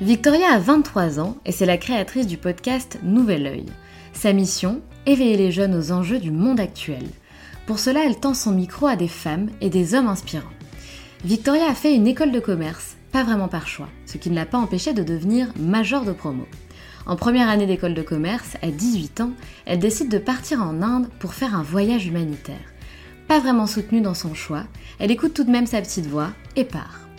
Victoria 0.00 0.54
a 0.54 0.58
23 0.58 1.20
ans 1.20 1.36
et 1.44 1.52
c'est 1.52 1.66
la 1.66 1.76
créatrice 1.76 2.26
du 2.26 2.38
podcast 2.38 2.98
Nouvel 3.02 3.46
Oeil. 3.46 3.66
Sa 4.14 4.32
mission 4.32 4.80
Éveiller 5.04 5.36
les 5.36 5.50
jeunes 5.50 5.74
aux 5.74 5.92
enjeux 5.92 6.18
du 6.18 6.30
monde 6.30 6.58
actuel. 6.58 7.04
Pour 7.66 7.78
cela, 7.78 8.00
elle 8.06 8.18
tend 8.18 8.32
son 8.32 8.52
micro 8.52 8.86
à 8.86 8.96
des 8.96 9.08
femmes 9.08 9.50
et 9.60 9.68
des 9.68 9.94
hommes 9.94 10.08
inspirants. 10.08 10.48
Victoria 11.22 11.66
a 11.68 11.74
fait 11.74 11.94
une 11.94 12.06
école 12.06 12.32
de 12.32 12.40
commerce, 12.40 12.96
pas 13.12 13.24
vraiment 13.24 13.48
par 13.48 13.68
choix, 13.68 13.90
ce 14.06 14.16
qui 14.16 14.30
ne 14.30 14.36
l'a 14.36 14.46
pas 14.46 14.56
empêché 14.56 14.94
de 14.94 15.02
devenir 15.02 15.48
major 15.58 16.06
de 16.06 16.12
promo. 16.12 16.46
En 17.04 17.16
première 17.16 17.50
année 17.50 17.66
d'école 17.66 17.92
de 17.92 18.00
commerce, 18.00 18.56
à 18.62 18.68
18 18.70 19.20
ans, 19.20 19.32
elle 19.66 19.80
décide 19.80 20.08
de 20.08 20.18
partir 20.18 20.62
en 20.62 20.80
Inde 20.80 21.08
pour 21.18 21.34
faire 21.34 21.54
un 21.54 21.62
voyage 21.62 22.06
humanitaire. 22.06 22.56
Pas 23.28 23.38
vraiment 23.38 23.66
soutenue 23.66 24.00
dans 24.00 24.14
son 24.14 24.32
choix, 24.32 24.64
elle 24.98 25.10
écoute 25.10 25.34
tout 25.34 25.44
de 25.44 25.50
même 25.50 25.66
sa 25.66 25.82
petite 25.82 26.06
voix 26.06 26.30
et 26.56 26.64
part. 26.64 27.09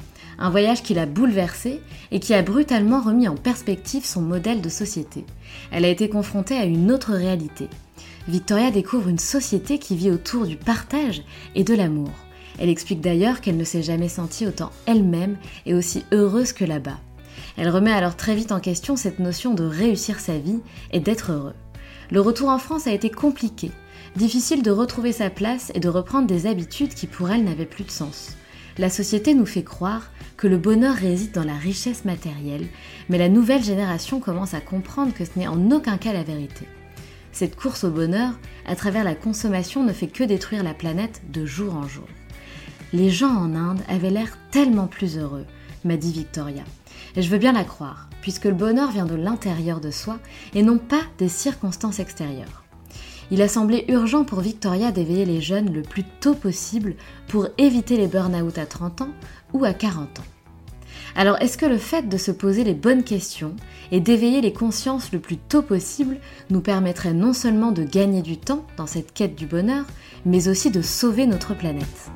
Un 0.42 0.50
voyage 0.50 0.82
qui 0.82 0.96
l'a 0.96 1.06
bouleversée 1.06 1.82
et 2.10 2.20
qui 2.20 2.34
a 2.34 2.42
brutalement 2.42 3.00
remis 3.00 3.28
en 3.28 3.36
perspective 3.36 4.04
son 4.04 4.24
modèle 4.24 4.60
de 4.60 4.70
société. 4.70 5.24
Elle 5.72 5.86
a 5.86 5.90
été 5.90 6.10
confrontée 6.10 6.58
à 6.58 6.66
une 6.66 6.92
autre 6.92 7.14
réalité. 7.14 7.70
Victoria 8.28 8.72
découvre 8.72 9.08
une 9.08 9.20
société 9.20 9.78
qui 9.78 9.96
vit 9.96 10.10
autour 10.10 10.48
du 10.48 10.56
partage 10.56 11.22
et 11.54 11.64
de 11.64 11.76
l'amour. 11.76 12.10
Elle 12.58 12.70
explique 12.70 13.02
d'ailleurs 13.02 13.40
qu'elle 13.40 13.56
ne 13.56 13.64
s'est 13.64 13.84
jamais 13.84 14.10
sentie 14.10 14.48
autant 14.48 14.72
elle-même 14.88 15.38
et 15.68 15.76
aussi 15.76 16.06
heureuse 16.12 16.54
que 16.54 16.66
là-bas. 16.66 16.98
Elle 17.56 17.70
remet 17.70 17.92
alors 17.92 18.16
très 18.18 18.34
vite 18.34 18.52
en 18.52 18.60
question 18.60 18.96
cette 18.96 19.20
notion 19.20 19.54
de 19.54 19.64
réussir 19.64 20.20
sa 20.20 20.40
vie 20.40 20.62
et 20.92 21.00
d'être 21.00 21.34
heureux. 21.34 21.54
Le 22.10 22.20
retour 22.20 22.50
en 22.50 22.58
France 22.58 22.88
a 22.88 22.94
été 22.94 23.12
compliqué, 23.12 23.70
difficile 24.16 24.64
de 24.64 24.72
retrouver 24.72 25.12
sa 25.12 25.30
place 25.30 25.72
et 25.76 25.80
de 25.80 25.88
reprendre 25.88 26.26
des 26.26 26.48
habitudes 26.48 26.96
qui 26.96 27.06
pour 27.06 27.30
elle 27.30 27.44
n'avaient 27.44 27.66
plus 27.68 27.84
de 27.84 27.92
sens. 27.92 28.36
La 28.78 28.90
société 28.90 29.34
nous 29.34 29.46
fait 29.46 29.64
croire 29.64 30.10
que 30.38 30.48
le 30.48 30.58
bonheur 30.58 30.96
réside 30.96 31.34
dans 31.34 31.44
la 31.44 31.56
richesse 31.56 32.06
matérielle, 32.06 32.68
mais 33.10 33.18
la 33.18 33.30
nouvelle 33.30 33.64
génération 33.64 34.20
commence 34.20 34.54
à 34.54 34.62
comprendre 34.62 35.14
que 35.14 35.26
ce 35.26 35.38
n'est 35.38 35.48
en 35.48 35.72
aucun 35.72 35.98
cas 35.98 36.14
la 36.14 36.24
vérité. 36.24 36.68
Cette 37.32 37.56
course 37.56 37.84
au 37.84 37.92
bonheur, 37.92 38.34
à 38.66 38.76
travers 38.76 39.04
la 39.04 39.16
consommation, 39.16 39.84
ne 39.84 39.94
fait 39.94 40.08
que 40.08 40.24
détruire 40.24 40.64
la 40.64 40.74
planète 40.74 41.22
de 41.32 41.46
jour 41.46 41.76
en 41.76 41.88
jour. 41.88 42.08
Les 42.94 43.10
gens 43.10 43.34
en 43.34 43.56
Inde 43.56 43.82
avaient 43.88 44.10
l'air 44.10 44.38
tellement 44.52 44.88
plus 44.88 45.18
heureux, 45.18 45.46
m'a 45.86 45.98
dit 45.98 46.12
Victoria. 46.12 46.64
Et 47.16 47.22
je 47.22 47.30
veux 47.30 47.38
bien 47.38 47.54
la 47.54 47.64
croire, 47.64 48.10
puisque 48.22 48.46
le 48.46 48.54
bonheur 48.54 48.92
vient 48.92 49.06
de 49.06 49.16
l'intérieur 49.16 49.80
de 49.80 49.92
soi 49.92 50.20
et 50.54 50.64
non 50.64 50.78
pas 50.78 51.02
des 51.18 51.30
circonstances 51.30 52.00
extérieures. 52.00 52.61
Il 53.34 53.42
a 53.42 53.48
semblé 53.48 53.86
urgent 53.88 54.26
pour 54.26 54.42
Victoria 54.42 54.92
d'éveiller 54.92 55.24
les 55.24 55.40
jeunes 55.40 55.72
le 55.72 55.84
plus 55.84 56.04
tôt 56.04 56.36
possible 56.36 56.96
pour 57.30 57.48
éviter 57.58 57.96
les 57.96 58.08
burn-out 58.08 58.58
à 58.58 58.66
30 58.66 59.04
ans 59.04 59.12
ou 59.54 59.64
à 59.64 59.74
40 59.74 60.20
ans. 60.20 60.24
Alors 61.16 61.42
est-ce 61.42 61.58
que 61.58 61.66
le 61.66 61.78
fait 61.78 62.10
de 62.10 62.18
se 62.18 62.32
poser 62.32 62.66
les 62.66 62.74
bonnes 62.74 63.06
questions 63.06 63.56
et 63.94 64.02
d'éveiller 64.02 64.42
les 64.42 64.52
consciences 64.52 65.14
le 65.14 65.20
plus 65.20 65.38
tôt 65.38 65.62
possible 65.62 66.18
nous 66.50 66.60
permettrait 66.60 67.14
non 67.14 67.32
seulement 67.32 67.72
de 67.72 67.84
gagner 67.84 68.22
du 68.22 68.38
temps 68.38 68.66
dans 68.76 68.86
cette 68.86 69.14
quête 69.14 69.36
du 69.36 69.46
bonheur, 69.46 69.86
mais 70.26 70.50
aussi 70.50 70.70
de 70.70 70.82
sauver 70.82 71.26
notre 71.26 71.54
planète? 71.54 72.12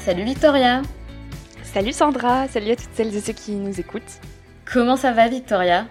Salut 0.00 0.24
Victoria 0.24 0.82
Salut 1.72 1.92
Sandra, 1.92 2.48
salut 2.48 2.72
à 2.72 2.76
toutes 2.76 2.92
celles 2.94 3.14
et 3.14 3.20
ceux 3.20 3.32
qui 3.32 3.52
nous 3.52 3.78
écoutent. 3.78 4.18
Comment 4.64 4.96
ça 4.96 5.12
va 5.12 5.28
Victoria? 5.28 5.86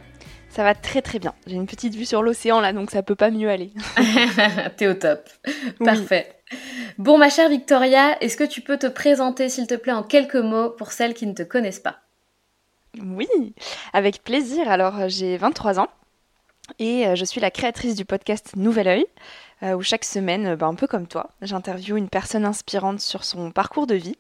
Ça 0.49 0.63
va 0.65 0.75
très 0.75 1.01
très 1.01 1.19
bien. 1.19 1.33
J'ai 1.47 1.55
une 1.55 1.67
petite 1.67 1.95
vue 1.95 2.03
sur 2.03 2.21
l'océan 2.21 2.59
là, 2.59 2.73
donc 2.73 2.91
ça 2.91 3.01
peut 3.01 3.15
pas 3.15 3.31
mieux 3.31 3.49
aller. 3.49 3.71
T'es 4.77 4.87
au 4.87 4.93
top. 4.93 5.29
Parfait. 5.79 6.35
Bon, 6.97 7.17
ma 7.17 7.29
chère 7.29 7.47
Victoria, 7.47 8.21
est-ce 8.21 8.35
que 8.35 8.43
tu 8.43 8.59
peux 8.59 8.75
te 8.75 8.87
présenter, 8.87 9.47
s'il 9.47 9.67
te 9.67 9.75
plaît, 9.75 9.93
en 9.93 10.03
quelques 10.03 10.35
mots 10.35 10.69
pour 10.69 10.91
celles 10.91 11.13
qui 11.13 11.25
ne 11.25 11.33
te 11.33 11.43
connaissent 11.43 11.79
pas? 11.79 11.99
Oui, 13.01 13.29
avec 13.93 14.21
plaisir. 14.21 14.69
Alors, 14.69 15.07
j'ai 15.07 15.37
23 15.37 15.79
ans 15.79 15.87
et 16.77 17.07
euh, 17.07 17.15
je 17.15 17.23
suis 17.23 17.39
la 17.39 17.51
créatrice 17.51 17.95
du 17.95 18.03
podcast 18.03 18.55
Nouvel 18.57 18.87
Oeil, 18.87 19.05
euh, 19.63 19.75
où 19.75 19.81
chaque 19.81 20.03
semaine, 20.03 20.55
bah, 20.55 20.67
un 20.67 20.75
peu 20.75 20.87
comme 20.87 21.07
toi, 21.07 21.29
j'interviewe 21.41 21.97
une 21.97 22.09
personne 22.09 22.45
inspirante 22.45 22.99
sur 22.99 23.23
son 23.23 23.51
parcours 23.51 23.87
de 23.87 23.95
vie 23.95 24.17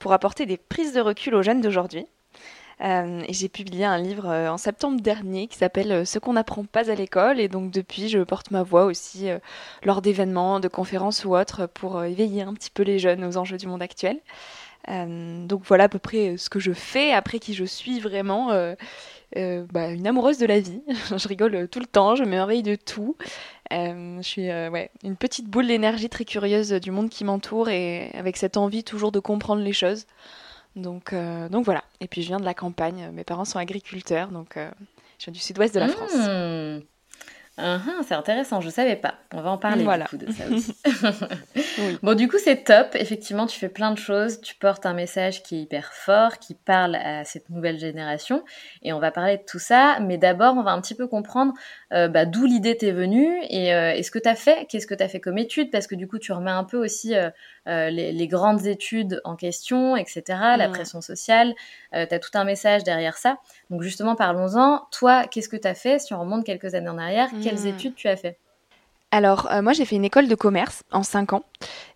pour 0.00 0.12
apporter 0.12 0.46
des 0.46 0.56
prises 0.56 0.92
de 0.92 1.00
recul 1.00 1.36
aux 1.36 1.42
jeunes 1.42 1.60
d'aujourd'hui 1.60 2.06
euh, 2.82 3.22
j'ai 3.28 3.48
publié 3.48 3.84
un 3.84 3.98
livre 3.98 4.26
euh, 4.26 4.48
en 4.48 4.56
septembre 4.56 5.00
dernier 5.00 5.48
qui 5.48 5.58
s'appelle 5.58 5.92
euh, 5.92 6.04
Ce 6.06 6.18
qu'on 6.18 6.32
n'apprend 6.32 6.64
pas 6.64 6.90
à 6.90 6.94
l'école. 6.94 7.38
Et 7.38 7.48
donc 7.48 7.70
depuis, 7.70 8.08
je 8.08 8.20
porte 8.20 8.50
ma 8.50 8.62
voix 8.62 8.84
aussi 8.84 9.28
lors 9.84 10.02
d'événements, 10.02 10.60
de 10.60 10.68
conférences 10.68 11.24
ou 11.24 11.36
autres 11.36 11.66
pour 11.66 12.02
éveiller 12.02 12.42
un 12.42 12.54
petit 12.54 12.70
peu 12.70 12.82
les 12.82 12.98
jeunes 12.98 13.24
aux 13.24 13.36
enjeux 13.36 13.58
du 13.58 13.66
monde 13.66 13.82
actuel. 13.82 14.18
donc 14.88 15.62
voilà 15.64 15.84
à 15.84 15.88
peu 15.88 15.98
près 15.98 16.36
ce 16.36 16.48
que 16.48 16.58
je 16.58 16.72
fais, 16.72 17.12
après 17.12 17.38
qui 17.38 17.54
je 17.54 17.64
suis 17.64 18.00
vraiment. 18.00 18.48
Bah, 19.36 19.90
une 19.90 20.06
amoureuse 20.06 20.38
de 20.38 20.46
la 20.46 20.58
vie. 20.58 20.82
je 21.16 21.28
rigole 21.28 21.68
tout 21.68 21.80
le 21.80 21.86
temps, 21.86 22.16
je 22.16 22.24
m'émerveille 22.24 22.62
de 22.62 22.74
tout. 22.74 23.16
Je 23.70 24.22
suis 24.22 24.48
ouais, 24.48 24.90
une 25.04 25.16
petite 25.16 25.46
boule 25.46 25.66
d'énergie 25.66 26.08
très 26.08 26.24
curieuse 26.24 26.72
du 26.72 26.90
monde 26.90 27.08
qui 27.08 27.24
m'entoure 27.24 27.68
et 27.68 28.10
avec 28.14 28.36
cette 28.36 28.56
envie 28.56 28.84
toujours 28.84 29.12
de 29.12 29.20
comprendre 29.20 29.62
les 29.62 29.72
choses. 29.72 30.06
Donc, 30.76 31.12
euh, 31.12 31.48
donc 31.48 31.64
voilà. 31.64 31.84
Et 32.00 32.08
puis 32.08 32.22
je 32.22 32.28
viens 32.28 32.40
de 32.40 32.44
la 32.44 32.54
campagne. 32.54 33.10
Mes 33.12 33.24
parents 33.24 33.44
sont 33.44 33.58
agriculteurs, 33.58 34.28
donc 34.28 34.56
euh, 34.56 34.70
je 35.18 35.26
viens 35.26 35.32
du 35.32 35.40
sud-ouest 35.40 35.74
de 35.74 35.80
la 35.80 35.88
France. 35.88 36.12
Uh-huh, 37.60 38.02
c'est 38.06 38.14
intéressant, 38.14 38.60
je 38.60 38.70
savais 38.70 38.96
pas. 38.96 39.14
On 39.34 39.42
va 39.42 39.50
en 39.50 39.58
parler 39.58 39.84
du 39.84 40.04
coup 40.04 40.16
de 40.16 40.32
ça 40.32 40.44
aussi. 40.50 40.74
Bon, 42.02 42.14
du 42.14 42.28
coup, 42.28 42.36
c'est 42.42 42.64
top. 42.64 42.94
Effectivement, 42.94 43.46
tu 43.46 43.58
fais 43.58 43.68
plein 43.68 43.90
de 43.90 43.98
choses. 43.98 44.40
Tu 44.40 44.54
portes 44.54 44.86
un 44.86 44.92
message 44.92 45.42
qui 45.42 45.56
est 45.56 45.62
hyper 45.62 45.92
fort, 45.92 46.38
qui 46.38 46.54
parle 46.54 46.96
à 46.96 47.24
cette 47.24 47.50
nouvelle 47.50 47.78
génération. 47.78 48.42
Et 48.82 48.92
on 48.92 48.98
va 48.98 49.10
parler 49.10 49.38
de 49.38 49.42
tout 49.46 49.58
ça. 49.58 49.98
Mais 50.00 50.18
d'abord, 50.18 50.54
on 50.56 50.62
va 50.62 50.72
un 50.72 50.80
petit 50.80 50.94
peu 50.94 51.06
comprendre 51.06 51.52
euh, 51.92 52.08
bah, 52.08 52.24
d'où 52.24 52.44
l'idée 52.44 52.76
t'est 52.76 52.92
venue 52.92 53.40
et, 53.48 54.02
ce 54.02 54.10
que 54.10 54.18
tu 54.18 54.28
as 54.28 54.34
fait. 54.34 54.66
Qu'est-ce 54.68 54.86
que 54.86 54.94
tu 54.94 55.02
as 55.02 55.08
fait 55.08 55.20
comme 55.20 55.38
étude? 55.38 55.70
Parce 55.70 55.86
que 55.86 55.94
du 55.94 56.08
coup, 56.08 56.18
tu 56.18 56.32
remets 56.32 56.50
un 56.50 56.64
peu 56.64 56.76
aussi 56.76 57.14
les, 57.90 58.28
grandes 58.28 58.66
études 58.66 59.20
en 59.24 59.36
question, 59.36 59.96
etc., 59.96 60.22
la 60.28 60.68
mm. 60.68 60.72
pression 60.72 61.00
sociale. 61.00 61.54
tu 61.92 61.98
as 61.98 62.18
tout 62.18 62.30
un 62.34 62.44
message 62.44 62.84
derrière 62.84 63.16
ça. 63.16 63.38
Donc 63.70 63.82
justement, 63.82 64.16
parlons-en. 64.16 64.82
Toi, 64.90 65.24
qu'est-ce 65.24 65.48
que 65.48 65.56
tu 65.56 65.68
as 65.68 65.74
fait? 65.74 65.98
Si 65.98 66.12
on 66.14 66.20
remonte 66.20 66.44
quelques 66.44 66.74
années 66.74 66.88
en 66.88 66.98
arrière, 66.98 67.30
quelles 67.42 67.60
mm. 67.60 67.66
études 67.66 67.94
tu 67.94 68.08
as 68.08 68.16
fait? 68.16 68.38
Alors, 69.12 69.50
euh, 69.50 69.60
moi, 69.60 69.72
j'ai 69.72 69.84
fait 69.84 69.96
une 69.96 70.04
école 70.04 70.28
de 70.28 70.34
commerce 70.36 70.84
en 70.92 71.02
5 71.02 71.32
ans. 71.32 71.42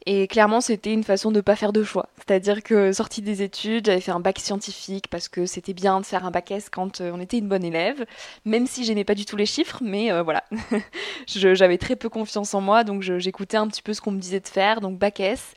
Et 0.05 0.27
clairement, 0.27 0.61
c'était 0.61 0.93
une 0.93 1.05
façon 1.05 1.31
de 1.31 1.37
ne 1.37 1.41
pas 1.43 1.55
faire 1.55 1.73
de 1.73 1.85
choix. 1.85 2.09
C'est-à-dire 2.17 2.63
que, 2.65 2.93
sortie 2.93 3.23
des 3.23 3.43
études, 3.43 3.87
j'avais 3.87 4.01
fait 4.01 4.11
un 4.11 4.19
bac 4.19 4.41
scientifique 4.41 5.07
parce 5.09 5.29
que 5.29 5.47
c'était 5.47 5.75
bien 5.75 6.01
de 6.01 6.07
faire 6.07 6.27
un 6.27 6.33
bac 6.33 6.51
S 6.51 6.69
quand 6.69 7.01
euh, 7.01 7.13
on 7.15 7.21
était 7.21 7.39
une 7.39 7.49
bonne 7.49 7.65
élève, 7.65 8.05
même 8.45 8.67
si 8.67 8.85
j'aimais 8.85 9.05
pas 9.05 9.15
du 9.15 9.27
tout 9.27 9.37
les 9.37 9.47
chiffres, 9.47 9.79
mais 9.81 10.11
euh, 10.11 10.25
voilà. 10.25 10.43
j'avais 11.29 11.79
très 11.79 11.95
peu 11.95 12.09
confiance 12.09 12.53
en 12.53 12.61
moi, 12.61 12.83
donc 12.83 13.03
j'écoutais 13.03 13.59
un 13.59 13.69
petit 13.69 13.83
peu 13.83 13.95
ce 13.95 14.01
qu'on 14.01 14.11
me 14.11 14.21
disait 14.21 14.41
de 14.41 14.49
faire, 14.49 14.81
donc 14.81 14.99
bac 14.99 15.21
S. 15.21 15.55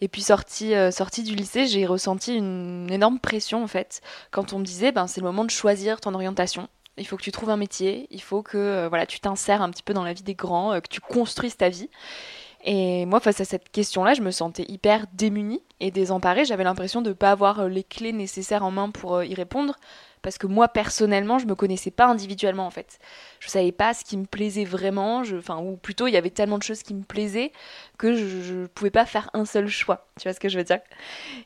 Et 0.00 0.06
puis, 0.06 0.22
sortie, 0.22 0.72
sortie 0.92 1.24
du 1.24 1.34
lycée, 1.34 1.66
j'ai 1.66 1.86
ressenti 1.86 2.36
une 2.36 2.88
énorme 2.90 3.18
pression, 3.18 3.64
en 3.64 3.66
fait, 3.66 4.00
quand 4.30 4.52
on 4.52 4.60
me 4.60 4.64
disait, 4.64 4.92
ben, 4.92 5.08
c'est 5.08 5.20
le 5.20 5.26
moment 5.26 5.44
de 5.44 5.50
choisir 5.50 6.00
ton 6.00 6.14
orientation 6.14 6.68
il 7.00 7.06
faut 7.06 7.16
que 7.16 7.22
tu 7.22 7.32
trouves 7.32 7.50
un 7.50 7.56
métier, 7.56 8.06
il 8.10 8.22
faut 8.22 8.42
que 8.42 8.58
euh, 8.58 8.88
voilà, 8.88 9.06
tu 9.06 9.20
t'insères 9.20 9.62
un 9.62 9.70
petit 9.70 9.82
peu 9.82 9.94
dans 9.94 10.04
la 10.04 10.12
vie 10.12 10.22
des 10.22 10.34
grands, 10.34 10.72
euh, 10.72 10.80
que 10.80 10.88
tu 10.88 11.00
construises 11.00 11.56
ta 11.56 11.68
vie. 11.68 11.88
Et 12.62 13.06
moi, 13.06 13.20
face 13.20 13.40
à 13.40 13.46
cette 13.46 13.70
question-là, 13.70 14.12
je 14.12 14.20
me 14.20 14.30
sentais 14.30 14.66
hyper 14.68 15.06
démunie 15.14 15.62
et 15.80 15.90
désemparée. 15.90 16.44
J'avais 16.44 16.64
l'impression 16.64 17.00
de 17.00 17.08
ne 17.08 17.14
pas 17.14 17.30
avoir 17.30 17.60
euh, 17.60 17.68
les 17.68 17.82
clés 17.82 18.12
nécessaires 18.12 18.64
en 18.64 18.70
main 18.70 18.90
pour 18.90 19.24
y 19.24 19.34
répondre 19.34 19.76
parce 20.22 20.36
que 20.36 20.46
moi 20.46 20.68
personnellement 20.68 21.38
je 21.38 21.46
me 21.46 21.54
connaissais 21.54 21.90
pas 21.90 22.06
individuellement 22.06 22.66
en 22.66 22.70
fait 22.70 22.98
je 23.40 23.48
savais 23.48 23.72
pas 23.72 23.94
ce 23.94 24.04
qui 24.04 24.16
me 24.16 24.26
plaisait 24.26 24.64
vraiment 24.64 25.22
enfin 25.38 25.58
ou 25.58 25.76
plutôt 25.76 26.06
il 26.06 26.12
y 26.12 26.16
avait 26.16 26.30
tellement 26.30 26.58
de 26.58 26.62
choses 26.62 26.82
qui 26.82 26.94
me 26.94 27.02
plaisaient 27.02 27.52
que 27.98 28.14
je, 28.14 28.54
ne 28.54 28.66
pouvais 28.66 28.90
pas 28.90 29.06
faire 29.06 29.30
un 29.34 29.44
seul 29.44 29.68
choix 29.68 30.06
tu 30.18 30.28
vois 30.28 30.34
ce 30.34 30.40
que 30.40 30.48
je 30.48 30.58
veux 30.58 30.64
dire? 30.64 30.80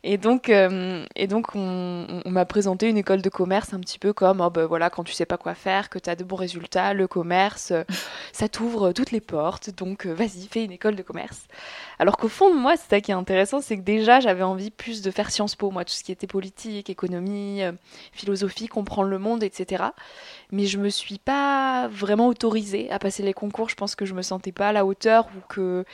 Et 0.02 0.18
donc 0.18 0.48
euh, 0.48 1.04
et 1.14 1.26
donc 1.26 1.54
on, 1.54 2.22
m'a 2.26 2.44
présenté 2.44 2.88
une 2.88 2.98
école 2.98 3.22
de 3.22 3.28
commerce 3.28 3.72
un 3.72 3.80
petit 3.80 3.98
peu 3.98 4.12
comme 4.12 4.40
oh 4.40 4.50
ben 4.50 4.66
voilà 4.66 4.90
quand 4.90 5.04
tu 5.04 5.12
sais 5.12 5.26
pas 5.26 5.38
quoi 5.38 5.54
faire 5.54 5.88
que 5.88 5.98
tu 5.98 6.10
as 6.10 6.16
de 6.16 6.24
bons 6.24 6.36
résultats 6.36 6.92
le 6.94 7.06
commerce 7.06 7.70
euh, 7.70 7.84
ça 8.32 8.48
t'ouvre 8.48 8.92
toutes 8.92 9.12
les 9.12 9.20
portes 9.20 9.70
donc 9.70 10.06
euh, 10.06 10.12
vas-y 10.12 10.48
fais 10.50 10.64
une 10.64 10.72
école 10.72 10.96
de 10.96 11.02
commerce 11.02 11.46
alors 11.98 12.16
qu'au 12.16 12.28
fond 12.28 12.52
de 12.52 12.58
moi 12.58 12.76
c'est 12.76 12.90
ça 12.90 13.00
qui 13.00 13.12
est 13.12 13.14
intéressant 13.14 13.60
c'est 13.60 13.76
que 13.76 13.82
déjà 13.82 14.20
j'avais 14.20 14.42
envie 14.42 14.70
plus 14.70 15.02
de 15.02 15.10
faire 15.10 15.30
Sciences 15.30 15.54
Po 15.54 15.70
moi 15.70 15.84
tout 15.84 15.94
ce 15.94 16.02
qui 16.02 16.10
était 16.10 16.26
politique 16.26 16.90
économie 16.90 17.62
philosophie 18.12 18.68
comprendre 18.68 19.08
le 19.08 19.18
monde, 19.18 19.42
etc. 19.42 19.84
Mais 20.54 20.66
je 20.66 20.78
me 20.78 20.88
suis 20.88 21.18
pas 21.18 21.88
vraiment 21.88 22.28
autorisée 22.28 22.88
à 22.92 23.00
passer 23.00 23.24
les 23.24 23.32
concours. 23.32 23.68
Je 23.68 23.74
pense 23.74 23.96
que 23.96 24.04
je 24.04 24.14
me 24.14 24.22
sentais 24.22 24.52
pas 24.52 24.68
à 24.68 24.72
la 24.72 24.86
hauteur 24.86 25.26
ou 25.36 25.40
que 25.48 25.84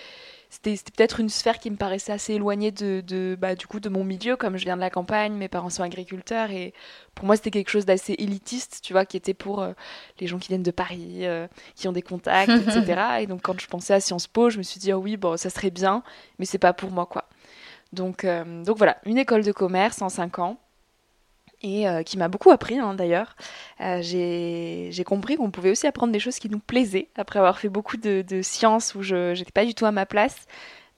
c'était 0.50 0.74
peut-être 0.74 1.20
une 1.20 1.30
sphère 1.30 1.58
qui 1.58 1.70
me 1.70 1.76
paraissait 1.76 2.12
assez 2.12 2.34
éloignée 2.34 2.70
de, 2.70 3.38
bah, 3.40 3.54
du 3.54 3.66
coup 3.66 3.80
de 3.80 3.88
mon 3.88 4.04
milieu. 4.04 4.36
Comme 4.36 4.58
je 4.58 4.64
viens 4.64 4.76
de 4.76 4.82
la 4.82 4.90
campagne 4.90 5.32
mes 5.32 5.48
parents 5.48 5.70
sont 5.70 5.82
agriculteurs 5.82 6.50
et 6.50 6.74
pour 7.14 7.24
moi 7.24 7.36
c'était 7.36 7.50
quelque 7.50 7.70
chose 7.70 7.86
d'assez 7.86 8.14
élitiste 8.18 8.80
tu 8.82 8.92
vois 8.92 9.06
qui 9.06 9.16
était 9.16 9.32
pour 9.32 9.62
euh, 9.62 9.72
les 10.18 10.26
gens 10.26 10.38
qui 10.38 10.48
viennent 10.48 10.62
de 10.62 10.70
Paris 10.70 11.20
euh, 11.22 11.46
qui 11.74 11.88
ont 11.88 11.92
des 11.92 12.02
contacts 12.02 12.50
etc 12.68 13.20
et 13.20 13.26
donc 13.26 13.40
quand 13.40 13.58
je 13.58 13.66
pensais 13.66 13.94
à 13.94 14.00
Sciences 14.00 14.26
Po 14.26 14.50
je 14.50 14.58
me 14.58 14.62
suis 14.62 14.78
dit 14.78 14.92
oh 14.92 14.98
oui 14.98 15.16
bon 15.16 15.38
ça 15.38 15.48
serait 15.48 15.70
bien 15.70 16.02
mais 16.38 16.44
c'est 16.44 16.58
pas 16.58 16.74
pour 16.74 16.90
moi 16.90 17.06
quoi. 17.06 17.24
Donc 17.94 18.24
euh, 18.24 18.62
donc 18.62 18.76
voilà 18.76 18.98
une 19.06 19.16
école 19.16 19.42
de 19.42 19.52
commerce 19.52 20.02
en 20.02 20.10
5 20.10 20.38
ans 20.40 20.58
et 21.62 21.88
euh, 21.88 22.02
qui 22.02 22.18
m'a 22.18 22.28
beaucoup 22.28 22.50
appris 22.50 22.78
hein, 22.78 22.94
d'ailleurs. 22.94 23.36
Euh, 23.80 24.00
j'ai 24.02 25.04
compris 25.04 25.36
qu'on 25.36 25.50
pouvait 25.50 25.70
aussi 25.70 25.86
apprendre 25.86 26.12
des 26.12 26.20
choses 26.20 26.38
qui 26.38 26.48
nous 26.48 26.58
plaisaient, 26.58 27.08
après 27.16 27.38
avoir 27.38 27.58
fait 27.58 27.68
beaucoup 27.68 27.96
de, 27.96 28.24
sciences 28.42 28.94
où 28.94 29.02
je 29.02 29.36
n'étais 29.38 29.52
pas 29.52 29.64
du 29.64 29.74
tout 29.74 29.86
à 29.86 29.92
ma 29.92 30.06
place, 30.06 30.46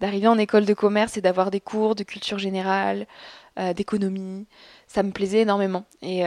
d'arriver 0.01 0.27
en 0.27 0.39
école 0.39 0.65
de 0.65 0.75
commerce 0.75 1.17
et 1.17 1.21
d'avoir 1.21 1.51
des 1.51 1.61
cours 1.61 1.95
de 1.95 2.03
culture 2.03 2.39
générale, 2.39 3.07
euh, 3.59 3.73
d'économie, 3.75 4.47
ça 4.87 5.03
me 5.03 5.11
plaisait 5.11 5.41
énormément. 5.41 5.85
Et, 6.01 6.23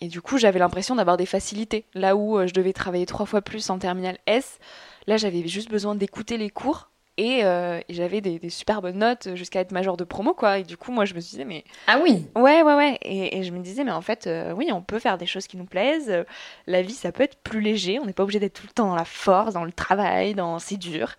et 0.00 0.08
du 0.08 0.20
coup, 0.20 0.38
j'avais 0.38 0.58
l'impression 0.58 0.94
d'avoir 0.96 1.16
des 1.16 1.26
facilités. 1.26 1.84
Là 1.94 2.16
où 2.16 2.46
je 2.46 2.52
devais 2.52 2.72
travailler 2.72 3.06
trois 3.06 3.26
fois 3.26 3.42
plus 3.42 3.70
en 3.70 3.78
terminale 3.78 4.18
S, 4.26 4.58
là 5.06 5.16
j'avais 5.16 5.46
juste 5.46 5.70
besoin 5.70 5.94
d'écouter 5.94 6.36
les 6.36 6.50
cours 6.50 6.90
euh, 7.18 7.80
et, 7.88 7.94
j'avais 7.94 8.20
des, 8.20 8.50
super 8.50 8.82
bonnes 8.82 8.98
notes 8.98 9.34
jusqu'à 9.34 9.60
être 9.60 9.72
major 9.72 9.96
de 9.96 10.04
promo, 10.04 10.34
quoi. 10.34 10.58
Et 10.58 10.62
du 10.64 10.76
coup, 10.76 10.92
moi, 10.92 11.04
je 11.04 11.14
me 11.14 11.20
disais, 11.20 11.44
mais. 11.44 11.64
Ah 11.86 11.98
oui 12.02 12.26
Ouais, 12.34 12.62
ouais, 12.62 12.74
ouais. 12.74 12.98
Et, 13.02 13.42
je 13.42 13.52
me 13.52 13.60
disais, 13.60 13.84
mais 13.84 13.92
en 13.92 14.02
fait, 14.02 14.26
euh, 14.26 14.52
oui, 14.52 14.70
on 14.72 14.82
peut 14.82 14.98
faire 14.98 15.18
des 15.18 15.26
choses 15.26 15.46
qui 15.46 15.56
nous 15.56 15.64
plaisent. 15.64 16.24
La 16.66 16.82
vie, 16.82 16.92
ça 16.92 17.12
peut 17.12 17.22
être 17.22 17.38
plus 17.42 17.60
léger. 17.60 17.98
On 17.98 18.04
n'est 18.04 18.12
pas 18.12 18.22
obligé 18.22 18.38
d'être 18.38 18.60
tout 18.60 18.66
le 18.66 18.72
temps 18.72 18.88
dans 18.88 18.96
la 18.96 19.04
force, 19.04 19.54
dans 19.54 19.64
le 19.64 19.72
travail, 19.72 20.34
dans 20.34 20.58
c'est 20.58 20.76
dur. 20.76 21.14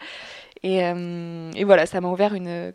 Et, 0.64 0.84
euh, 0.84 1.52
et 1.56 1.64
voilà, 1.64 1.86
ça 1.86 2.02
m'a 2.02 2.10
ouvert 2.10 2.34
une. 2.34 2.74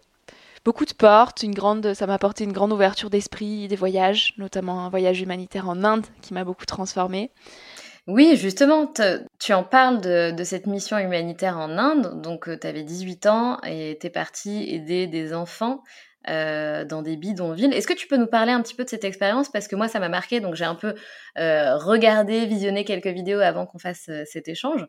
Beaucoup 0.64 0.84
de 0.84 0.92
portes, 0.92 1.42
une 1.42 1.54
grande, 1.54 1.92
ça 1.92 2.06
m'a 2.06 2.14
apporté 2.14 2.44
une 2.44 2.52
grande 2.52 2.72
ouverture 2.72 3.10
d'esprit, 3.10 3.66
des 3.66 3.74
voyages, 3.74 4.34
notamment 4.38 4.84
un 4.86 4.90
voyage 4.90 5.20
humanitaire 5.20 5.69
en 5.69 5.82
Inde 5.82 6.06
qui 6.20 6.34
m'a 6.34 6.44
beaucoup 6.44 6.66
transformée. 6.66 7.32
Oui, 8.08 8.37
justement, 8.37 8.93
tu 9.38 9.52
en 9.52 9.62
parles 9.62 10.00
de, 10.00 10.43
cette 10.43 10.66
mission 10.66 10.99
humanitaire 10.99 11.56
en 11.58 11.78
Inde. 11.78 12.20
Donc, 12.20 12.49
euh, 12.49 12.58
tu 12.58 12.66
avais 12.66 12.82
18 12.82 13.26
ans 13.26 13.60
et 13.64 13.96
tu 14.00 14.08
es 14.08 14.10
parti 14.10 14.64
aider 14.70 15.06
des 15.06 15.32
enfants 15.32 15.84
euh, 16.28 16.84
dans 16.84 17.02
des 17.02 17.16
bidonvilles. 17.16 17.72
Est-ce 17.72 17.87
que 17.87 17.93
tu 17.93 18.08
peux 18.08 18.16
nous 18.16 18.26
parler 18.26 18.50
un 18.50 18.60
petit 18.60 18.75
peu 18.75 18.82
de 18.82 18.88
cette 18.88 19.04
expérience? 19.04 19.49
Parce 19.50 19.69
que 19.69 19.76
moi, 19.76 19.87
ça 19.87 20.00
m'a 20.00 20.08
marqué. 20.08 20.40
Donc, 20.40 20.56
j'ai 20.56 20.64
un 20.64 20.75
peu 20.75 20.94
euh, 21.38 21.76
regardé, 21.76 22.44
visionné 22.46 22.84
quelques 22.84 23.06
vidéos 23.06 23.38
avant 23.38 23.66
qu'on 23.66 23.78
fasse 23.78 24.10
cet 24.25 24.48
échange. 24.48 24.84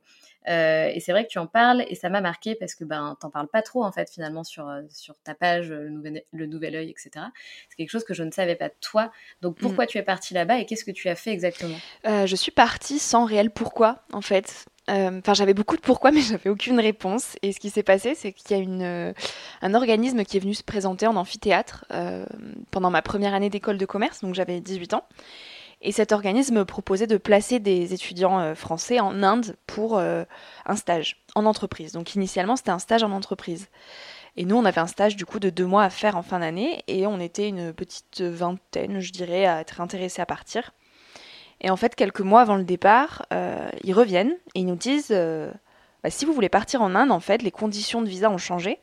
Euh, 0.48 0.92
et 0.94 1.00
c'est 1.00 1.12
vrai 1.12 1.24
que 1.24 1.30
tu 1.30 1.40
en 1.40 1.48
parles 1.48 1.86
et 1.88 1.96
ça 1.96 2.10
m'a 2.10 2.22
marqué 2.22 2.56
parce 2.56 2.76
que 2.76 2.84
ben 2.84 3.16
t'en 3.20 3.30
parles 3.30 3.48
pas 3.48 3.62
trop 3.62 3.84
en 3.84 3.92
fait 3.92 4.10
finalement 4.10 4.44
sur 4.44 4.68
euh, 4.68 4.82
sur 4.90 5.16
ta 5.24 5.34
page 5.34 5.70
le 5.70 5.90
nouvel, 5.90 6.24
le 6.32 6.46
nouvel 6.46 6.76
œil 6.76 6.90
etc. 6.90 7.26
C'est 7.70 7.76
quelque 7.78 7.90
chose 7.90 8.04
que 8.04 8.14
je 8.14 8.24
ne 8.24 8.32
savais 8.32 8.56
pas 8.56 8.70
de 8.70 8.76
toi. 8.82 9.12
Donc 9.42 9.58
pourquoi 9.58 9.86
mm. 9.86 9.88
tu 9.88 9.98
es 9.98 10.04
partie 10.04 10.34
là-bas 10.34 10.60
et 10.60 10.66
qu'est-ce 10.66 10.86
que 10.86 10.92
tu 10.92 11.08
as 11.10 11.16
fait 11.16 11.32
exactement? 11.32 11.78
Euh, 12.08 12.26
Je 12.26 12.36
suis 12.36 12.52
partie 12.52 13.00
sans 13.00 13.26
réel 13.26 13.52
pourquoi 13.52 14.04
en 14.12 14.22
fait. 14.22 14.66
Enfin, 14.90 15.34
j'avais 15.34 15.54
beaucoup 15.54 15.78
de 15.78 15.82
pourquoi, 15.82 16.12
mais 16.14 16.20
j'avais 16.20 16.50
aucune 16.50 16.78
réponse. 16.78 17.38
Et 17.42 17.54
ce 17.54 17.60
qui 17.62 17.70
s'est 17.70 17.84
passé, 17.84 18.16
c'est 18.16 18.34
qu'il 18.34 18.58
y 18.58 18.60
a 18.60 18.62
une, 18.62 19.14
un 19.62 19.74
organisme 19.74 20.26
qui 20.26 20.36
est 20.36 20.42
venu 20.42 20.54
se 20.54 20.64
présenter 20.64 21.08
en 21.08 21.16
amphithéâtre 21.16 21.86
pendant 22.70 22.90
ma 22.90 23.02
première 23.02 23.34
année 23.34 23.50
d'école 23.50 23.78
de 23.78 23.86
commerce, 23.86 24.20
donc 24.20 24.36
j'avais 24.36 24.60
18 24.60 24.94
ans. 24.96 25.06
Et 25.84 25.92
cet 25.92 26.14
organisme 26.14 26.64
proposait 26.64 27.08
de 27.08 27.18
placer 27.18 27.60
des 27.60 27.94
étudiants 27.94 28.40
euh, 28.40 28.56
français 28.56 29.02
en 29.02 29.22
Inde 29.22 29.58
pour 29.68 29.98
euh, 29.98 30.24
un 30.66 30.78
stage 30.78 31.22
en 31.36 31.46
entreprise. 31.46 31.92
Donc 31.92 32.16
initialement, 32.16 32.56
c'était 32.56 32.72
un 32.72 32.80
stage 32.80 33.04
en 33.04 33.12
entreprise. 33.12 33.68
Et 34.38 34.46
nous, 34.46 34.56
on 34.56 34.64
avait 34.64 34.80
un 34.80 34.88
stage 34.88 35.18
du 35.18 35.26
coup 35.26 35.40
de 35.40 35.50
deux 35.50 35.66
mois 35.66 35.84
à 35.84 35.90
faire 35.90 36.16
en 36.16 36.24
fin 36.24 36.40
d'année 36.40 36.84
et 36.88 37.06
on 37.06 37.20
était 37.20 37.50
une 37.50 37.74
petite 37.74 38.22
vingtaine, 38.22 39.02
je 39.02 39.12
dirais, 39.12 39.46
à 39.46 39.60
être 39.60 39.82
intéressés 39.82 40.22
à 40.22 40.26
partir. 40.26 40.72
Et 41.60 41.70
en 41.70 41.76
fait, 41.76 41.96
quelques 41.96 42.22
mois 42.22 42.42
avant 42.42 42.56
le 42.56 42.64
départ, 42.64 43.26
euh, 43.34 43.70
ils 43.84 43.94
reviennent 43.94 44.36
et 44.56 44.62
ils 44.62 44.66
nous 44.66 44.76
disent 44.76 45.12
bah, 45.12 46.10
si 46.10 46.26
vous 46.26 46.34
voulez 46.34 46.50
partir 46.50 46.82
en 46.82 46.96
Inde, 46.96 47.12
en 47.12 47.20
fait, 47.20 47.42
les 47.42 47.52
conditions 47.52 48.02
de 48.02 48.10
visa 48.10 48.30
ont 48.32 48.38
changé. 48.38 48.80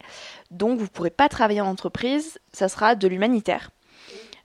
Donc, 0.50 0.78
vous 0.78 0.84
ne 0.84 0.88
pourrez 0.90 1.10
pas 1.10 1.28
travailler 1.28 1.62
en 1.62 1.66
entreprise, 1.66 2.38
ça 2.52 2.68
sera 2.68 2.94
de 2.94 3.08
l'humanitaire. 3.08 3.70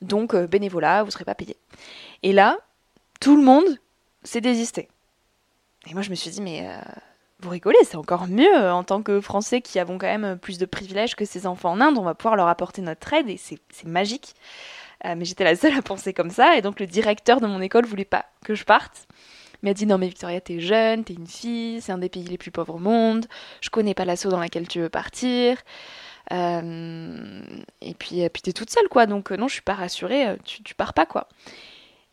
Donc, 0.06 0.36
bénévolat, 0.36 1.04
vous 1.04 1.08
ne 1.08 1.12
serez 1.12 1.26
pas 1.26 1.36
payé. 1.36 1.58
Et 2.24 2.32
là, 2.32 2.58
tout 3.20 3.36
le 3.36 3.44
monde 3.44 3.80
s'est 4.24 4.42
désisté. 4.42 4.90
Et 5.88 5.94
moi, 5.94 6.02
je 6.02 6.10
me 6.10 6.16
suis 6.16 6.32
dit, 6.32 6.42
mais 6.42 6.68
euh, 6.68 6.78
vous 7.40 7.50
rigolez, 7.50 7.78
c'est 7.84 7.98
encore 7.98 8.28
mieux 8.28 8.56
euh, 8.56 8.74
en 8.74 8.84
tant 8.84 9.02
que 9.02 9.22
Français 9.22 9.62
qui 9.62 9.80
avons 9.80 9.98
quand 9.98 10.08
même 10.08 10.38
plus 10.38 10.58
de 10.58 10.66
privilèges 10.66 11.16
que 11.16 11.26
ces 11.26 11.48
enfants 11.48 11.72
en 11.72 11.82
Inde, 11.82 11.98
on 11.98 12.04
va 12.04 12.16
pouvoir 12.16 12.36
leur 12.36 12.48
apporter 12.48 12.82
notre 12.82 13.14
aide 13.14 13.30
et 13.30 13.38
c'est 13.38 13.60
magique. 13.86 14.34
Euh, 15.06 15.16
mais 15.16 15.26
j'étais 15.26 15.44
la 15.44 15.56
seule 15.56 15.78
à 15.78 15.82
penser 15.82 16.14
comme 16.14 16.30
ça 16.30 16.58
et 16.58 16.62
donc 16.62 16.80
le 16.80 16.88
directeur 16.88 17.42
de 17.42 17.48
mon 17.48 17.62
école 17.62 17.86
voulait 17.86 18.06
pas 18.06 18.26
que 18.44 18.56
je 18.56 18.64
parte. 18.64 19.08
M'a 19.62 19.74
dit 19.74 19.86
non 19.86 19.98
mais 19.98 20.08
Victoria 20.08 20.42
t'es 20.42 20.60
jeune, 20.60 21.04
t'es 21.04 21.14
une 21.14 21.28
fille, 21.28 21.82
c'est 21.82 21.92
un 21.92 21.98
des 21.98 22.10
pays 22.10 22.24
les 22.24 22.38
plus 22.38 22.52
pauvres 22.52 22.76
au 22.76 22.80
monde, 22.80 23.26
je 23.62 23.70
connais 23.70 23.94
pas 23.94 24.06
l'assaut 24.06 24.30
dans 24.30 24.40
laquelle 24.40 24.68
tu 24.68 24.80
veux 24.80 24.90
partir. 24.90 25.58
Et 26.32 27.94
puis, 27.94 28.30
puis 28.30 28.42
t'es 28.42 28.54
toute 28.54 28.70
seule 28.70 28.88
quoi, 28.90 29.06
donc 29.06 29.32
non 29.32 29.48
je 29.48 29.54
suis 29.54 29.62
pas 29.62 29.74
rassurée, 29.74 30.38
tu, 30.44 30.64
tu 30.64 30.76
pars 30.76 30.94
pas 30.94 31.06
quoi. 31.06 31.28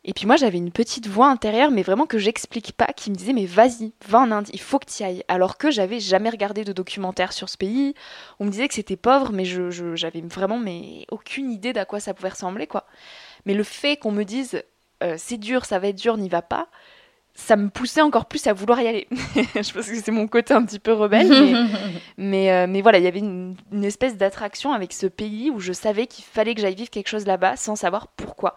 Et 0.05 0.13
puis 0.13 0.25
moi 0.25 0.35
j'avais 0.35 0.57
une 0.57 0.71
petite 0.71 1.07
voix 1.07 1.27
intérieure, 1.27 1.71
mais 1.71 1.81
vraiment 1.81 2.05
que 2.05 2.17
j'explique 2.17 2.73
pas, 2.73 2.87
qui 2.87 3.09
me 3.09 3.15
disait 3.15 3.33
mais 3.33 3.45
vas-y, 3.45 3.93
va 4.07 4.19
en 4.19 4.31
Inde, 4.31 4.49
il 4.51 4.59
faut 4.59 4.77
que 4.77 4.85
tu 4.85 5.01
y 5.01 5.05
ailles. 5.05 5.23
Alors 5.29 5.57
que 5.57 5.71
j'avais 5.71 6.01
jamais 6.01 6.29
regardé 6.29 6.65
de 6.65 6.73
documentaire 6.73 7.31
sur 7.31 7.47
ce 7.47 7.57
pays. 7.57 7.93
On 8.39 8.45
me 8.45 8.49
disait 8.49 8.67
que 8.67 8.73
c'était 8.73 8.97
pauvre, 8.97 9.31
mais 9.31 9.45
je, 9.45 9.95
j'avais 9.95 10.21
vraiment 10.21 10.59
mais 10.59 11.05
aucune 11.09 11.51
idée 11.51 11.71
d'à 11.71 11.85
quoi 11.85 12.01
ça 12.01 12.13
pouvait 12.13 12.29
ressembler 12.29 12.67
quoi. 12.67 12.85
Mais 13.45 13.53
le 13.53 13.63
fait 13.63 13.95
qu'on 13.95 14.11
me 14.11 14.23
dise 14.23 14.61
euh, 15.03 15.15
c'est 15.17 15.37
dur, 15.37 15.65
ça 15.65 15.79
va 15.79 15.87
être 15.89 15.97
dur, 15.97 16.17
n'y 16.17 16.29
va 16.29 16.41
pas, 16.41 16.67
ça 17.35 17.55
me 17.55 17.69
poussait 17.69 18.01
encore 18.01 18.25
plus 18.25 18.45
à 18.47 18.53
vouloir 18.53 18.81
y 18.81 18.87
aller. 18.87 19.07
je 19.11 19.73
pense 19.73 19.87
que 19.87 19.95
c'est 19.95 20.11
mon 20.11 20.27
côté 20.27 20.53
un 20.53 20.63
petit 20.63 20.79
peu 20.79 20.93
rebelle, 20.93 21.29
mais, 22.17 22.51
euh, 22.51 22.67
mais, 22.67 22.81
voilà, 22.81 22.99
il 22.99 23.03
y 23.03 23.07
avait 23.07 23.19
une, 23.19 23.55
une 23.71 23.83
espèce 23.83 24.17
d'attraction 24.17 24.71
avec 24.71 24.93
ce 24.93 25.07
pays 25.07 25.49
où 25.49 25.59
je 25.59 25.73
savais 25.73 26.07
qu'il 26.07 26.23
fallait 26.23 26.53
que 26.53 26.61
j'aille 26.61 26.75
vivre 26.75 26.89
quelque 26.89 27.09
chose 27.09 27.25
là-bas 27.25 27.55
sans 27.55 27.75
savoir 27.75 28.07
pourquoi. 28.07 28.55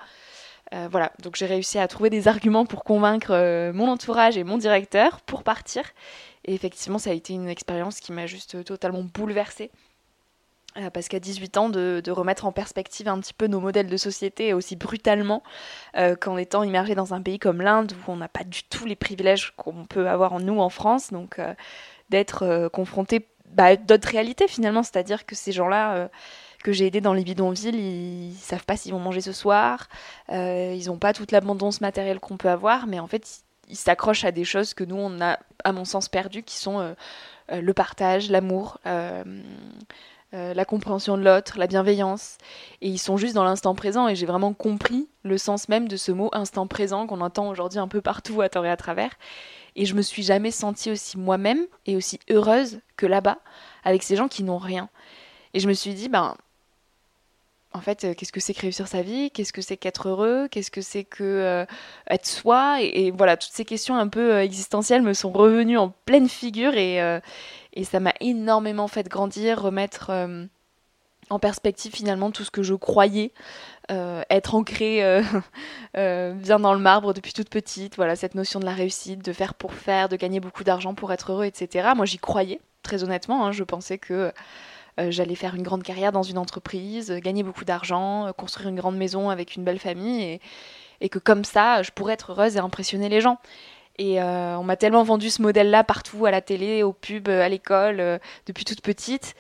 Euh, 0.75 0.89
voilà, 0.91 1.13
donc 1.23 1.37
j'ai 1.37 1.47
réussi 1.47 1.79
à 1.79 1.87
trouver 1.87 2.11
des 2.11 2.27
arguments 2.27 2.67
pour 2.67 2.83
convaincre 2.83 3.31
euh, 3.31 3.73
mon 3.73 3.89
entourage 3.89 4.37
et 4.37 4.45
mon 4.45 4.59
directeur 4.59 5.21
pour 5.21 5.43
partir. 5.43 5.85
Et 6.45 6.55
effectivement, 6.55 6.99
ça 6.99 7.11
a 7.11 7.13
été 7.13 7.35
une 7.35 7.49
expérience 7.49 8.01
qui 8.01 8.13
m'a 8.13 8.27
juste 8.27 8.65
totalement 8.65 9.03
bouleversée. 9.03 9.71
Euh, 10.79 10.91
parce 10.91 11.09
qu'à 11.09 11.21
18 11.21 11.57
ans, 11.57 11.69
de, 11.69 12.03
remettre 12.11 12.45
en 12.47 12.53
perspective 12.53 13.09
un 13.09 13.19
petit 13.21 13.35
peu 13.35 13.47
nos 13.47 13.61
modèles 13.61 13.89
de 13.89 13.97
société 13.97 14.53
aussi 14.53 14.77
brutalement 14.77 15.43
euh, 15.97 16.17
qu'en 16.17 16.37
étant 16.37 16.63
immergé 16.63 16.95
dans 16.95 17.15
un 17.15 17.21
pays 17.21 17.39
comme 17.39 17.61
l'Inde 17.61 17.93
où 17.93 18.13
on 18.13 18.17
n'a 18.17 18.29
pas 18.29 18.45
du 18.45 18.63
tout 18.65 18.87
les 18.87 18.97
privilèges 18.97 19.53
qu'on 19.57 19.85
peut 19.85 20.09
avoir 20.09 20.33
en 20.33 20.41
nous 20.41 20.61
en 20.61 20.69
France, 20.69 21.13
donc 21.13 21.39
euh, 21.39 21.55
d'être 22.11 22.69
confronté 22.73 23.27
bah, 23.51 23.65
à 23.65 23.77
d'autres 23.77 24.09
réalités 24.09 24.49
finalement, 24.49 24.83
c'est-à-dire 24.83 25.27
que 25.27 25.35
ces 25.35 25.53
gens-là 25.53 26.09
que 26.63 26.73
j'ai 26.73 26.87
aidés 26.87 27.01
dans 27.01 27.15
les 27.15 27.25
bidonvilles, 27.25 27.75
ils, 27.75 28.35
savent 28.35 28.65
pas 28.65 28.77
s'ils 28.77 28.93
vont 28.93 28.99
manger 28.99 29.21
ce 29.21 29.33
soir, 29.33 29.89
ils 30.31 30.85
n'ont 30.87 30.99
pas 30.99 31.13
toute 31.13 31.33
l'abondance 31.33 31.81
matérielle 31.81 32.21
qu'on 32.21 32.37
peut 32.37 32.51
avoir, 32.51 32.87
mais 32.87 33.01
en 33.01 33.07
fait 33.07 33.41
ils 33.69 33.77
s'accrochent 33.77 34.25
à 34.25 34.31
des 34.31 34.45
choses 34.45 34.73
que 34.75 34.85
nous 34.85 34.97
on 34.97 35.21
a, 35.21 35.39
à 35.65 35.73
mon 35.73 35.85
sens, 35.85 36.09
perdues, 36.09 36.45
qui 36.45 36.57
sont 36.57 36.95
le 37.51 37.75
partage, 37.75 38.31
l'amour. 38.31 38.79
Euh, 40.37 40.53
la 40.53 40.67
compréhension 40.67 41.17
de 41.17 41.23
l'autre, 41.23 41.59
la 41.59 41.67
bienveillance. 41.67 42.37
Et 42.83 42.89
ils 42.89 42.99
sont 42.99 43.17
juste 43.17 43.35
dans 43.35 43.45
l'instant 43.45 43.75
présent. 43.75 44.07
Et 44.07 44.15
j'ai 44.15 44.27
vraiment 44.27 44.53
compris 44.53 45.09
le 45.23 45.39
sens 45.39 45.71
même 45.71 45.89
de 45.89 45.97
ce 45.97 46.13
mot 46.13 46.29
instant 46.33 46.67
présent 46.67 47.07
qu'on 47.07 47.23
entend 47.23 47.49
aujourd'hui 47.49 47.79
un 47.79 47.89
peu 47.89 48.03
partout 48.03 48.43
à 48.43 48.51
tort 48.51 48.67
et 48.67 48.71
à 48.71 48.77
travers. 48.77 49.13
Et 49.77 49.87
je 49.87 49.95
me 49.95 50.03
suis 50.03 50.23
jamais 50.23 50.51
sentie 50.51 50.91
aussi 50.91 51.17
moi-même 51.17 51.65
et 51.87 51.97
aussi 51.97 52.21
heureuse 52.29 52.81
que 52.99 53.07
là-bas, 53.07 53.39
avec 53.85 54.03
ces 54.03 54.17
gens 54.17 54.29
qui 54.29 54.43
n'ont 54.43 54.59
rien. 54.59 54.91
Et 55.55 55.61
je 55.61 55.69
me 55.69 55.73
suis 55.73 55.95
dit, 55.95 56.11
ben, 56.11 56.37
en 57.73 57.81
fait, 57.81 58.05
euh, 58.05 58.15
qu'est-ce 58.15 58.33
que 58.33 58.41
c'est 58.41 58.53
que 58.53 58.61
réussir 58.61 58.89
sa 58.89 59.01
vie? 59.01 59.31
Qu'est-ce 59.31 59.55
que 59.55 59.63
c'est 59.63 59.77
qu'être 59.79 60.09
heureux? 60.09 60.49
Qu'est-ce 60.51 60.71
que 60.71 60.83
c'est 60.83 61.05
que 61.05 61.25
euh, 61.25 61.65
être 62.11 62.27
soi? 62.27 62.83
Et, 62.83 63.11
voilà, 63.11 63.39
toutes 63.39 63.53
ces 63.53 63.65
questions 63.65 63.97
un 63.97 64.09
peu 64.09 64.39
existentielles 64.41 65.03
me 65.03 65.15
sont 65.15 65.31
revenues 65.31 65.79
en 65.79 65.95
pleine 66.05 66.29
figure 66.29 66.75
et, 66.75 67.01
et 67.77 67.85
ça 67.85 68.01
m'a 68.01 68.15
énormément 68.21 68.89
fait 68.89 69.07
grandir, 69.07 69.63
remettre 69.63 70.09
euh, 70.11 70.47
en 71.29 71.39
perspective 71.39 71.95
finalement 71.95 72.31
tout 72.31 72.43
ce 72.43 72.51
que 72.51 72.63
je 72.63 72.75
croyais 72.75 73.33
euh, 73.93 74.23
être 74.31 74.55
ancré 74.55 75.05
euh, 75.97 76.33
bien 76.33 76.59
dans 76.59 76.73
le 76.73 76.81
marbre 76.81 77.13
depuis 77.13 77.35
toute 77.35 77.51
petite. 77.51 77.97
Voilà, 77.97 78.17
cette 78.17 78.35
notion 78.35 78.59
de 78.59 78.65
la 78.65 78.73
réussite, 78.73 79.23
de 79.23 79.33
faire 79.33 79.55
pour 79.55 79.75
faire, 79.75 80.09
de 80.09 80.17
gagner 80.17 80.41
beaucoup 80.41 80.65
d'argent 80.65 80.95
pour 80.95 81.13
être 81.13 81.33
heureux, 81.33 81.45
etc. 81.45 81.91
Moi, 81.95 82.07
j'y 82.07 82.19
croyais, 82.19 82.61
très 82.83 83.05
honnêtement. 83.05 83.47
Hein. 83.47 83.53
je 83.53 83.63
pensais 83.63 83.99
que 83.99 84.33
j'allais 84.99 85.35
faire 85.35 85.55
une 85.55 85.63
grande 85.63 85.83
carrière 85.83 86.11
dans 86.11 86.23
une 86.23 86.39
entreprise, 86.39 87.13
gagner 87.23 87.43
beaucoup 87.43 87.67
d'argent, 87.67 88.33
construire 88.33 88.71
une 88.71 88.77
grande 88.77 88.97
maison 88.97 89.29
avec 89.29 89.55
une 89.55 89.63
belle 89.63 89.79
famille 89.79 90.23
et, 90.23 90.41
et 91.03 91.11
que 91.11 91.19
comme 91.19 91.45
ça, 91.45 91.83
je 91.83 91.91
pourrais 91.91 92.15
être 92.15 92.33
heureuse 92.33 92.57
et 92.57 92.61
impressionner 92.61 93.11
les 93.11 93.21
gens. 93.21 93.37
Et 93.99 94.21
euh, 94.21 94.59
on 94.59 94.63
m'a 94.63 94.77
tellement 94.77 95.03
vendu 95.03 95.31
ce 95.31 95.41
modèle-là 95.43 95.85
partout, 95.85 96.27
à 96.27 96.31
la 96.31 96.41
télé, 96.41 96.83
au 96.83 96.93
pub, 96.93 97.29
à 97.29 97.49
l'école, 97.49 98.01
euh, 98.01 98.19
depuis 98.47 98.65
toute 98.65 98.83
petite, 98.83 99.35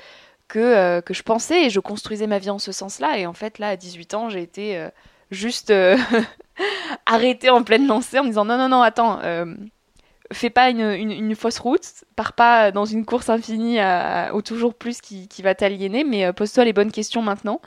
que, 0.48 0.58
euh, 0.58 1.00
que 1.00 1.12
je 1.12 1.22
pensais 1.22 1.66
et 1.66 1.70
je 1.70 1.80
construisais 1.80 2.26
ma 2.26 2.38
vie 2.38 2.50
en 2.50 2.58
ce 2.58 2.72
sens-là. 2.72 3.18
Et 3.18 3.26
en 3.26 3.34
fait, 3.34 3.58
là, 3.58 3.70
à 3.70 3.76
18 3.76 4.14
ans, 4.14 4.28
j'ai 4.30 4.42
été 4.42 4.86
juste 5.30 5.72
arrêtée 7.06 7.50
en 7.50 7.62
pleine 7.62 7.86
lancée 7.86 8.18
en 8.18 8.22
me 8.22 8.28
disant 8.28 8.44
non, 8.44 8.56
non, 8.56 8.68
non, 8.68 8.80
attends, 8.80 9.20
fais 10.32 10.50
pas 10.50 10.70
une, 10.70 10.90
une, 10.90 11.34
fausse 11.34 11.58
route, 11.58 12.04
pars 12.16 12.32
pas 12.32 12.72
dans 12.72 12.84
une 12.84 13.04
course 13.04 13.28
infinie 13.28 13.78
au 14.32 14.40
toujours 14.40 14.74
plus 14.74 15.00
qui, 15.00 15.28
qui 15.28 15.42
va 15.42 15.54
t'aliéner, 15.54 16.04
mais 16.04 16.32
pose-toi 16.32 16.64
les 16.64 16.72
bonnes 16.72 16.92
questions 16.92 17.22
maintenant. 17.22 17.60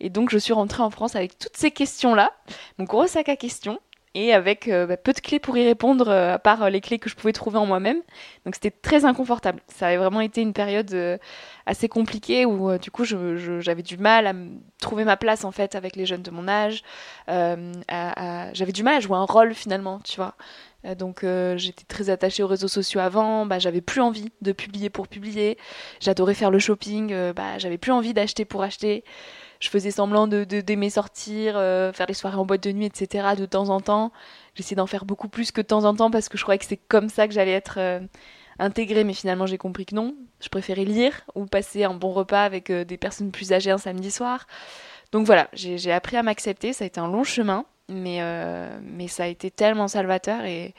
Et 0.00 0.08
donc, 0.08 0.30
je 0.30 0.38
suis 0.38 0.52
rentrée 0.52 0.82
en 0.82 0.90
France 0.90 1.14
avec 1.14 1.38
toutes 1.38 1.56
ces 1.56 1.70
questions-là, 1.70 2.32
mon 2.78 2.84
gros 2.84 3.06
sac 3.06 3.28
à 3.28 3.36
questions 3.36 3.78
et 4.14 4.32
avec 4.32 4.68
euh, 4.68 4.86
bah, 4.86 4.96
peu 4.96 5.12
de 5.12 5.20
clés 5.20 5.38
pour 5.38 5.56
y 5.56 5.64
répondre, 5.64 6.08
euh, 6.08 6.34
à 6.34 6.38
part 6.38 6.62
euh, 6.62 6.70
les 6.70 6.80
clés 6.80 6.98
que 6.98 7.08
je 7.08 7.16
pouvais 7.16 7.32
trouver 7.32 7.58
en 7.58 7.66
moi-même. 7.66 7.98
Donc 8.44 8.54
c'était 8.54 8.70
très 8.70 9.04
inconfortable. 9.04 9.60
Ça 9.68 9.86
avait 9.86 9.96
vraiment 9.96 10.20
été 10.20 10.42
une 10.42 10.52
période 10.52 11.20
assez 11.64 11.88
compliquée 11.88 12.44
où 12.44 12.76
du 12.78 12.90
coup 12.90 13.04
j'avais 13.04 13.82
du 13.82 13.96
mal 13.96 14.26
à 14.26 14.32
trouver 14.80 15.04
ma 15.04 15.16
place 15.16 15.44
en 15.44 15.52
fait 15.52 15.74
avec 15.74 15.96
les 15.96 16.06
jeunes 16.06 16.22
de 16.22 16.30
mon 16.30 16.48
âge. 16.48 16.82
J'avais 17.28 18.72
du 18.72 18.82
mal 18.82 18.96
à 18.96 19.00
jouer 19.00 19.16
un 19.16 19.24
rôle 19.24 19.54
finalement, 19.54 20.00
tu 20.00 20.16
vois. 20.16 20.34
Donc 20.96 21.24
j'étais 21.56 21.84
très 21.86 22.10
attachée 22.10 22.42
aux 22.42 22.48
réseaux 22.48 22.68
sociaux 22.68 23.00
avant, 23.00 23.46
bah, 23.46 23.60
j'avais 23.60 23.80
plus 23.80 24.00
envie 24.00 24.32
de 24.40 24.50
publier 24.50 24.90
pour 24.90 25.06
publier, 25.06 25.56
j'adorais 26.00 26.34
faire 26.34 26.50
le 26.50 26.58
shopping, 26.58 27.32
bah, 27.32 27.58
j'avais 27.58 27.78
plus 27.78 27.92
envie 27.92 28.12
d'acheter 28.12 28.44
pour 28.44 28.62
acheter 28.64 29.04
je 29.62 29.68
faisais 29.68 29.92
semblant 29.92 30.26
de 30.26 30.42
d'aimer 30.42 30.90
sortir, 30.90 31.56
euh, 31.56 31.92
faire 31.92 32.08
des 32.08 32.14
soirées 32.14 32.36
en 32.36 32.44
boîte 32.44 32.64
de 32.64 32.72
nuit, 32.72 32.86
etc. 32.86 33.28
de 33.38 33.46
temps 33.46 33.68
en 33.68 33.80
temps. 33.80 34.10
J'essayais 34.56 34.74
d'en 34.74 34.88
faire 34.88 35.04
beaucoup 35.04 35.28
plus 35.28 35.52
que 35.52 35.60
de 35.60 35.66
temps 35.66 35.84
en 35.84 35.94
temps 35.94 36.10
parce 36.10 36.28
que 36.28 36.36
je 36.36 36.42
croyais 36.42 36.58
que 36.58 36.64
c'est 36.64 36.80
comme 36.88 37.08
ça 37.08 37.28
que 37.28 37.34
j'allais 37.34 37.52
être 37.52 37.76
euh, 37.78 38.00
intégrée, 38.58 39.04
mais 39.04 39.14
finalement 39.14 39.46
j'ai 39.46 39.58
compris 39.58 39.86
que 39.86 39.94
non. 39.94 40.16
Je 40.40 40.48
préférais 40.48 40.84
lire 40.84 41.12
ou 41.36 41.46
passer 41.46 41.84
un 41.84 41.94
bon 41.94 42.10
repas 42.10 42.42
avec 42.42 42.70
euh, 42.70 42.84
des 42.84 42.96
personnes 42.96 43.30
plus 43.30 43.52
âgées 43.52 43.70
un 43.70 43.78
samedi 43.78 44.10
soir. 44.10 44.48
Donc 45.12 45.26
voilà, 45.26 45.48
j'ai 45.52 45.92
appris 45.92 46.16
à 46.16 46.24
m'accepter, 46.24 46.72
ça 46.72 46.82
a 46.82 46.86
été 46.86 46.98
un 46.98 47.06
long 47.06 47.22
chemin, 47.22 47.66
mais, 47.90 48.22
mais 48.80 49.06
ça 49.06 49.24
a 49.24 49.26
été 49.26 49.50
tellement 49.50 49.86
salvateur 49.86 50.46
et, 50.46 50.74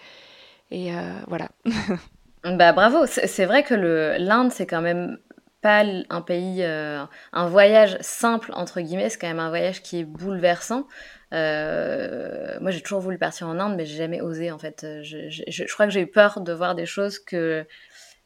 et 0.71 0.91
voilà. 1.27 1.49
bah 2.43 2.73
bravo, 2.73 3.05
c'est 3.05 3.45
vrai 3.45 3.61
que 3.61 3.75
l'Inde 4.17 4.51
c'est 4.51 4.65
quand 4.65 4.81
même 4.81 5.19
pas 5.63 5.85
un 6.09 6.21
pays, 6.21 6.61
euh, 6.61 7.03
un 7.31 7.47
voyage 7.47 7.97
simple 8.01 8.51
entre 8.53 8.81
guillemets, 8.81 9.09
c'est 9.09 9.17
quand 9.17 9.29
même 9.29 9.39
un 9.39 9.49
voyage 9.49 9.81
qui 9.81 9.97
est 9.97 10.03
bouleversant. 10.03 10.87
Euh, 11.33 12.59
moi, 12.59 12.69
j'ai 12.69 12.81
toujours 12.81 12.99
voulu 12.99 13.17
partir 13.17 13.47
en 13.47 13.57
Inde, 13.59 13.75
mais 13.75 13.85
j'ai 13.85 13.95
jamais 13.95 14.21
osé 14.21 14.51
en 14.51 14.59
fait. 14.59 14.85
Je, 15.01 15.29
je, 15.29 15.73
crois 15.73 15.87
que 15.87 15.91
j'ai 15.91 16.01
eu 16.01 16.07
peur 16.07 16.41
de 16.41 16.53
voir 16.53 16.75
des 16.75 16.85
choses 16.85 17.17
que 17.17 17.65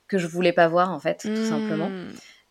que 0.07 0.17
je 0.17 0.25
voulais 0.25 0.51
pas 0.51 0.67
voir 0.67 0.91
en 0.91 0.99
fait, 0.99 1.19
tout 1.19 1.45
simplement. 1.45 1.89
Hmm. 1.89 2.09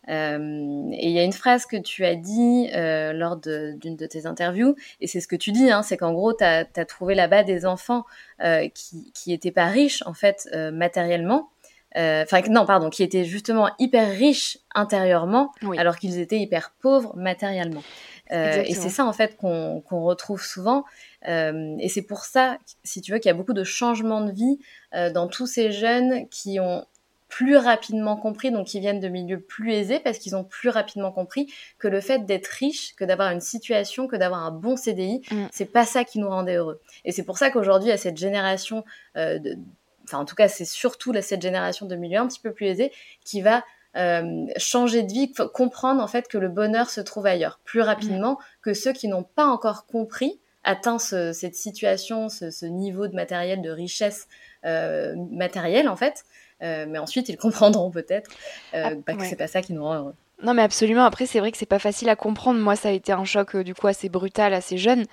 Euh, 0.09 0.89
et 0.93 1.07
il 1.07 1.11
y 1.11 1.19
a 1.19 1.23
une 1.23 1.33
phrase 1.33 1.65
que 1.65 1.75
tu 1.75 2.05
as 2.05 2.15
dit 2.15 2.69
lors 2.73 3.35
d'une 3.35 3.97
de, 3.97 4.05
tes 4.05 4.25
interviews, 4.25 4.75
et 5.01 5.07
c'est 5.07 5.19
ce 5.19 5.27
que 5.27 5.35
tu 5.35 5.51
dis, 5.51 5.69
hein, 5.69 5.83
c'est 5.83 5.97
qu'en 5.97 6.13
gros, 6.13 6.33
tu 6.33 6.45
as, 6.45 6.65
as, 6.75 6.85
trouvé 6.85 7.13
là-bas 7.13 7.43
des 7.43 7.65
enfants 7.65 8.05
qui, 8.73 9.11
qui 9.13 9.33
étaient 9.33 9.51
pas 9.51 9.65
riches 9.65 10.01
en 10.05 10.13
fait 10.13 10.49
matériellement, 10.71 11.49
euh, 11.95 12.23
enfin 12.23 12.41
non 12.49 12.65
pardon, 12.65 12.89
qui 12.89 13.01
étaient 13.01 13.23
justement 13.23 13.69
hyper 13.79 14.09
riches 14.09 14.59
intérieurement, 14.75 15.51
alors 15.77 15.97
qu'ils 15.97 16.19
étaient 16.19 16.39
hyper 16.39 16.73
pauvres 16.81 17.15
matériellement. 17.15 17.83
Euh, 18.31 18.61
et 18.65 18.73
c'est 18.73 18.89
ça 18.89 19.05
en 19.05 19.13
fait 19.13 19.37
qu'on 19.37 19.81
retrouve 19.89 20.43
souvent. 20.43 20.83
Euh, 21.27 21.75
et 21.79 21.87
c'est 21.87 22.01
pour 22.01 22.25
ça, 22.25 22.57
si 22.83 23.01
tu 23.01 23.13
veux, 23.13 23.19
qu'il 23.19 23.29
y 23.29 23.31
a 23.31 23.35
beaucoup 23.35 23.53
de 23.53 23.63
changements 23.63 24.21
de 24.21 24.31
vie 24.31 24.59
dans 25.13 25.27
tous 25.27 25.47
ces 25.47 25.71
jeunes 25.71 26.27
qui 26.29 26.59
ont 26.59 26.85
plus 27.29 27.57
rapidement 27.57 28.15
compris, 28.15 28.51
donc 28.51 28.67
qui 28.67 28.79
viennent 28.79 29.01
de 29.01 29.09
milieux 29.09 29.41
plus 29.41 29.73
aisés, 29.73 29.99
parce 29.99 30.17
qu'ils 30.17 30.35
ont 30.35 30.45
plus 30.45 30.69
rapidement 30.69 31.11
compris 31.11 31.51
que 31.77 31.89
le 31.89 31.99
fait 31.99 32.25
d'être 32.25 32.47
riche, 32.47 32.95
que 32.95 33.03
d'avoir 33.03 33.31
une 33.31 33.41
situation, 33.41 34.07
que 34.07 34.15
d'avoir 34.15 34.45
un 34.45 34.51
bon 34.51 34.77
CDI, 34.77 35.21
mm. 35.29 35.45
c'est 35.51 35.65
pas 35.65 35.85
ça 35.85 36.05
qui 36.05 36.19
nous 36.19 36.29
rendait 36.29 36.55
heureux. 36.55 36.79
Et 37.03 37.11
c'est 37.11 37.23
pour 37.23 37.37
ça 37.37 37.49
qu'aujourd'hui, 37.49 37.91
à 37.91 37.97
cette 37.97 38.15
génération 38.17 38.85
de, 39.15 39.57
enfin 40.07 40.19
en 40.19 40.25
tout 40.25 40.35
cas 40.35 40.47
c'est 40.47 40.65
surtout 40.65 41.13
cette 41.21 41.41
génération 41.41 41.85
de 41.85 41.95
milieux 41.95 42.19
un 42.19 42.27
petit 42.27 42.39
peu 42.39 42.53
plus 42.53 42.67
aisés 42.67 42.91
qui 43.23 43.41
va 43.41 43.63
euh, 43.97 44.45
changer 44.57 45.01
de 45.01 45.11
vie, 45.11 45.33
comprendre 45.53 46.03
en 46.03 46.07
fait 46.07 46.27
que 46.27 46.37
le 46.37 46.49
bonheur 46.49 46.89
se 46.89 47.01
trouve 47.01 47.25
ailleurs 47.25 47.59
plus 47.63 47.81
rapidement 47.81 48.37
que 48.61 48.75
ceux 48.75 48.93
qui 48.93 49.07
n'ont 49.07 49.23
pas 49.23 49.45
encore 49.45 49.87
compris, 49.87 50.39
atteint 50.63 50.99
cette 50.99 51.55
situation, 51.55 52.29
ce, 52.29 52.65
niveau 52.65 53.07
de 53.07 53.15
matériel, 53.15 53.61
de 53.61 53.71
richesse 53.71 54.27
euh, 54.65 55.15
matérielle 55.31 55.89
en 55.89 55.95
fait. 55.95 56.25
Euh, 56.61 56.85
mais 56.87 56.99
ensuite 56.99 57.29
ils 57.29 57.37
comprendront 57.37 57.89
peut-être 57.89 58.29
ah, 58.73 58.91
bah, 59.05 59.13
que 59.13 59.25
c'est 59.25 59.35
pas 59.35 59.47
ça 59.47 59.61
qui 59.61 59.73
nous 59.73 59.83
rend 59.83 59.95
heureux. 59.95 60.13
Non 60.43 60.53
mais 60.53 60.61
absolument. 60.61 61.05
Après 61.05 61.25
c'est 61.25 61.39
vrai 61.39 61.51
que 61.51 61.57
c'est 61.57 61.65
pas 61.65 61.79
facile 61.79 62.09
à 62.09 62.15
comprendre. 62.15 62.59
Moi 62.59 62.75
ça 62.75 62.89
a 62.89 62.91
été 62.91 63.13
un 63.13 63.25
choc 63.25 63.57
du 63.57 63.73
coup 63.73 63.87
assez 63.87 64.09
brutal, 64.09 64.53
assez 64.53 64.77
jeune, 64.77 65.05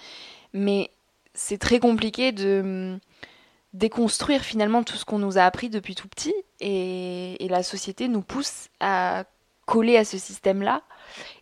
mais 0.52 0.90
c'est 1.32 1.58
très 1.58 1.78
compliqué 1.78 2.32
de 2.32 2.98
déconstruire 3.74 4.42
finalement 4.42 4.84
tout 4.84 4.96
ce 4.96 5.04
qu'on 5.04 5.18
nous 5.18 5.36
a 5.36 5.42
appris 5.42 5.68
depuis 5.68 5.94
tout 5.94 6.08
petit 6.08 6.34
et, 6.60 7.36
la 7.50 7.62
société 7.62 8.08
nous 8.08 8.22
pousse 8.22 8.68
à 8.80 9.24
coller 9.66 9.96
à 9.96 10.04
ce 10.04 10.18
système-là 10.18 10.82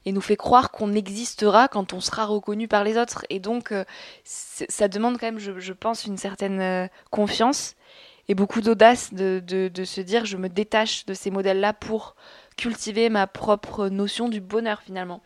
et 0.04 0.12
nous 0.12 0.20
fait 0.20 0.36
croire 0.36 0.70
qu'on 0.70 0.92
existera 0.94 1.68
quand 1.68 1.92
on 1.92 2.00
sera 2.00 2.26
reconnu 2.26 2.68
par 2.68 2.84
les 2.84 2.98
autres. 2.98 3.24
Et 3.30 3.38
donc, 3.38 3.72
euh, 3.72 3.84
ça 4.24 4.88
demande 4.88 5.18
quand 5.18 5.26
même, 5.26 5.38
je, 5.38 5.72
pense, 5.72 6.04
une 6.04 6.18
certaine 6.18 6.60
euh, 6.60 6.86
confiance 7.10 7.76
et 8.28 8.34
beaucoup 8.34 8.60
d'audace 8.60 9.14
de, 9.14 9.70
se 9.84 10.00
dire 10.00 10.24
je 10.26 10.36
me 10.36 10.48
détache 10.48 11.06
de 11.06 11.14
ces 11.14 11.30
modèles-là 11.30 11.72
pour 11.72 12.16
cultiver 12.56 13.08
ma 13.08 13.26
propre 13.26 13.88
notion 13.88 14.28
du 14.28 14.40
bonheur 14.40 14.82
finalement. 14.82 15.22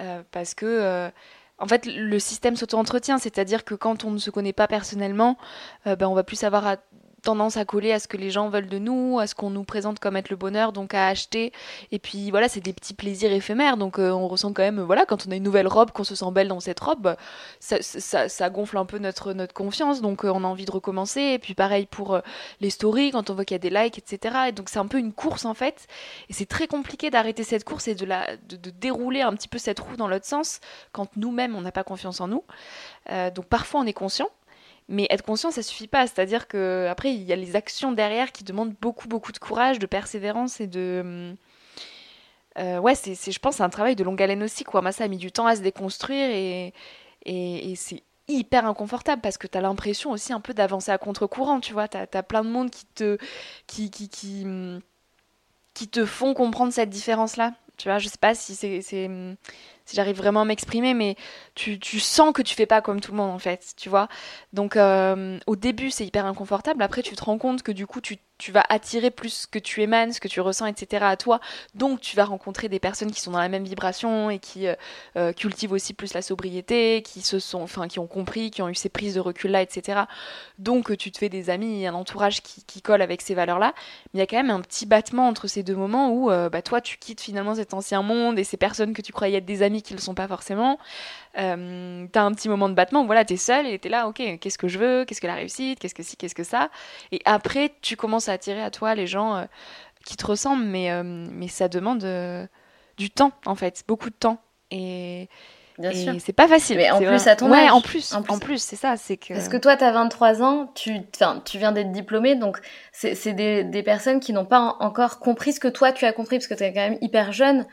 Euh, 0.00 0.22
parce 0.30 0.54
que 0.54 1.10
en 1.58 1.68
fait, 1.68 1.86
le 1.86 2.18
système 2.18 2.56
s'auto-entretient, 2.56 3.18
c'est-à-dire 3.18 3.64
que 3.64 3.74
quand 3.74 4.04
on 4.04 4.10
ne 4.10 4.18
se 4.18 4.30
connaît 4.30 4.52
pas 4.52 4.66
personnellement, 4.66 5.38
euh, 5.86 5.96
ben, 5.96 6.08
on 6.08 6.14
va 6.14 6.24
plus 6.24 6.36
savoir 6.36 6.66
à 6.66 6.76
tendance 7.24 7.56
à 7.56 7.64
coller 7.64 7.92
à 7.92 7.98
ce 7.98 8.06
que 8.06 8.16
les 8.16 8.30
gens 8.30 8.48
veulent 8.48 8.68
de 8.68 8.78
nous, 8.78 9.18
à 9.18 9.26
ce 9.26 9.34
qu'on 9.34 9.50
nous 9.50 9.64
présente 9.64 9.98
comme 9.98 10.16
être 10.16 10.30
le 10.30 10.36
bonheur, 10.36 10.72
donc 10.72 10.94
à 10.94 11.08
acheter. 11.08 11.52
Et 11.90 11.98
puis 11.98 12.30
voilà, 12.30 12.48
c'est 12.48 12.60
des 12.60 12.72
petits 12.72 12.94
plaisirs 12.94 13.32
éphémères. 13.32 13.76
Donc 13.76 13.98
euh, 13.98 14.10
on 14.10 14.28
ressent 14.28 14.52
quand 14.52 14.62
même, 14.62 14.80
voilà, 14.80 15.06
quand 15.06 15.26
on 15.26 15.30
a 15.32 15.36
une 15.36 15.42
nouvelle 15.42 15.66
robe, 15.66 15.90
qu'on 15.90 16.04
se 16.04 16.14
sent 16.14 16.30
belle 16.32 16.48
dans 16.48 16.60
cette 16.60 16.80
robe, 16.80 17.16
ça, 17.60 18.50
gonfle 18.50 18.76
un 18.76 18.84
peu 18.84 18.98
notre, 18.98 19.32
notre 19.32 19.54
confiance. 19.54 20.00
Donc 20.00 20.24
euh, 20.24 20.30
on 20.32 20.44
a 20.44 20.46
envie 20.46 20.66
de 20.66 20.70
recommencer. 20.70 21.20
Et 21.20 21.38
puis 21.38 21.54
pareil 21.54 21.86
pour 21.86 22.14
euh, 22.14 22.20
les 22.60 22.70
stories, 22.70 23.10
quand 23.10 23.30
on 23.30 23.34
voit 23.34 23.44
qu'il 23.44 23.54
y 23.54 23.56
a 23.56 23.58
des 23.58 23.70
likes, 23.70 23.98
etc. 23.98 24.36
Et 24.48 24.52
donc 24.52 24.68
c'est 24.68 24.78
un 24.78 24.86
peu 24.86 24.98
une 24.98 25.12
course 25.12 25.44
en 25.46 25.54
fait. 25.54 25.86
Et 26.28 26.32
c'est 26.32 26.46
très 26.46 26.66
compliqué 26.66 27.10
d'arrêter 27.10 27.42
cette 27.42 27.64
course 27.64 27.88
et 27.88 27.94
de, 27.94 28.04
la, 28.04 28.36
de, 28.36 28.70
dérouler 28.70 29.22
un 29.22 29.32
petit 29.32 29.48
peu 29.48 29.58
cette 29.58 29.80
roue 29.80 29.96
dans 29.96 30.08
l'autre 30.08 30.26
sens 30.26 30.60
quand 30.92 31.08
nous-mêmes 31.16 31.56
on 31.56 31.62
n'a 31.62 31.72
pas 31.72 31.84
confiance 31.84 32.20
en 32.20 32.28
nous. 32.28 32.44
donc 33.34 33.46
parfois 33.46 33.80
on 33.80 33.86
est 33.86 33.92
conscient 33.92 34.28
mais 34.88 35.06
être 35.10 35.22
conscient, 35.22 35.50
ça 35.50 35.62
suffit 35.62 35.86
pas. 35.86 36.06
C'est-à-dire 36.06 36.46
que 36.46 36.86
après, 36.90 37.12
il 37.12 37.22
y 37.22 37.32
a 37.32 37.36
les 37.36 37.56
actions 37.56 37.92
derrière 37.92 38.32
qui 38.32 38.44
demandent 38.44 38.74
beaucoup, 38.80 39.08
beaucoup 39.08 39.32
de 39.32 39.38
courage, 39.38 39.78
de 39.78 39.86
persévérance 39.86 40.60
et 40.60 40.66
de. 40.66 41.34
Euh, 42.58 42.78
ouais, 42.78 42.94
c'est, 42.94 43.14
je 43.32 43.38
pense, 43.40 43.60
un 43.60 43.70
travail 43.70 43.96
de 43.96 44.04
longue 44.04 44.22
haleine 44.22 44.42
aussi. 44.42 44.64
Quoi. 44.64 44.82
Moi, 44.82 44.92
ça 44.92 45.04
a 45.04 45.08
mis 45.08 45.16
du 45.16 45.32
temps 45.32 45.46
à 45.46 45.56
se 45.56 45.60
déconstruire 45.60 46.30
et, 46.30 46.72
et, 47.24 47.74
c'est 47.76 48.02
hyper 48.28 48.66
inconfortable 48.66 49.20
parce 49.22 49.38
que 49.38 49.46
tu 49.46 49.58
as 49.58 49.60
l'impression 49.60 50.10
aussi 50.12 50.32
un 50.32 50.40
peu 50.40 50.54
d'avancer 50.54 50.92
à 50.92 50.98
contre-courant, 50.98 51.60
tu 51.60 51.72
vois. 51.72 51.88
Tu 51.88 51.96
as, 51.96 52.22
plein 52.22 52.44
de 52.44 52.50
monde 52.50 52.70
qui 52.70 52.86
te, 52.86 53.18
qui, 53.66 53.90
qui, 53.90 54.08
qui, 54.08 55.88
te 55.88 56.04
font 56.04 56.34
comprendre 56.34 56.72
cette 56.72 56.90
différence-là. 56.90 57.54
Tu 57.76 57.88
vois, 57.88 57.98
je 57.98 58.08
sais 58.08 58.18
pas 58.20 58.34
si 58.34 58.54
c'est, 58.54 59.36
si 59.84 59.96
j'arrive 59.96 60.16
vraiment 60.16 60.42
à 60.42 60.44
m'exprimer, 60.44 60.94
mais 60.94 61.16
tu, 61.54 61.78
sens 62.00 62.32
que 62.32 62.42
tu 62.42 62.54
fais 62.54 62.66
pas 62.66 62.80
comme 62.80 63.00
tout 63.00 63.12
le 63.12 63.16
monde 63.16 63.30
en 63.30 63.38
fait, 63.38 63.74
tu 63.76 63.88
vois. 63.88 64.08
Donc 64.52 64.76
euh, 64.76 65.38
au 65.46 65.56
début 65.56 65.90
c'est 65.90 66.06
hyper 66.06 66.26
inconfortable, 66.26 66.82
après 66.82 67.02
tu 67.02 67.14
te 67.14 67.24
rends 67.24 67.38
compte 67.38 67.62
que 67.62 67.72
du 67.72 67.86
coup 67.86 68.00
tu 68.00 68.18
tu 68.38 68.52
vas 68.52 68.64
attirer 68.68 69.10
plus 69.10 69.42
ce 69.42 69.46
que 69.46 69.58
tu 69.58 69.82
émanes, 69.82 70.12
ce 70.12 70.20
que 70.20 70.28
tu 70.28 70.40
ressens, 70.40 70.66
etc. 70.66 71.04
à 71.06 71.16
toi. 71.16 71.40
Donc 71.74 72.00
tu 72.00 72.16
vas 72.16 72.24
rencontrer 72.24 72.68
des 72.68 72.80
personnes 72.80 73.12
qui 73.12 73.20
sont 73.20 73.30
dans 73.30 73.38
la 73.38 73.48
même 73.48 73.64
vibration 73.64 74.28
et 74.30 74.38
qui 74.38 74.66
euh, 74.66 74.74
euh, 75.16 75.32
cultivent 75.32 75.72
aussi 75.72 75.94
plus 75.94 76.14
la 76.14 76.22
sobriété, 76.22 77.02
qui 77.02 77.22
se 77.22 77.38
sont, 77.38 77.62
enfin, 77.62 77.86
qui 77.86 77.98
ont 77.98 78.06
compris, 78.06 78.50
qui 78.50 78.62
ont 78.62 78.68
eu 78.68 78.74
ces 78.74 78.88
prises 78.88 79.14
de 79.14 79.20
recul 79.20 79.52
là, 79.52 79.62
etc. 79.62 80.02
Donc 80.58 80.96
tu 80.96 81.12
te 81.12 81.18
fais 81.18 81.28
des 81.28 81.50
amis 81.50 81.86
un 81.86 81.94
entourage 81.94 82.42
qui, 82.42 82.64
qui 82.64 82.82
colle 82.82 83.02
avec 83.02 83.22
ces 83.22 83.34
valeurs 83.34 83.58
là. 83.58 83.72
Mais 84.12 84.18
il 84.18 84.20
y 84.20 84.22
a 84.22 84.26
quand 84.26 84.36
même 84.36 84.50
un 84.50 84.60
petit 84.60 84.86
battement 84.86 85.28
entre 85.28 85.46
ces 85.46 85.62
deux 85.62 85.76
moments 85.76 86.10
où 86.10 86.30
euh, 86.30 86.48
bah, 86.48 86.62
toi 86.62 86.80
tu 86.80 86.98
quittes 86.98 87.20
finalement 87.20 87.54
cet 87.54 87.72
ancien 87.72 88.02
monde 88.02 88.38
et 88.38 88.44
ces 88.44 88.56
personnes 88.56 88.94
que 88.94 89.02
tu 89.02 89.12
croyais 89.12 89.38
être 89.38 89.44
des 89.44 89.62
amis 89.62 89.82
qui 89.82 89.92
ne 89.92 89.98
le 89.98 90.02
sont 90.02 90.14
pas 90.14 90.28
forcément. 90.28 90.78
Euh, 91.36 92.06
t'as 92.12 92.22
un 92.22 92.32
petit 92.32 92.48
moment 92.48 92.68
de 92.68 92.74
battement, 92.74 93.04
voilà, 93.04 93.24
t'es 93.24 93.36
seul 93.36 93.66
et 93.66 93.78
t'es 93.78 93.88
là, 93.88 94.06
ok, 94.06 94.22
qu'est-ce 94.40 94.58
que 94.58 94.68
je 94.68 94.78
veux, 94.78 95.04
qu'est-ce 95.04 95.20
que 95.20 95.26
la 95.26 95.34
réussite, 95.34 95.80
qu'est-ce 95.80 95.94
que 95.94 96.02
si, 96.02 96.16
qu'est-ce 96.16 96.34
que 96.34 96.44
ça. 96.44 96.70
Et 97.10 97.20
après, 97.24 97.72
tu 97.82 97.96
commences 97.96 98.28
à 98.28 98.32
attirer 98.32 98.62
à 98.62 98.70
toi 98.70 98.94
les 98.94 99.06
gens 99.06 99.36
euh, 99.36 99.44
qui 100.06 100.16
te 100.16 100.26
ressemblent, 100.26 100.64
mais, 100.64 100.92
euh, 100.92 101.02
mais 101.04 101.48
ça 101.48 101.68
demande 101.68 102.06
du 102.96 103.10
temps, 103.10 103.32
en 103.46 103.54
fait, 103.54 103.82
beaucoup 103.88 104.10
de 104.10 104.14
temps. 104.14 104.38
Et, 104.70 105.28
Bien 105.76 105.92
sûr. 105.92 106.14
c'est 106.20 106.32
pas 106.32 106.46
facile. 106.46 106.76
Mais 106.76 106.88
en 106.92 106.98
plus, 106.98 107.26
à 107.26 107.34
ton 107.34 107.50
ouais, 107.50 107.68
en 107.68 107.80
plus, 107.80 108.14
en 108.14 108.38
plus, 108.38 108.62
c'est 108.62 108.76
ça, 108.76 108.96
c'est 108.96 109.16
que. 109.16 109.34
Parce 109.34 109.48
que 109.48 109.56
toi, 109.56 109.76
t'as 109.76 109.90
23 109.90 110.40
ans, 110.40 110.70
tu, 110.76 111.00
tu 111.44 111.58
viens 111.58 111.72
d'être 111.72 111.90
diplômé, 111.90 112.36
donc 112.36 112.58
c'est 112.92 113.32
des, 113.32 113.64
des, 113.64 113.82
personnes 113.82 114.20
qui 114.20 114.32
n'ont 114.32 114.44
pas 114.44 114.76
encore 114.78 115.18
compris 115.18 115.52
ce 115.52 115.58
que 115.58 115.66
toi 115.66 115.90
tu 115.90 116.04
as 116.04 116.12
compris, 116.12 116.36
parce 116.36 116.46
que 116.46 116.54
t'es 116.54 116.72
quand 116.72 116.88
même 116.88 116.98
hyper 117.00 117.32
jeune 117.32 117.66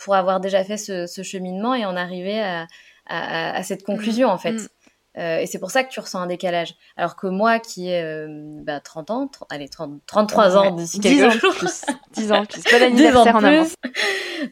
pour 0.00 0.14
avoir 0.14 0.40
déjà 0.40 0.62
fait 0.62 0.76
ce, 0.76 1.06
ce, 1.06 1.22
cheminement 1.22 1.74
et 1.74 1.86
en 1.86 1.96
arriver 1.96 2.38
à, 2.40 2.66
à, 3.08 3.62
cette 3.62 3.84
conclusion, 3.84 4.28
en 4.28 4.38
fait. 4.38 4.68
Euh, 5.16 5.38
et 5.38 5.46
c'est 5.46 5.58
pour 5.58 5.70
ça 5.70 5.84
que 5.84 5.90
tu 5.90 6.00
ressens 6.00 6.20
un 6.20 6.26
décalage. 6.26 6.74
Alors 6.96 7.16
que 7.16 7.26
moi, 7.26 7.58
qui 7.58 7.88
ai 7.88 8.02
euh, 8.02 8.26
bah, 8.62 8.80
30 8.80 9.10
ans, 9.10 9.30
allez, 9.50 9.68
30, 9.68 10.00
33 10.06 10.56
ans 10.56 10.70
d'ici 10.72 11.00
quelques 11.00 11.40
jours. 11.40 11.54
Plus, 11.54 11.84
10 12.12 12.32
ans 12.32 12.42
de 12.42 12.46
plus, 12.46 12.62
pas 12.70 12.78
d'anniversaire 12.78 13.36
en 13.36 13.42
avance. 13.42 13.74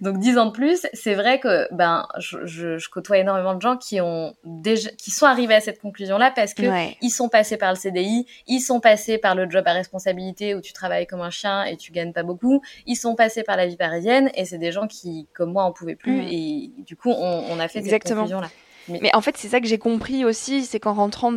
Donc 0.01 0.19
10 0.19 0.39
ans 0.39 0.47
de 0.47 0.51
plus, 0.51 0.87
c'est 0.93 1.15
vrai 1.15 1.39
que 1.39 1.73
ben 1.73 2.09
je, 2.19 2.45
je, 2.45 2.79
je, 2.79 2.89
côtoie 2.89 3.19
énormément 3.19 3.55
de 3.55 3.61
gens 3.61 3.77
qui 3.77 4.01
ont 4.01 4.35
déjà, 4.45 4.91
qui 4.91 5.13
sont 5.13 5.27
arrivés 5.27 5.55
à 5.55 5.61
cette 5.61 5.81
conclusion-là 5.81 6.33
parce 6.35 6.55
que 6.55 6.63
ils 7.01 7.11
sont 7.11 7.29
passés 7.29 7.57
par 7.57 7.71
le 7.71 7.77
CDI, 7.77 8.27
ils 8.49 8.61
sont 8.61 8.81
passés 8.81 9.19
par 9.19 9.37
le 9.37 9.49
job 9.49 9.63
à 9.67 9.73
responsabilité 9.73 10.57
où 10.57 10.61
tu 10.61 10.73
travailles 10.73 11.07
comme 11.07 11.21
un 11.21 11.31
chien 11.31 11.65
et 11.65 11.77
tu 11.77 11.93
gagnes 11.93 12.13
pas 12.13 12.25
beaucoup, 12.25 12.63
ils 12.87 12.97
sont 12.97 13.15
passés 13.15 13.45
par 13.45 13.57
la 13.57 13.67
vie 13.67 13.77
parisienne 13.77 14.31
et 14.35 14.45
c'est 14.45 14.59
des 14.59 14.73
gens 14.73 14.89
qui, 14.89 15.29
comme 15.35 15.53
moi, 15.53 15.63
en 15.63 15.73
pouvaient 15.73 15.97
plus 15.97 16.23
mm. 16.23 16.29
et 16.29 16.71
du 16.79 16.97
coup 16.97 17.11
on, 17.11 17.45
on 17.49 17.61
a 17.61 17.69
fait 17.69 17.83
cette 17.83 18.03
conclusion-là. 18.03 18.49
Mais, 18.89 19.15
en 19.15 19.21
fait, 19.21 19.37
c'est 19.37 19.49
ça 19.49 19.61
que 19.61 19.67
j'ai 19.67 19.79
compris 19.79 20.25
aussi, 20.25 20.65
c'est 20.65 20.81
qu'en 20.81 20.95
rentrant 20.95 21.33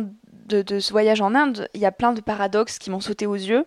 de, 0.46 0.80
ce 0.80 0.92
voyage 0.92 1.20
en 1.20 1.34
Inde, 1.34 1.68
il 1.74 1.80
y 1.80 1.86
a 1.86 1.92
plein 1.92 2.12
de 2.12 2.20
paradoxes 2.20 2.78
qui 2.78 2.90
m'ont 2.90 3.00
sauté 3.00 3.26
aux 3.26 3.34
yeux. 3.34 3.66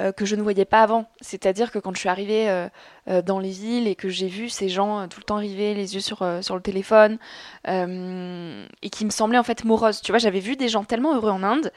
Euh, 0.00 0.12
que 0.12 0.24
je 0.24 0.34
ne 0.34 0.40
voyais 0.40 0.64
pas 0.64 0.82
avant. 0.82 1.04
C'est-à-dire 1.20 1.70
que 1.70 1.78
quand 1.78 1.92
je 1.92 1.98
suis 1.98 2.08
arrivée 2.08 2.48
euh, 2.48 2.68
euh, 3.08 3.20
dans 3.20 3.38
les 3.38 3.50
villes 3.50 3.86
et 3.86 3.94
que 3.94 4.08
j'ai 4.08 4.28
vu 4.28 4.48
ces 4.48 4.70
gens 4.70 5.06
tout 5.08 5.20
le 5.20 5.24
temps 5.24 5.36
arriver, 5.36 5.74
les 5.74 5.94
yeux 5.94 6.00
sur, 6.00 6.26
sur 6.40 6.54
le 6.54 6.62
téléphone, 6.62 7.18
et 7.66 8.90
qui 8.90 9.04
me 9.04 9.10
semblaient 9.10 9.38
en 9.38 9.42
fait 9.42 9.64
moroses. 9.64 10.00
Tu 10.00 10.10
vois, 10.10 10.18
j'avais 10.18 10.40
vu 10.40 10.56
des 10.56 10.68
gens 10.68 10.84
tellement 10.84 11.14
heureux 11.14 11.30
en 11.30 11.42
Inde 11.42 11.70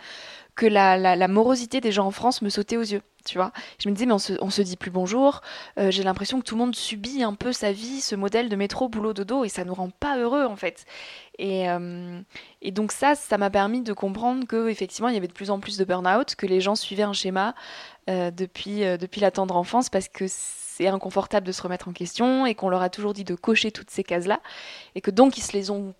que 0.56 0.66
la, 0.66 1.28
morosité 1.28 1.82
des 1.82 1.92
gens 1.92 2.06
en 2.06 2.12
France 2.12 2.42
me 2.42 2.50
sautait 2.50 2.78
aux 2.78 2.82
yeux, 2.82 3.02
tu 3.26 3.38
vois. 3.38 3.52
Je 3.80 3.90
me 3.90 3.94
disais, 3.94 4.06
mais 4.06 4.14
on 4.14 4.20
se, 4.20 4.36
se 4.50 4.62
dit 4.62 4.78
plus 4.78 4.92
bonjour, 4.92 5.42
euh, 5.80 5.90
j'ai 5.90 6.04
l'impression 6.04 6.40
que 6.40 6.46
tout 6.46 6.56
le 6.56 6.60
monde 6.60 6.76
subit 6.76 7.24
un 7.24 7.34
peu 7.34 7.52
sa 7.52 7.72
vie, 7.72 8.02
ce 8.02 8.16
modèle 8.16 8.50
de 8.50 8.56
métro, 8.56 8.88
boulot, 8.88 9.14
dodo, 9.14 9.44
et 9.46 9.50
ça 9.50 9.66
nous 9.66 9.74
rend 9.74 9.90
pas 9.90 10.18
heureux, 10.18 10.46
en 10.46 10.56
fait. 10.56 10.86
Et, 11.40 11.70
euh, 11.70 12.22
et 12.62 12.72
donc 12.72 12.92
ça, 12.92 13.16
ça 13.16 13.38
m'a 13.38 13.50
permis 13.50 13.82
de 13.82 13.94
comprendre 13.94 14.46
que 14.46 14.70
effectivement 14.70 15.10
il 15.10 15.16
y 15.16 15.18
avait 15.18 15.28
de 15.28 15.34
plus 15.34 15.50
en 15.50 15.60
plus 15.60 15.78
de 15.78 15.86
burn-out, 15.86 16.36
que 16.36 16.46
les 16.46 16.62
gens 16.62 16.76
suivaient 16.76 17.04
un 17.04 17.14
schéma 17.14 17.56
euh, 18.10 18.30
depuis, 18.30 18.82
depuis 19.00 19.22
la 19.22 19.32
tendre 19.32 19.56
enfance, 19.56 19.90
parce 19.90 20.08
que 20.08 20.26
c'est 20.28 20.88
inconfortable 20.88 21.48
de 21.48 21.52
se 21.52 21.64
remettre 21.64 21.88
en 21.88 21.94
question, 21.94 22.46
et 22.46 22.54
qu'on 22.54 22.70
leur 22.70 22.84
a 22.84 22.90
toujours 22.90 23.14
dit 23.14 23.24
de 23.24 23.34
cocher 23.34 23.72
toutes 23.72 23.90
ces 23.90 24.04
cases-là, 24.04 24.42
et 24.94 25.02
que 25.02 25.10
donc 25.10 25.38
ils 25.38 25.44
se 25.44 25.54
les 25.54 25.72
ont 25.72 25.96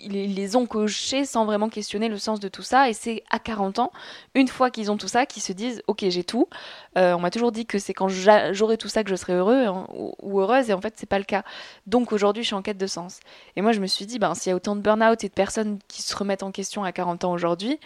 ils 0.00 0.34
les 0.34 0.56
ont 0.56 0.66
cochés 0.66 1.24
sans 1.24 1.44
vraiment 1.44 1.68
questionner 1.68 2.08
le 2.08 2.18
sens 2.18 2.40
de 2.40 2.48
tout 2.48 2.62
ça. 2.62 2.88
Et 2.88 2.92
c'est 2.92 3.22
à 3.30 3.38
40 3.38 3.78
ans, 3.78 3.92
une 4.34 4.48
fois 4.48 4.70
qu'ils 4.70 4.90
ont 4.90 4.96
tout 4.96 5.08
ça, 5.08 5.26
qu'ils 5.26 5.42
se 5.42 5.52
disent 5.52 5.82
Ok, 5.86 6.04
j'ai 6.08 6.24
tout. 6.24 6.48
Euh, 6.96 7.14
on 7.14 7.20
m'a 7.20 7.30
toujours 7.30 7.52
dit 7.52 7.66
que 7.66 7.78
c'est 7.78 7.94
quand 7.94 8.08
j'aurai 8.08 8.76
tout 8.76 8.88
ça 8.88 9.04
que 9.04 9.10
je 9.10 9.16
serai 9.16 9.34
heureux 9.34 9.66
hein, 9.66 9.86
ou, 10.22 10.40
heureuse, 10.40 10.70
et 10.70 10.72
en 10.72 10.80
fait, 10.80 10.94
c'est 10.96 11.08
pas 11.08 11.18
le 11.18 11.24
cas. 11.24 11.44
Donc 11.86 12.12
aujourd'hui, 12.12 12.42
je 12.42 12.48
suis 12.48 12.56
en 12.56 12.62
quête 12.62 12.78
de 12.78 12.86
sens. 12.86 13.20
Et 13.56 13.62
moi, 13.62 13.72
je 13.72 13.80
me 13.80 13.86
suis 13.86 14.06
dit 14.06 14.18
ben, 14.18 14.34
S'il 14.34 14.50
y 14.50 14.52
a 14.52 14.56
autant 14.56 14.76
de 14.76 14.80
burn-out 14.80 15.22
et 15.24 15.28
de 15.28 15.34
personnes 15.34 15.78
qui 15.88 16.02
se 16.02 16.16
remettent 16.16 16.42
en 16.42 16.52
question 16.52 16.84
à 16.84 16.92
40 16.92 17.24
ans 17.24 17.32
aujourd'hui, 17.32 17.78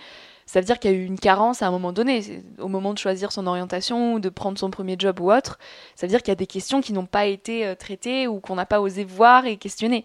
ça 0.47 0.61
veut 0.61 0.67
dire 0.67 0.79
qu'il 0.79 0.91
y 0.91 0.95
a 0.95 0.97
eu 0.97 1.05
une 1.05 1.19
carence 1.19 1.63
à 1.63 1.69
un 1.69 1.71
moment 1.71 1.93
donné, 1.93 2.43
au 2.59 2.69
moment 2.69 2.93
de 2.93 2.99
choisir 2.99 3.33
son 3.33 3.47
orientation 3.47 4.15
ou 4.15 4.21
de 4.21 4.29
prendre 4.29 4.59
son 4.59 4.71
premier 4.71 4.97
job 4.99 5.21
ou 5.21 5.33
autre. 5.33 5.59
Ça 5.95 6.07
veut 6.07 6.11
dire 6.11 6.21
qu'il 6.21 6.31
y 6.31 6.33
a 6.33 6.37
des 6.37 6.47
questions 6.47 6.81
qui 6.81 6.93
n'ont 6.93 7.07
pas 7.07 7.27
été 7.27 7.67
euh, 7.67 7.75
traitées 7.75 8.27
ou 8.27 8.41
qu'on 8.41 8.57
n'a 8.57 8.67
pas 8.67 8.81
osé 8.81 9.05
voir 9.05 9.47
et 9.47 9.57
questionner. 9.57 10.05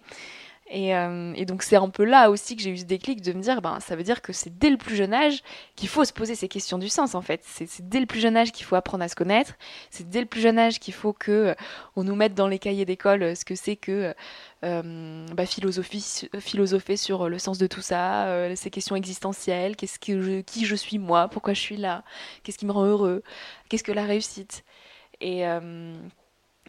Euh, 0.74 1.34
et, 1.36 1.46
donc 1.46 1.64
c'est 1.64 1.78
un 1.78 1.90
peu 1.90 2.04
là 2.04 2.30
aussi 2.30 2.58
que 2.58 2.62
j'ai 2.62 2.72
eu 2.72 2.78
ce 2.78 2.86
déclic 2.86 3.22
de 3.22 3.32
me 3.32 3.42
dire, 3.42 3.62
ben, 3.62 3.80
ça 3.80 3.96
veut 3.96 4.04
dire 4.04 4.22
que 4.22 4.34
c'est 4.34 4.58
dès 4.58 4.70
le 4.70 4.78
plus 4.78 4.96
jeune 4.96 5.14
âge 5.14 5.42
qu'il 5.76 5.88
faut 5.88 6.04
se 6.04 6.12
poser 6.12 6.36
ces 6.36 6.50
questions 6.50 6.78
du 6.78 6.90
sens 6.90 7.16
en 7.16 7.22
fait. 7.22 7.42
C'est 7.46 7.88
dès 7.88 8.00
le 8.00 8.06
plus 8.06 8.20
jeune 8.20 8.36
âge 8.36 8.52
qu'il 8.52 8.66
faut 8.66 8.76
apprendre 8.76 9.04
à 9.04 9.08
se 9.08 9.16
connaître. 9.16 9.54
C'est 9.92 10.10
dès 10.10 10.20
le 10.20 10.26
plus 10.26 10.42
jeune 10.42 10.60
âge 10.60 10.80
qu'il 10.80 10.94
faut 10.94 11.14
que 11.14 11.32
euh, 11.32 11.54
on 11.96 12.04
nous 12.04 12.16
mette 12.16 12.34
dans 12.34 12.48
les 12.48 12.60
cahiers 12.60 12.86
d'école 12.86 13.24
euh, 13.24 13.36
ce 13.36 13.46
que 13.46 13.56
c'est 13.56 13.76
que 13.78 14.14
bah, 14.62 15.46
philosophie, 15.46 16.28
philosopher 16.40 16.98
sur 16.98 17.30
le 17.30 17.40
sens 17.40 17.58
de 17.58 17.68
tout 17.68 17.82
ça, 17.82 18.56
ces 18.56 18.70
questions 18.70 18.96
existentielles, 18.96 19.76
qu'est-ce 19.76 20.00
que 20.00 20.42
qui 20.42 20.66
je 20.66 20.76
suis 20.76 20.98
moi, 20.98 21.30
pourquoi 21.30 21.54
je 21.54 21.62
suis 21.62 21.78
là, 21.78 22.04
qu'est-ce 22.44 22.58
qui 22.58 22.66
me 22.66 22.72
rend 22.72 22.84
heureux, 22.84 23.24
qu'est-ce 23.70 23.84
que 23.84 23.92
la 23.92 24.06
réussite? 24.06 24.64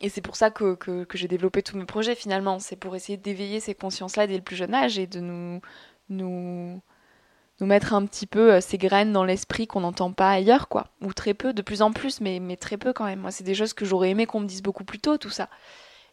Et 0.00 0.08
c'est 0.08 0.20
pour 0.20 0.37
ça 0.37 0.50
que, 0.50 0.76
j'ai 1.14 1.28
développé 1.28 1.62
tous 1.62 1.76
mes 1.76 1.84
projets 1.84 2.14
finalement. 2.14 2.58
C'est 2.58 2.76
pour 2.76 2.94
essayer 2.96 3.18
d'éveiller 3.18 3.61
ces 3.61 3.74
consciences-là 3.74 4.26
dès 4.26 4.37
le 4.37 4.42
plus 4.42 4.56
jeune 4.56 4.74
âge 4.74 4.98
et 4.98 5.06
de 5.06 5.20
nous, 5.20 5.61
nous, 6.08 6.80
nous 7.61 7.66
mettre 7.66 7.94
un 7.94 8.06
petit 8.06 8.26
peu 8.26 8.54
euh, 8.54 8.61
ces 8.61 8.78
graines 8.78 9.12
dans 9.12 9.24
l'esprit 9.24 9.66
qu'on 9.66 9.80
n'entend 9.80 10.12
pas 10.12 10.30
ailleurs, 10.30 10.68
quoi. 10.68 10.88
Ou 11.02 11.12
très 11.12 11.34
peu, 11.34 11.52
de 11.52 11.62
plus 11.62 11.82
en 11.82 11.92
plus, 11.92 12.20
mais, 12.20 12.40
mais 12.40 12.56
très 12.56 12.76
peu 12.76 12.92
quand 12.92 13.04
même. 13.04 13.20
Moi, 13.20 13.30
c'est 13.30 13.44
des 13.44 13.54
choses 13.54 13.72
que 13.72 13.84
j'aurais 13.84 14.11
aimé 14.11 14.26
qu'on 14.26 14.40
me 14.40 14.46
dise 14.46 14.62
beaucoup 14.62 14.84
plus 14.84 15.00
tôt, 15.00 15.18
tout 15.18 15.30
ça 15.30 15.48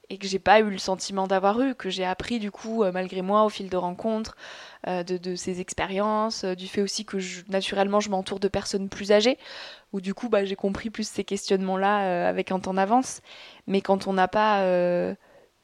et 0.10 0.18
que 0.18 0.28
j'ai 0.28 0.40
pas 0.40 0.60
eu 0.60 0.70
le 0.70 0.78
sentiment 0.78 1.28
d'avoir 1.28 1.60
eu, 1.62 1.76
que 1.76 1.90
j'ai 1.90 2.06
appris 2.06 2.40
du 2.40 2.52
coup 2.52 2.84
euh, 2.84 2.92
malgré 2.92 3.22
moi 3.22 3.44
au 3.44 3.50
fil 3.50 3.70
de 3.70 3.78
rencontres, 3.78 4.36
euh, 4.88 5.04
de, 5.04 5.36
ces 5.36 5.62
expériences, 5.62 6.44
euh, 6.44 6.56
du 6.56 6.68
fait 6.68 6.82
aussi 6.82 7.06
que 7.06 7.18
naturellement 7.50 8.00
je 8.00 8.10
m'entoure 8.10 8.40
de 8.40 8.48
personnes 8.48 8.90
plus 8.90 9.12
âgées, 9.12 9.38
où 9.94 10.02
du 10.02 10.14
coup 10.14 10.30
bah, 10.30 10.46
j'ai 10.46 10.56
compris 10.56 10.90
plus 10.90 11.08
ces 11.08 11.24
questionnements-là 11.24 12.28
avec 12.28 12.52
un 12.52 12.60
temps 12.60 12.74
d'avance. 12.74 13.22
Mais 13.68 13.82
quand 13.82 14.08
on 14.08 14.14
n'a 14.14 14.28
pas 14.28 14.64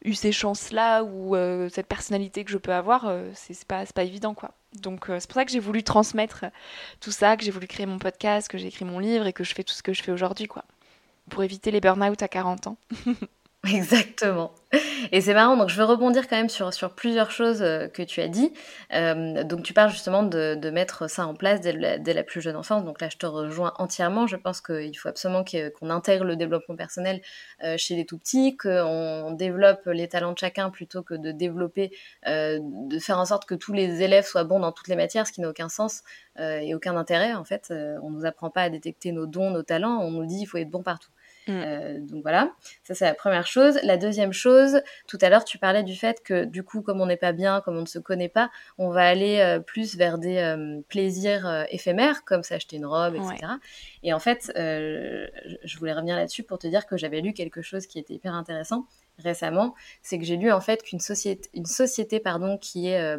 eu 0.04 0.14
ces 0.14 0.32
chances-là 0.32 1.04
ou 1.04 1.36
cette 1.70 1.88
personnalité 1.88 2.44
que 2.44 2.52
je 2.52 2.58
peux 2.58 2.74
avoir, 2.74 3.14
c'est 3.34 3.66
pas, 3.66 3.86
pas 3.86 4.04
évident 4.04 4.34
quoi. 4.34 4.52
Donc 4.82 5.06
c'est 5.08 5.28
pour 5.28 5.36
ça 5.36 5.46
que 5.46 5.52
j'ai 5.52 5.60
voulu 5.60 5.84
transmettre 5.84 6.46
tout 7.02 7.12
ça, 7.12 7.36
que 7.36 7.44
j'ai 7.44 7.52
voulu 7.52 7.68
créer 7.68 7.86
mon 7.86 8.00
podcast, 8.00 8.48
que 8.48 8.58
j'ai 8.58 8.68
écrit 8.68 8.86
mon 8.86 9.00
livre 9.00 9.28
et 9.28 9.34
que 9.34 9.44
je 9.44 9.54
fais 9.54 9.64
tout 9.64 9.74
ce 9.74 9.84
que 9.84 9.94
je 9.94 10.02
fais 10.02 10.12
aujourd'hui 10.12 10.48
quoi. 10.48 10.64
Pour 11.30 11.44
éviter 11.44 11.72
les 11.72 11.82
burn-out 11.82 12.22
à 12.24 12.28
40 12.28 12.68
ans. 12.68 12.78
Exactement. 13.72 14.56
Et 15.12 15.22
c'est 15.22 15.36
marrant, 15.36 15.56
donc 15.56 15.70
je 15.70 15.76
veux 15.76 15.84
rebondir 15.84 16.28
quand 16.28 16.36
même 16.36 16.50
sur, 16.50 16.74
sur 16.74 16.96
plusieurs 16.96 17.30
choses 17.30 17.62
euh, 17.62 17.88
que 17.88 18.02
tu 18.02 18.20
as 18.22 18.28
dit. 18.28 18.54
Euh, 18.94 19.44
donc 19.44 19.62
tu 19.62 19.74
parles 19.74 19.92
justement 19.92 20.24
de, 20.24 20.70
mettre 20.72 21.08
ça 21.08 21.28
en 21.28 21.36
place 21.36 21.62
dès 21.62 21.74
la, 21.74 22.24
plus 22.24 22.42
jeune 22.42 22.56
enfance. 22.56 22.84
Donc 22.86 23.02
là, 23.02 23.10
je 23.10 23.18
te 23.18 23.28
rejoins 23.28 23.74
entièrement. 23.78 24.26
Je 24.26 24.36
pense 24.36 24.62
qu'il 24.62 24.98
faut 24.98 25.10
absolument 25.10 25.44
qu'on 25.44 25.90
intègre 25.92 26.24
le 26.24 26.36
développement 26.36 26.76
personnel 26.76 27.22
euh, 27.64 27.78
chez 27.78 27.96
les 27.96 28.06
tout 28.06 28.18
petits, 28.18 28.58
qu'on 28.58 29.32
développe 29.32 29.86
les 29.86 30.08
talents 30.08 30.34
de 30.34 30.40
chacun 30.40 30.72
plutôt 30.72 31.04
que 31.04 31.14
de 31.14 31.32
développer, 31.32 31.92
de 32.26 33.00
faire 33.00 33.20
en 33.20 33.26
sorte 33.26 33.46
que 33.46 33.56
tous 33.56 33.74
les 33.74 34.02
élèves 34.02 34.26
soient 34.26 34.44
bons 34.44 34.60
dans 34.60 34.72
toutes 34.72 34.88
les 34.88 34.96
matières, 34.96 35.28
ce 35.28 35.34
qui 35.34 35.42
n'a 35.42 35.50
aucun 35.50 35.70
sens 35.70 36.02
et 36.40 36.74
aucun 36.74 36.96
intérêt 36.96 37.34
en 37.34 37.44
fait. 37.44 37.72
on 38.02 38.10
nous 38.10 38.26
apprend 38.26 38.50
pas 38.50 38.64
à 38.64 38.70
détecter 38.70 39.12
nos 39.12 39.28
dons, 39.28 39.52
nos 39.52 39.64
talents. 39.64 40.00
On 40.02 40.12
nous 40.12 40.26
dit 40.26 40.40
il 40.42 40.46
faut 40.46 40.58
être 40.58 40.70
bon 40.70 40.84
partout. 40.84 41.12
Mm. 41.48 41.52
Euh, 41.52 42.00
donc 42.00 42.22
voilà, 42.22 42.54
ça 42.84 42.94
c'est 42.94 43.06
la 43.06 43.14
première 43.14 43.48
chose. 43.48 43.80
La 43.84 43.98
deuxième 43.98 44.34
chose, 44.34 44.82
tout 45.08 45.18
à 45.22 45.30
l'heure 45.30 45.44
tu 45.44 45.58
parlais 45.58 45.84
du 45.84 45.96
fait 45.96 46.22
que 46.24 46.46
du 46.46 46.64
coup 46.64 46.82
comme 46.82 47.02
on 47.02 47.08
n'est 47.08 47.18
pas 47.18 47.32
bien, 47.32 47.62
comme 47.62 47.78
on 47.78 47.82
ne 47.82 47.88
se 47.88 48.00
connaît 48.00 48.30
pas, 48.30 48.52
on 48.78 48.90
va 48.90 49.08
aller 49.08 49.40
euh, 49.40 49.60
plus 49.60 49.96
vers 49.96 50.18
des 50.18 50.38
euh, 50.38 50.82
plaisirs 50.88 51.66
éphémères 51.70 52.24
comme 52.26 52.44
s'acheter 52.44 52.78
une 52.78 52.86
robe, 52.86 53.16
etc. 53.16 53.54
Et 54.04 54.14
en 54.14 54.20
fait, 54.20 54.52
je 54.56 55.78
voulais 55.78 55.94
revenir 55.94 56.16
là-dessus 56.16 56.44
pour 56.44 56.60
te 56.60 56.68
dire 56.68 56.86
que 56.86 56.98
j'avais 56.98 57.22
lu 57.22 57.34
quelque 57.34 57.62
chose 57.62 57.88
qui 57.88 58.00
était 58.00 58.14
hyper 58.14 58.34
intéressant 58.34 58.86
récemment, 59.18 59.76
c'est 60.02 60.18
que 60.18 60.26
j'ai 60.26 60.38
lu 60.38 60.52
en 60.52 60.62
fait 60.62 60.82
qu'une 60.82 61.00
société, 61.00 61.48
une 61.54 61.66
société 61.66 62.20
pardon, 62.20 62.58
qui 62.58 62.88
est 62.88 63.18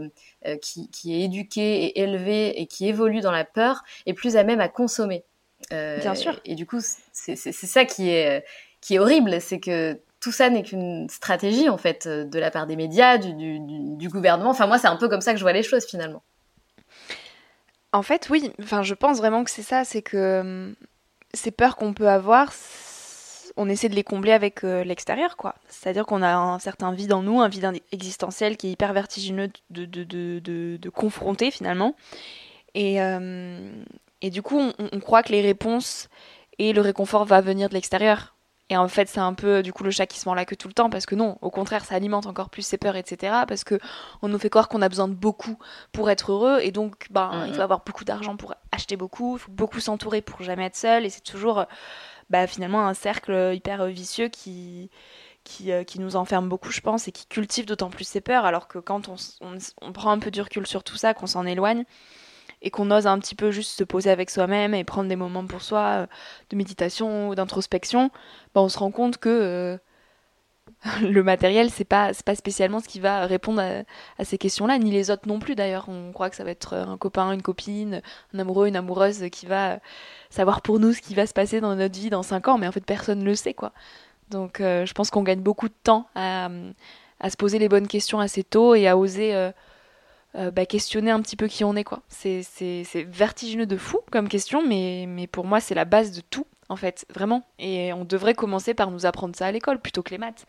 qui, 0.61 0.90
qui, 0.90 1.14
est 1.14 1.24
éduquée 1.24 1.85
et 1.85 2.00
élevée 2.00 2.61
et 2.61 2.66
qui 2.66 2.88
évolue 2.88 3.20
dans 3.20 3.30
la 3.30 3.44
peur 3.44 3.82
est 4.06 4.14
plus 4.14 4.37
à 4.37 4.42
même 4.42 4.61
à 4.61 4.68
consommer. 4.68 5.24
Bien 5.72 6.14
sûr. 6.14 6.40
Et, 6.44 6.54
du 6.54 6.66
coup, 6.66 6.80
c'est 7.12 7.37
ça 7.37 7.85
qui 7.85 8.11
est, 8.11 8.44
qui 8.80 8.94
est 8.94 8.98
horrible, 8.98 9.40
c'est 9.40 9.61
que 9.61 9.98
tout 10.20 10.32
ça 10.32 10.50
n'est 10.50 10.62
qu'une 10.62 11.08
stratégie 11.08 11.68
en 11.68 11.76
fait 11.76 12.06
de 12.06 12.38
la 12.38 12.50
part 12.50 12.66
des 12.66 12.76
médias, 12.76 13.18
du, 13.18 13.32
du, 13.35 13.58
du 13.58 14.08
gouvernement. 14.08 14.50
Enfin 14.50 14.66
moi, 14.66 14.78
c'est 14.78 14.87
un 14.87 14.96
peu 14.96 15.08
comme 15.08 15.20
ça 15.20 15.32
que 15.32 15.38
je 15.38 15.44
vois 15.44 15.52
les 15.52 15.64
choses 15.64 15.85
finalement. 15.85 16.22
En 17.92 18.02
fait, 18.02 18.28
oui. 18.30 18.52
Enfin, 18.62 18.82
je 18.82 18.94
pense 18.94 19.18
vraiment 19.18 19.44
que 19.44 19.50
c'est 19.50 19.62
ça, 19.62 19.85
c'est 19.85 20.02
que 20.02 20.40
hum, 20.40 20.74
ces 21.35 21.50
peurs 21.50 21.76
qu'on 21.76 21.92
peut 21.92 22.08
avoir, 22.08 22.52
on 23.56 23.68
essaie 23.68 23.88
de 23.88 23.94
les 23.94 24.04
combler 24.04 24.32
avec 24.32 24.64
euh, 24.64 24.85
l'extérieur, 24.85 25.37
quoi. 25.37 25.54
C'est-à-dire 25.68 26.06
qu'on 26.06 26.22
a 26.22 26.35
un 26.35 26.58
certain 26.58 26.92
vide 26.92 27.12
en 27.12 27.22
nous, 27.22 27.40
un 27.40 27.48
vide 27.48 27.82
existentiel 27.92 28.56
qui 28.56 28.68
est 28.68 28.72
hyper 28.72 28.92
vertigineux 28.92 29.50
de, 29.70 29.85
de, 29.85 30.04
de, 30.04 30.76
de 30.76 30.88
confronter 30.88 31.50
finalement. 31.50 31.94
Et, 32.74 33.02
euh, 33.02 33.70
et 34.22 34.30
du 34.30 34.40
coup, 34.40 34.58
on, 34.78 35.00
croit 35.00 35.22
que 35.22 35.32
les 35.32 35.42
réponses 35.42 36.08
et 36.58 36.72
le 36.72 36.80
réconfort 36.80 37.24
va 37.24 37.40
venir 37.40 37.68
de 37.68 37.74
l'extérieur. 37.74 38.37
Et 38.70 38.76
en 38.76 38.88
fait, 38.88 39.08
c'est 39.08 39.20
un 39.20 39.35
peu 39.35 39.62
du 39.62 39.72
coup 39.72 39.82
le 39.82 39.90
chat 39.90 40.06
qui 40.06 40.18
se 40.18 40.26
mord 40.26 40.37
la 40.37 40.46
queue 40.46 40.56
tout 40.56 40.68
le 40.68 40.72
temps 40.72 40.88
parce 40.88 41.04
que 41.04 41.14
non, 41.14 41.37
au 41.42 41.50
contraire, 41.50 41.85
ça 41.85 41.96
alimente 41.96 42.26
encore 42.26 42.48
plus 42.48 42.62
ses 42.62 42.78
peurs, 42.78 42.96
etc. 42.96 43.42
Parce 43.46 43.64
que 43.64 43.78
on 44.22 44.28
nous 44.28 44.38
fait 44.38 44.48
croire 44.48 44.68
qu'on 44.68 44.80
a 44.80 44.88
besoin 44.88 45.08
de 45.08 45.14
beaucoup 45.14 45.58
pour 45.92 46.08
être 46.08 46.32
heureux 46.32 46.61
et 46.62 46.70
donc, 46.70 47.08
ben, 47.11 47.44
il 47.48 47.52
faut 47.52 47.61
avoir 47.61 47.82
beaucoup 47.85 48.04
d'argent 48.04 48.37
pour 48.37 48.54
acheter 48.70 48.96
beaucoup, 48.96 49.37
il 49.37 49.40
faut 49.40 49.50
beaucoup 49.50 49.80
s'entourer 49.80 50.22
pour 50.22 50.42
jamais 50.42 50.66
être 50.66 50.76
seul 50.76 51.04
et 51.04 51.11
c'est 51.11 51.20
toujours, 51.20 51.66
bah, 52.30 52.46
finalement 52.46 52.87
un 52.87 52.94
cercle 52.94 53.52
hyper 53.52 53.87
vicieux 53.88 54.28
qui 54.28 54.88
qui, 55.44 55.72
euh, 55.72 55.82
qui, 55.82 55.98
nous 55.98 56.14
enferme 56.14 56.48
beaucoup, 56.48 56.70
je 56.70 56.80
pense, 56.80 57.08
et 57.08 57.12
qui 57.12 57.26
cultive 57.26 57.66
d'autant 57.66 57.90
plus 57.90 58.04
ses 58.04 58.20
peurs, 58.20 58.44
alors 58.44 58.68
que 58.68 58.78
quand 58.78 59.08
on, 59.08 59.16
on 59.80 59.92
prend 59.92 60.12
un 60.12 60.20
peu 60.20 60.30
du 60.30 60.40
recul 60.40 60.66
sur 60.68 60.85
tout 60.85 60.96
ça, 60.96 61.14
qu'on 61.14 61.26
s'en 61.26 61.44
éloigne, 61.46 61.85
et 62.62 62.70
qu'on 62.70 62.90
ose 62.90 63.07
un 63.07 63.18
petit 63.18 63.35
peu 63.35 63.51
juste 63.51 63.77
se 63.77 63.85
poser 63.85 64.11
avec 64.11 64.31
soi-même 64.31 64.75
et 64.75 64.85
prendre 64.85 65.09
des 65.09 65.16
moments 65.16 65.46
pour 65.46 65.62
soi 65.62 65.81
euh, 65.81 66.07
de 66.51 66.57
méditation 66.57 67.29
ou 67.29 67.35
d'introspection, 67.35 68.11
bah, 68.55 68.62
on 68.62 68.68
se 68.68 68.79
rend 68.79 68.92
compte 68.92 69.18
que 69.18 69.29
euh, 69.29 69.79
le 71.03 71.22
matériel 71.22 71.70
c'est 71.70 71.85
pas 71.85 72.12
pas 72.25 72.35
spécialement 72.35 72.81
ce 72.81 72.88
qui 72.88 73.01
va 73.01 73.27
répondre 73.27 73.61
à, 74.18 74.25
ces 74.25 74.38
questions-là, 74.38 74.79
ni 74.79 74.90
les 74.90 75.11
autres 75.11 75.29
non 75.29 75.40
plus 75.40 75.55
d'ailleurs. 75.55 75.88
On 75.88 76.12
croit 76.12 76.31
que 76.31 76.37
ça 76.37 76.44
va 76.44 76.51
être 76.51 76.75
un 76.75 76.96
copain, 76.96 77.33
une 77.33 77.42
copine, 77.42 78.01
un 78.33 78.38
amoureux, 78.38 78.68
une 78.68 78.77
amoureuse 78.77 79.25
qui 79.31 79.46
va 79.46 79.81
savoir 80.31 80.62
pour 80.62 80.79
nous 80.79 80.92
ce 80.92 81.01
qui 81.03 81.14
va 81.14 81.27
se 81.27 81.35
passer 81.35 81.61
dans 81.61 81.75
notre 81.75 81.98
vie 81.98 82.11
dans 82.11 82.22
5 82.22 82.48
ans, 82.48 82.59
mais 82.59 82.68
en 82.68 82.72
fait 82.72 82.85
personne 82.87 83.20
ne 83.20 83.25
le 83.25 83.35
sait 83.35 83.55
quoi. 83.55 83.72
Donc 84.31 84.61
euh, 84.61 84.87
je 84.87 84.94
pense 84.94 85.11
qu'on 85.11 85.22
gagne 85.22 85.40
beaucoup 85.40 85.68
de 85.68 85.75
temps 85.83 86.09
à, 86.14 86.48
à, 87.20 87.31
se 87.31 87.37
poser 87.37 87.59
les 87.59 87.68
bonnes 87.68 87.88
questions 87.88 88.20
assez 88.20 88.44
tôt 88.44 88.75
et 88.75 88.88
à 88.88 88.96
oser 88.96 89.35
euh, 89.35 89.51
bah, 90.35 90.66
questionner 90.66 91.11
un 91.11 91.21
petit 91.21 91.37
peu 91.37 91.47
qui 91.47 91.64
on 91.64 91.77
est 91.77 91.85
quoi. 91.85 92.01
C'est 92.09 92.45
vertigineux 93.09 93.66
de 93.66 93.77
fou 93.77 94.01
comme 94.11 94.29
question, 94.29 94.66
mais, 94.66 95.27
pour 95.31 95.45
moi 95.45 95.61
c'est 95.61 95.75
la 95.75 95.85
base 95.85 96.12
de 96.12 96.21
tout 96.21 96.47
en 96.68 96.77
fait, 96.77 97.05
vraiment. 97.14 97.42
Et 97.59 97.92
on 97.92 98.05
devrait 98.05 98.35
commencer 98.35 98.73
par 98.73 98.90
nous 98.90 99.05
apprendre 99.05 99.37
ça 99.37 99.47
à 99.47 99.53
l'école 99.53 99.79
plutôt 99.79 100.03
que 100.03 100.11
les 100.11 100.18
maths. 100.18 100.47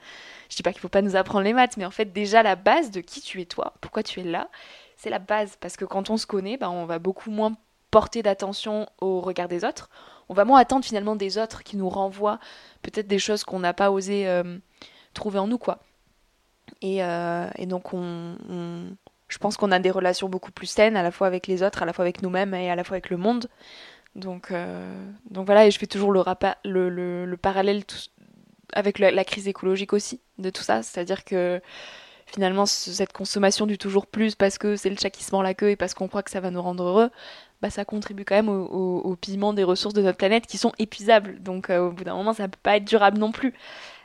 Je 0.50 0.56
dis 0.56 0.63
pas 0.63 0.72
qu'il 0.72 0.80
faut 0.80 0.88
pas 0.88 1.02
nous 1.02 1.17
apprendre 1.17 1.43
les 1.43 1.54
maths, 1.54 1.76
mais 1.76 1.86
en 1.86 1.91
fait 1.91 2.13
déjà 2.13 2.43
la 2.43 2.56
base 2.56 2.91
de 2.91 3.02
qui 3.02 3.19
tu 3.19 3.41
es 3.41 3.46
toi, 3.46 3.74
pourquoi 3.82 4.04
tu 4.04 4.22
es 4.22 4.24
là, 4.24 4.50
c'est 4.96 5.10
la 5.10 5.19
base. 5.19 5.58
Parce 5.60 5.76
que 5.76 5.86
quand 5.86 6.10
on 6.10 6.17
se 6.17 6.26
connaît, 6.26 6.56
bah, 6.56 6.69
on 6.69 6.86
va 6.86 6.98
beaucoup 6.98 7.30
moins 7.30 7.54
porter 7.91 8.24
d'attention 8.24 8.88
au 9.02 9.22
regard 9.22 9.48
des 9.48 9.65
autres. 9.65 9.89
On 10.30 10.34
va 10.34 10.46
moins 10.46 10.60
attendre 10.60 10.86
finalement 10.86 11.15
des 11.15 11.38
autres 11.38 11.63
qui 11.63 11.78
nous 11.78 11.89
renvoient 11.89 12.39
peut-être 12.82 13.08
des 13.08 13.19
choses 13.19 13.43
qu'on 13.43 13.60
n'a 13.60 13.74
pas 13.74 13.91
osé 13.91 14.28
euh, 14.28 14.58
trouver 15.13 15.39
en 15.39 15.48
nous 15.48 15.58
quoi. 15.58 15.80
Et, 16.82 17.04
euh, 17.04 17.48
et 17.58 17.65
donc 17.65 17.93
on, 17.93 18.38
je 19.34 19.39
pense 19.39 19.58
qu'on 19.58 19.72
a 19.72 19.80
des 19.80 19.89
relations 19.89 20.30
beaucoup 20.30 20.52
plus 20.52 20.67
saines, 20.67 20.96
à 20.96 21.02
la 21.02 21.10
fois 21.10 21.26
avec 21.26 21.48
les 21.48 21.63
autres, 21.63 21.82
à 21.82 21.88
la 21.88 21.93
fois 21.93 22.04
avec 22.04 22.22
nous-mêmes 22.22 22.54
et 22.54 22.69
à 22.69 22.76
la 22.76 22.84
fois 22.84 22.96
avec 22.96 23.10
le 23.10 23.17
monde. 23.17 23.48
Donc, 24.15 24.52
euh, 24.52 24.96
voilà, 25.32 25.65
et 25.65 25.72
je 25.72 25.80
fais 25.80 25.88
toujours 25.88 26.12
le, 26.12 26.24
le, 26.63 27.26
le, 27.26 27.38
parallèle 27.38 27.82
avec 28.74 29.00
la, 29.00 29.24
crise 29.24 29.48
écologique 29.48 29.91
aussi 29.91 30.22
de 30.38 30.52
tout 30.52 30.62
ça. 30.62 30.84
C'est-à-dire 30.84 31.26
que 31.26 31.60
finalement, 32.28 32.67
cette 32.67 33.12
consommation 33.12 33.65
du 33.65 33.80
toujours 33.80 34.06
plus 34.06 34.36
parce 34.36 34.60
que 34.60 34.76
c'est 34.76 34.91
le 34.91 34.98
chat 34.98 35.10
qui 35.10 35.24
se 35.24 35.32
mord 35.32 35.41
la 35.41 35.56
queue 35.56 35.72
et 35.72 35.76
parce 35.76 35.96
qu'on 35.96 36.08
croit 36.08 36.22
que 36.22 36.30
ça 36.30 36.39
va 36.39 36.52
nous 36.52 36.62
rendre 36.62 36.84
heureux, 36.84 37.10
bah, 37.63 37.72
ça 37.72 37.86
contribue 37.86 38.26
quand 38.26 38.36
même 38.36 38.50
au, 38.50 39.15
piment 39.19 39.54
des 39.54 39.63
ressources 39.63 39.96
de 39.96 40.04
notre 40.04 40.19
planète 40.19 40.46
qui 40.46 40.60
sont 40.60 40.74
épuisables. 40.78 41.41
Donc 41.41 41.72
euh, 41.72 41.88
au 41.88 41.91
bout 41.91 42.04
d'un 42.04 42.15
moment, 42.15 42.34
ça 42.34 42.43
ne 42.43 42.50
peut 42.50 42.60
pas 42.62 42.78
être 42.78 42.86
durable 42.86 43.17
non 43.17 43.32
plus. 43.32 43.56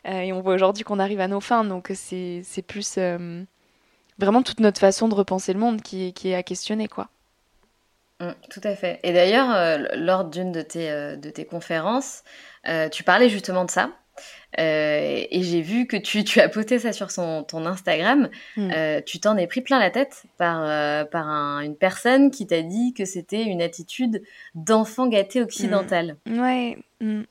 Euh, 0.07 0.21
et 0.21 0.33
on 0.33 0.41
voit 0.41 0.55
aujourd'hui 0.55 0.85
qu'on 0.85 0.99
arrive 0.99 1.21
à 1.21 1.29
nos 1.29 1.41
fins, 1.41 1.65
donc 1.65 1.93
c'est 1.95 2.65
plus 2.67 2.99
vraiment 4.19 4.43
toute 4.43 4.61
notre 4.61 4.81
façon 4.81 5.09
de 5.09 5.15
repenser 5.15 5.53
le 5.53 5.59
monde 5.59 5.83
qui, 5.83 6.13
est 6.25 6.35
à 6.35 6.43
questionner, 6.43 6.89
quoi. 6.89 7.09
Mm, 8.21 8.33
tout 8.51 8.61
à 8.65 8.75
fait. 8.75 9.01
Et 9.03 9.13
d'ailleurs, 9.13 9.51
euh, 9.55 9.79
lors 9.95 10.25
d'une 10.25 10.53
de 10.53 10.63
tes, 10.63 10.91
euh, 10.91 11.17
de 11.17 11.31
tes 11.31 11.45
conférences, 11.45 12.25
euh, 12.67 12.89
tu 12.89 13.05
parlais 13.05 13.29
justement 13.29 13.65
de 13.65 13.71
ça, 13.71 13.91
euh, 14.59 15.25
et 15.31 15.43
j'ai 15.43 15.61
vu 15.61 15.87
que 15.87 15.97
tu, 15.97 16.25
tu, 16.25 16.41
as 16.41 16.49
posté 16.49 16.79
ça 16.79 16.93
sur 16.93 17.11
son, 17.11 17.45
ton 17.45 17.67
Instagram. 17.67 18.29
Hmm. 18.57 18.71
Euh, 18.73 19.01
tu 19.05 19.21
t'en 19.21 19.37
es 19.37 19.47
pris 19.47 19.61
plein 19.61 19.79
la 19.79 19.91
tête 19.91 20.25
par, 20.39 20.63
euh, 20.63 21.05
par 21.05 21.29
un, 21.29 21.61
une 21.61 21.77
personne 21.77 22.31
qui 22.31 22.47
t'a 22.47 22.63
dit 22.63 22.95
que 22.95 23.05
c'était 23.05 23.43
une 23.43 23.61
attitude 23.61 24.23
d'enfant 24.55 25.07
gâté 25.07 25.43
occidental. 25.43 26.17
Hmm. 26.27 26.41
Ouais. 26.41 26.79
Hmm. 27.01 27.23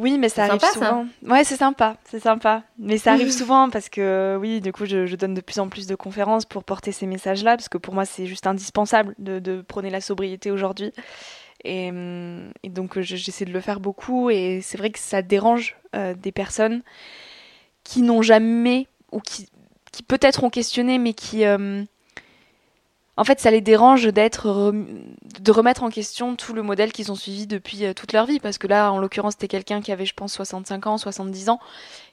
Oui, 0.00 0.18
mais 0.18 0.28
ça 0.28 0.44
arrive 0.44 0.64
souvent. 0.72 1.06
Ouais, 1.24 1.44
c'est 1.44 1.56
sympa, 1.56 1.96
c'est 2.04 2.18
sympa. 2.18 2.64
Mais 2.78 2.98
ça 2.98 3.12
arrive 3.12 3.30
souvent 3.32 3.70
parce 3.70 3.88
que, 3.88 4.36
oui, 4.40 4.60
du 4.60 4.72
coup, 4.72 4.84
je, 4.84 5.06
je, 5.06 5.14
donne 5.14 5.34
de 5.34 5.40
plus 5.40 5.60
en 5.60 5.68
plus 5.68 5.86
de 5.86 5.94
conférences 5.94 6.44
pour 6.44 6.64
porter 6.64 6.90
ces 6.90 7.06
messages-là, 7.06 7.56
parce 7.56 7.68
que 7.68 7.78
pour 7.78 7.94
moi, 7.94 8.04
c'est 8.04 8.26
juste 8.26 8.48
indispensable 8.48 9.14
de, 9.18 9.38
de 9.38 9.62
prôner 9.62 9.90
la 9.90 10.00
sobriété 10.00 10.50
aujourd'hui. 10.50 10.92
Et, 11.64 11.90
donc 12.64 13.00
j'essaie 13.00 13.44
de 13.44 13.52
le 13.52 13.60
faire 13.60 13.80
beaucoup. 13.80 14.30
Et 14.30 14.60
c'est 14.62 14.78
vrai 14.78 14.90
que 14.90 14.98
ça 14.98 15.22
dérange 15.22 15.76
euh, 15.94 16.14
des 16.14 16.32
personnes 16.32 16.82
qui 17.84 18.02
n'ont 18.02 18.22
jamais 18.22 18.86
ou 19.10 19.20
qui, 19.20 19.48
qui 19.90 20.02
peut-être 20.02 20.44
ont 20.44 20.50
questionné 20.50 20.98
mais 20.98 21.12
qui 21.12 21.44
euh, 21.44 21.82
en 23.16 23.24
fait 23.24 23.40
ça 23.40 23.50
les 23.50 23.60
dérange 23.60 24.06
d'être 24.06 24.72
de 24.72 25.52
remettre 25.52 25.82
en 25.82 25.90
question 25.90 26.36
tout 26.36 26.54
le 26.54 26.62
modèle 26.62 26.92
qu'ils 26.92 27.10
ont 27.12 27.16
suivi 27.16 27.46
depuis 27.46 27.84
euh, 27.84 27.92
toute 27.92 28.12
leur 28.12 28.26
vie. 28.26 28.40
Parce 28.40 28.58
que 28.58 28.66
là 28.66 28.90
en 28.92 28.98
l'occurrence 28.98 29.34
c'était 29.34 29.48
quelqu'un 29.48 29.80
qui 29.80 29.92
avait 29.92 30.06
je 30.06 30.14
pense 30.14 30.32
65 30.32 30.86
ans 30.86 30.98
70 30.98 31.48
ans. 31.48 31.60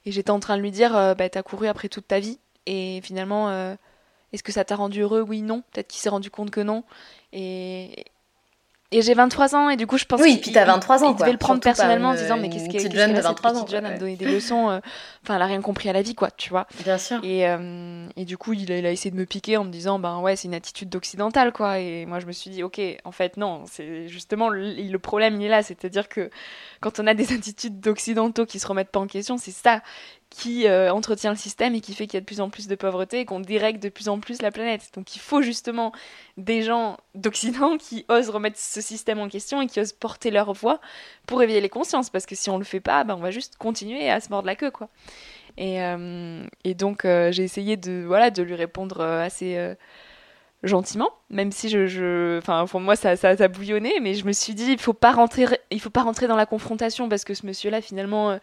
Et 0.05 0.11
j'étais 0.11 0.31
en 0.31 0.39
train 0.39 0.57
de 0.57 0.61
lui 0.61 0.71
dire 0.71 0.91
bah 1.17 1.29
t'as 1.29 1.43
couru 1.43 1.67
après 1.67 1.89
toute 1.89 2.07
ta 2.07 2.19
vie. 2.19 2.39
Et 2.65 3.01
finalement 3.01 3.75
est-ce 4.31 4.43
que 4.43 4.51
ça 4.51 4.63
t'a 4.63 4.75
rendu 4.75 5.01
heureux? 5.01 5.21
Oui 5.21 5.41
non. 5.41 5.63
Peut-être 5.71 5.87
qu'il 5.87 6.01
s'est 6.01 6.09
rendu 6.09 6.29
compte 6.29 6.51
que 6.51 6.61
non 6.61 6.83
et 8.91 9.03
j'ai 9.03 9.13
23 9.13 9.55
ans 9.55 9.69
et 9.69 9.77
du 9.77 9.85
coup 9.85 9.97
je 9.99 10.05
pense 10.05 10.19
oui, 10.19 10.39
puis 10.41 10.51
t'as 10.51 10.65
23 10.65 11.03
ans. 11.03 11.11
Il, 11.11 11.19
devait 11.19 11.31
le 11.31 11.37
prendre 11.37 11.61
personnellement 11.61 12.09
en 12.09 12.15
disant 12.15 12.37
mais 12.37 12.49
qu'est-ce 12.49 12.69
qu'elle 12.69 12.89
qu 12.89 12.95
jeune 12.95 13.13
de 13.13 13.21
23 13.21 13.55
ans, 13.55 13.67
jeune 13.67 13.85
à 13.85 13.91
me 13.91 13.99
donner 13.99 14.15
des 14.15 14.25
leçons. 14.25 14.69
Euh, 14.69 14.79
enfin, 15.23 15.35
elle 15.35 15.41
a 15.43 15.45
rien 15.45 15.61
compris 15.61 15.89
à 15.89 15.93
la 15.93 16.01
vie 16.01 16.15
quoi, 16.15 16.31
tu 16.31 16.49
vois. 16.49 16.65
Bien 16.83 16.97
sûr. 16.97 17.19
Et, 17.23 17.47
euh, 17.47 18.07
et 18.15 18.25
du 18.25 18.37
coup 18.37 18.53
il 18.53 18.71
a, 18.71 18.77
il 18.79 18.85
a, 18.87 18.91
essayé 18.91 19.11
de 19.11 19.15
me 19.15 19.25
piquer 19.25 19.57
en 19.57 19.63
me 19.63 19.69
disant 19.69 19.99
ben 19.99 20.19
ouais 20.19 20.35
c'est 20.35 20.47
une 20.47 20.55
attitude 20.55 20.89
d'occidental 20.89 21.51
quoi. 21.51 21.79
Et 21.79 22.07
moi 22.07 22.19
je 22.19 22.25
me 22.25 22.31
suis 22.31 22.49
dit 22.49 22.63
ok 22.63 22.81
en 23.03 23.11
fait 23.11 23.37
non 23.37 23.63
c'est 23.67 24.07
justement 24.07 24.49
le, 24.49 24.73
le, 24.73 24.99
problème 24.99 25.39
il 25.39 25.45
est 25.45 25.49
là, 25.49 25.61
c'est-à-dire 25.61 26.09
que 26.09 26.31
quand 26.81 26.99
on 26.99 27.05
a 27.05 27.13
des 27.13 27.31
attitudes 27.33 27.79
d'occidentaux 27.79 28.47
qui 28.47 28.57
se 28.57 28.65
remettent 28.65 28.91
pas 28.91 28.99
en 28.99 29.07
question 29.07 29.37
c'est 29.37 29.51
ça 29.51 29.81
qui 30.29 30.67
euh, 30.67 30.93
entretient 30.93 31.31
le 31.31 31.37
système 31.37 31.73
et 31.73 31.81
qui 31.81 31.93
fait 31.93 32.05
qu'il 32.05 32.15
y 32.15 32.17
a 32.17 32.21
de 32.21 32.25
plus 32.25 32.39
en 32.39 32.49
plus 32.49 32.67
de 32.67 32.75
pauvreté 32.75 33.21
et 33.21 33.25
qu'on 33.25 33.39
direct 33.39 33.81
de 33.81 33.89
plus 33.89 34.09
en 34.09 34.19
plus 34.19 34.41
la 34.41 34.51
planète. 34.51 34.91
Donc 34.95 35.15
il 35.15 35.19
faut 35.19 35.41
justement 35.41 35.91
des 36.37 36.61
gens 36.61 36.97
d'Occident 37.15 37.77
qui 37.77 38.05
osent 38.09 38.29
remettre 38.29 38.57
ce 38.59 38.81
système 38.81 39.19
en 39.19 39.27
question 39.27 39.61
et 39.61 39.67
qui 39.67 39.79
osent 39.79 39.93
porter 39.93 40.29
leur 40.29 40.53
voix 40.53 40.79
pour 41.25 41.41
éveiller 41.41 41.61
les 41.61 41.69
consciences. 41.69 42.09
Parce 42.09 42.25
que 42.25 42.35
si 42.35 42.49
on 42.49 42.57
le 42.57 42.63
fait 42.63 42.79
pas, 42.79 43.03
ben, 43.03 43.15
on 43.15 43.21
va 43.21 43.31
juste 43.31 43.55
continuer 43.57 44.09
à 44.09 44.19
se 44.19 44.29
mordre 44.29 44.45
la 44.45 44.55
queue. 44.55 44.71
quoi. 44.71 44.89
Et, 45.57 45.79
et 46.63 46.73
donc 46.73 47.01
j'ai 47.03 47.43
essayé 47.43 47.75
de, 47.75 48.03
voilà, 48.05 48.29
de 48.29 48.43
lui 48.43 48.55
répondre 48.55 49.01
assez 49.01 49.75
gentiment, 50.63 51.09
même 51.29 51.51
si 51.51 51.69
je, 51.69 52.37
enfin, 52.37 52.65
pour 52.65 52.79
moi 52.79 52.95
ça, 52.95 53.15
ça, 53.17 53.35
ça, 53.35 53.47
bouillonnait, 53.47 53.99
mais 54.01 54.13
je 54.13 54.25
me 54.25 54.31
suis 54.31 54.53
dit 54.53 54.71
il 54.71 54.79
faut 54.79 54.93
pas 54.93 55.11
rentrer, 55.11 55.45
il 55.71 55.81
faut 55.81 55.89
pas 55.89 56.03
rentrer 56.03 56.27
dans 56.27 56.35
la 56.35 56.45
confrontation 56.45 57.09
parce 57.09 57.25
que 57.25 57.33
ce 57.33 57.45
monsieur-là 57.45 57.81
finalement, 57.81 58.37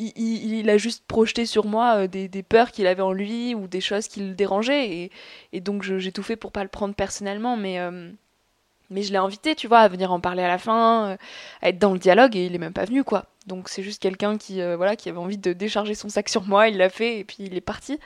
euh, 0.00 0.10
il, 0.16 0.70
a 0.70 0.78
juste 0.78 1.04
projeté 1.06 1.46
sur 1.46 1.66
moi 1.66 2.04
euh, 2.04 2.06
des, 2.06 2.42
peurs 2.42 2.70
qu'il 2.72 2.86
avait 2.86 3.02
en 3.02 3.12
lui 3.12 3.54
ou 3.54 3.66
des 3.66 3.80
choses 3.80 4.08
qui 4.08 4.20
le 4.20 4.34
dérangeaient 4.34 5.10
et, 5.52 5.60
donc 5.60 5.82
j'ai 5.82 6.12
tout 6.12 6.22
fait 6.22 6.36
pour 6.36 6.52
pas 6.52 6.62
le 6.62 6.68
prendre 6.68 6.94
personnellement, 6.94 7.56
mais 7.56 7.78
euh, 7.80 8.10
mais 8.92 9.02
je 9.02 9.12
l'ai 9.12 9.18
invité, 9.18 9.54
tu 9.54 9.68
vois, 9.68 9.78
à 9.78 9.88
venir 9.88 10.10
en 10.10 10.18
parler 10.18 10.42
à 10.42 10.48
la 10.48 10.58
fin, 10.58 11.16
à 11.62 11.68
être 11.68 11.78
dans 11.78 11.92
le 11.92 12.00
dialogue 12.00 12.34
et 12.36 12.46
il 12.46 12.54
est 12.54 12.58
même 12.58 12.72
pas 12.72 12.84
venu 12.84 13.04
quoi. 13.04 13.26
Donc 13.46 13.68
c'est 13.68 13.82
juste 13.82 14.02
quelqu'un 14.02 14.36
qui 14.36 14.60
voilà 14.62 14.96
qui 14.96 15.08
avait 15.08 15.18
envie 15.18 15.38
de 15.38 15.52
décharger 15.52 15.94
son 15.94 16.08
sac 16.08 16.28
sur 16.28 16.42
moi, 16.42 16.68
il 16.68 16.76
l'a 16.76 16.88
fait 16.90 17.20
et 17.20 17.24
puis 17.24 17.36
il 17.40 17.56
est 17.56 17.60
parti. 17.60 17.98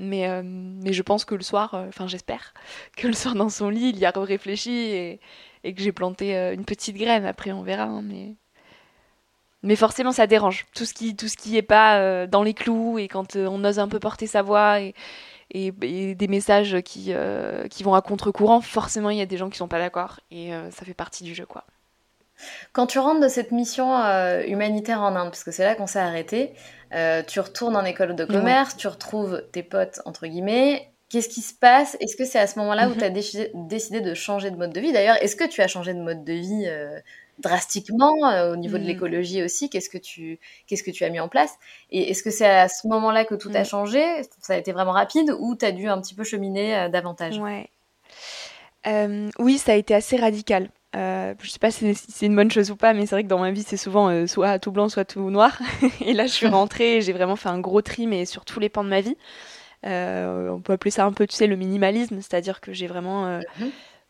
Mais, 0.00 0.26
euh, 0.28 0.42
mais 0.44 0.94
je 0.94 1.02
pense 1.02 1.26
que 1.26 1.34
le 1.34 1.42
soir, 1.42 1.74
euh, 1.74 1.86
enfin 1.88 2.06
j'espère, 2.06 2.54
que 2.96 3.06
le 3.06 3.12
soir 3.12 3.34
dans 3.34 3.50
son 3.50 3.68
lit, 3.68 3.90
il 3.90 3.98
y 3.98 4.06
a 4.06 4.12
réfléchi 4.16 4.70
et, 4.70 5.20
que 5.62 5.82
j'ai 5.82 5.92
planté 5.92 6.36
euh, 6.36 6.54
une 6.54 6.64
petite 6.64 6.96
graine. 6.96 7.26
Après, 7.26 7.52
on 7.52 7.62
verra. 7.62 7.84
Hein, 7.84 8.02
mais... 8.02 8.34
mais 9.62 9.76
forcément, 9.76 10.12
ça 10.12 10.26
dérange. 10.26 10.66
Tout 10.74 10.84
ce 10.84 10.94
qui 10.94 11.16
tout 11.16 11.28
ce 11.28 11.36
qui 11.36 11.56
est 11.56 11.62
pas 11.62 12.26
dans 12.26 12.42
les 12.42 12.54
clous 12.54 12.98
et 12.98 13.08
quand 13.08 13.36
on 13.36 13.64
ose 13.64 13.78
un 13.78 13.88
peu 13.88 13.98
porter 13.98 14.26
sa 14.26 14.42
voix 14.42 14.80
et, 14.80 14.94
et, 15.50 16.14
des 16.14 16.28
messages 16.28 16.80
qui, 16.82 17.12
qui 17.70 17.82
vont 17.82 17.94
à 17.94 18.02
contre-courant, 18.02 18.60
forcément, 18.60 19.10
il 19.10 19.18
y 19.18 19.22
a 19.22 19.26
des 19.26 19.36
gens 19.36 19.50
qui 19.50 19.58
sont 19.58 19.68
pas 19.68 19.78
d'accord. 19.78 20.20
Et 20.30 20.50
ça 20.70 20.84
fait 20.84 20.94
partie 20.94 21.24
du 21.24 21.34
jeu, 21.34 21.46
quoi. 21.46 21.64
Quand 22.72 22.86
tu 22.86 22.98
rentres 22.98 23.20
de 23.20 23.28
cette 23.28 23.52
mission 23.52 23.94
humanitaire 24.46 25.02
en 25.02 25.14
Inde, 25.14 25.28
parce 25.28 25.44
que 25.44 25.50
c'est 25.50 25.64
là 25.64 25.74
qu'on 25.74 25.86
s'est 25.86 25.98
arrêté, 25.98 26.54
euh, 26.94 27.22
tu 27.22 27.40
retournes 27.40 27.76
en 27.76 27.84
école 27.84 28.16
de 28.16 28.24
commerce, 28.24 28.76
tu 28.76 28.88
retrouves 28.88 29.42
tes 29.52 29.62
potes, 29.62 30.00
entre 30.06 30.26
guillemets. 30.26 30.88
Qu'est-ce 31.08 31.28
qui 31.28 31.40
se 31.40 31.54
passe? 31.54 31.96
Est-ce 32.00 32.16
que 32.16 32.24
c'est 32.24 32.38
à 32.38 32.46
ce 32.46 32.58
moment-là 32.60 32.88
où 32.88 32.90
mhm. 32.90 32.98
tu 32.98 33.04
as 33.04 33.10
décidé, 33.10 34.00
de 34.00 34.14
changer 34.14 34.50
de 34.50 34.56
mode 34.56 34.72
de 34.72 34.80
vie? 34.80 34.92
D'ailleurs, 34.92 35.16
est-ce 35.22 35.36
que 35.36 35.44
tu 35.44 35.60
as 35.60 35.68
changé 35.68 35.92
de 35.92 36.00
mode 36.00 36.24
de 36.24 36.32
vie 36.32 36.64
euh, 36.66 36.98
drastiquement 37.40 38.14
euh, 38.30 38.52
au 38.52 38.56
niveau 38.56 38.78
de 38.78 38.84
mm. 38.84 38.86
l'écologie 38.86 39.42
aussi 39.42 39.70
Qu'est-ce 39.70 39.90
que 39.90 39.98
tu 39.98 40.38
qu'est-ce 40.66 40.82
que 40.82 40.90
tu 40.90 41.04
as 41.04 41.10
mis 41.10 41.20
en 41.20 41.28
place 41.28 41.54
Et 41.90 42.10
est-ce 42.10 42.22
que 42.22 42.30
c'est 42.30 42.46
à 42.46 42.68
ce 42.68 42.86
moment-là 42.88 43.24
que 43.24 43.34
tout 43.34 43.50
a 43.54 43.62
mm. 43.62 43.64
changé? 43.66 44.22
Ça 44.40 44.54
a 44.54 44.56
été 44.56 44.72
vraiment 44.72 44.92
rapide 44.92 45.34
ou 45.38 45.56
tu 45.56 45.64
as 45.64 45.72
dû 45.72 45.88
un 45.88 46.00
petit 46.00 46.14
peu 46.14 46.24
cheminer 46.24 46.88
davantage? 46.90 47.38
Ouais. 47.38 47.68
oui, 49.38 49.58
ça 49.58 49.72
a 49.72 49.76
été 49.76 49.94
assez 49.94 50.16
radical. 50.16 50.70
Euh, 50.96 51.34
je 51.40 51.50
sais 51.50 51.60
pas 51.60 51.70
si 51.70 51.94
c'est 51.94 52.26
une 52.26 52.34
bonne 52.34 52.50
chose 52.50 52.70
ou 52.70 52.76
pas, 52.76 52.92
mais 52.94 53.06
c'est 53.06 53.14
vrai 53.14 53.22
que 53.22 53.28
dans 53.28 53.38
ma 53.38 53.52
vie, 53.52 53.62
c'est 53.62 53.76
souvent 53.76 54.08
euh, 54.08 54.26
soit 54.26 54.58
tout 54.58 54.72
blanc, 54.72 54.88
soit 54.88 55.04
tout 55.04 55.30
noir. 55.30 55.58
et 56.00 56.14
là, 56.14 56.26
je 56.26 56.32
suis 56.32 56.48
rentrée 56.48 56.96
et 56.96 57.00
j'ai 57.00 57.12
vraiment 57.12 57.36
fait 57.36 57.48
un 57.48 57.60
gros 57.60 57.82
tri, 57.82 58.06
mais 58.06 58.24
sur 58.24 58.44
tous 58.44 58.60
les 58.60 58.68
pans 58.68 58.84
de 58.84 58.88
ma 58.88 59.00
vie. 59.00 59.16
Euh, 59.86 60.48
on 60.50 60.60
peut 60.60 60.72
appeler 60.72 60.90
ça 60.90 61.06
un 61.06 61.12
peu, 61.12 61.26
tu 61.26 61.36
sais, 61.36 61.46
le 61.46 61.56
minimalisme, 61.56 62.16
c'est-à-dire 62.16 62.60
que 62.60 62.72
j'ai 62.72 62.86
vraiment 62.86 63.26
euh, 63.26 63.40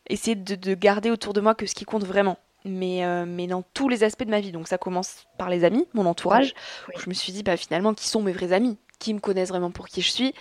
essayé 0.09 0.35
de, 0.35 0.55
de, 0.57 0.75
garder 0.75 1.11
autour 1.11 1.33
de 1.33 1.41
moi 1.41 1.55
que 1.55 1.67
ce 1.67 1.75
qui 1.75 1.85
compte 1.85 2.05
vraiment. 2.05 2.39
Mais, 2.65 3.05
euh, 3.05 3.25
mais 3.27 3.47
dans 3.47 3.63
tous 3.75 3.89
les 3.89 4.05
aspects 4.05 4.25
de 4.25 4.31
ma 4.31 4.41
vie. 4.41 4.53
Donc 4.53 4.69
ça 4.69 4.79
commence 4.79 5.25
par 5.39 5.49
les 5.49 5.65
amis, 5.65 5.87
mon 5.95 6.07
entourage. 6.07 6.55
Où 6.95 6.99
je 6.99 7.09
me 7.09 7.15
suis 7.15 7.33
dit, 7.33 7.43
bah, 7.43 7.57
finalement, 7.57 7.95
qui 7.95 8.09
sont 8.09 8.23
mes 8.23 8.33
vrais 8.33 8.53
amis? 8.53 8.79
Qui 8.99 9.15
me 9.15 9.21
connaissent 9.21 9.49
vraiment 9.49 9.71
pour 9.71 9.89
qui 9.89 10.03
je 10.03 10.11
suis, 10.11 10.35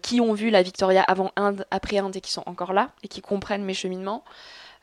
qui 0.00 0.18
ont 0.22 0.32
vu 0.32 0.48
la 0.48 0.62
Victoria 0.62 1.02
avant 1.02 1.32
Inde, 1.36 1.66
après 1.70 1.98
Inde 1.98 2.16
et 2.16 2.22
qui 2.22 2.32
sont 2.32 2.42
encore 2.46 2.72
là 2.72 2.92
et 3.02 3.08
qui 3.08 3.20
comprennent 3.20 3.62
mes 3.62 3.74
cheminements? 3.74 4.24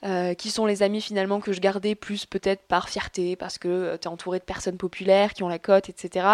Euh, 0.03 0.33
qui 0.33 0.49
sont 0.49 0.65
les 0.65 0.81
amis 0.81 0.99
finalement 0.99 1.39
que 1.39 1.53
je 1.53 1.59
gardais 1.59 1.93
plus 1.93 2.25
peut-être 2.25 2.63
par 2.63 2.89
fierté, 2.89 3.35
parce 3.35 3.59
que 3.59 3.67
euh, 3.67 3.97
tu 3.97 4.05
es 4.05 4.07
entouré 4.07 4.39
de 4.39 4.43
personnes 4.43 4.77
populaires 4.77 5.35
qui 5.35 5.43
ont 5.43 5.47
la 5.47 5.59
cote, 5.59 5.89
etc. 5.89 6.25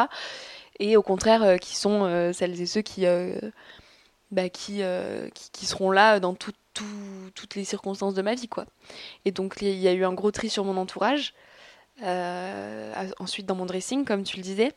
Et 0.79 0.95
au 0.95 1.01
contraire, 1.01 1.43
euh, 1.43 1.57
qui 1.57 1.75
sont 1.75 2.31
celles 2.33 2.61
et 2.61 2.65
ceux 2.65 2.81
qui, 2.81 3.05
bah, 4.31 4.47
qui, 4.47 4.81
qui, 5.51 5.65
seront 5.65 5.91
là 5.91 6.21
dans 6.21 6.33
toutes 7.35 7.55
les 7.55 7.63
circonstances 7.63 8.13
de 8.13 8.21
ma 8.21 8.35
vie. 8.35 8.47
quoi. 8.47 8.65
Et 9.25 9.31
donc 9.31 9.57
il 9.61 9.69
y 9.69 9.87
a 9.87 9.93
eu 9.93 10.05
un 10.05 10.13
gros 10.13 10.31
tri 10.31 10.49
sur 10.49 10.63
mon 10.63 10.77
entourage. 10.77 11.33
ensuite 12.01 13.45
dans 13.45 13.55
mon 13.55 13.65
dressing, 13.65 14.05
comme 14.05 14.23
tu 14.23 14.37
le 14.37 14.43
disais 14.43 14.73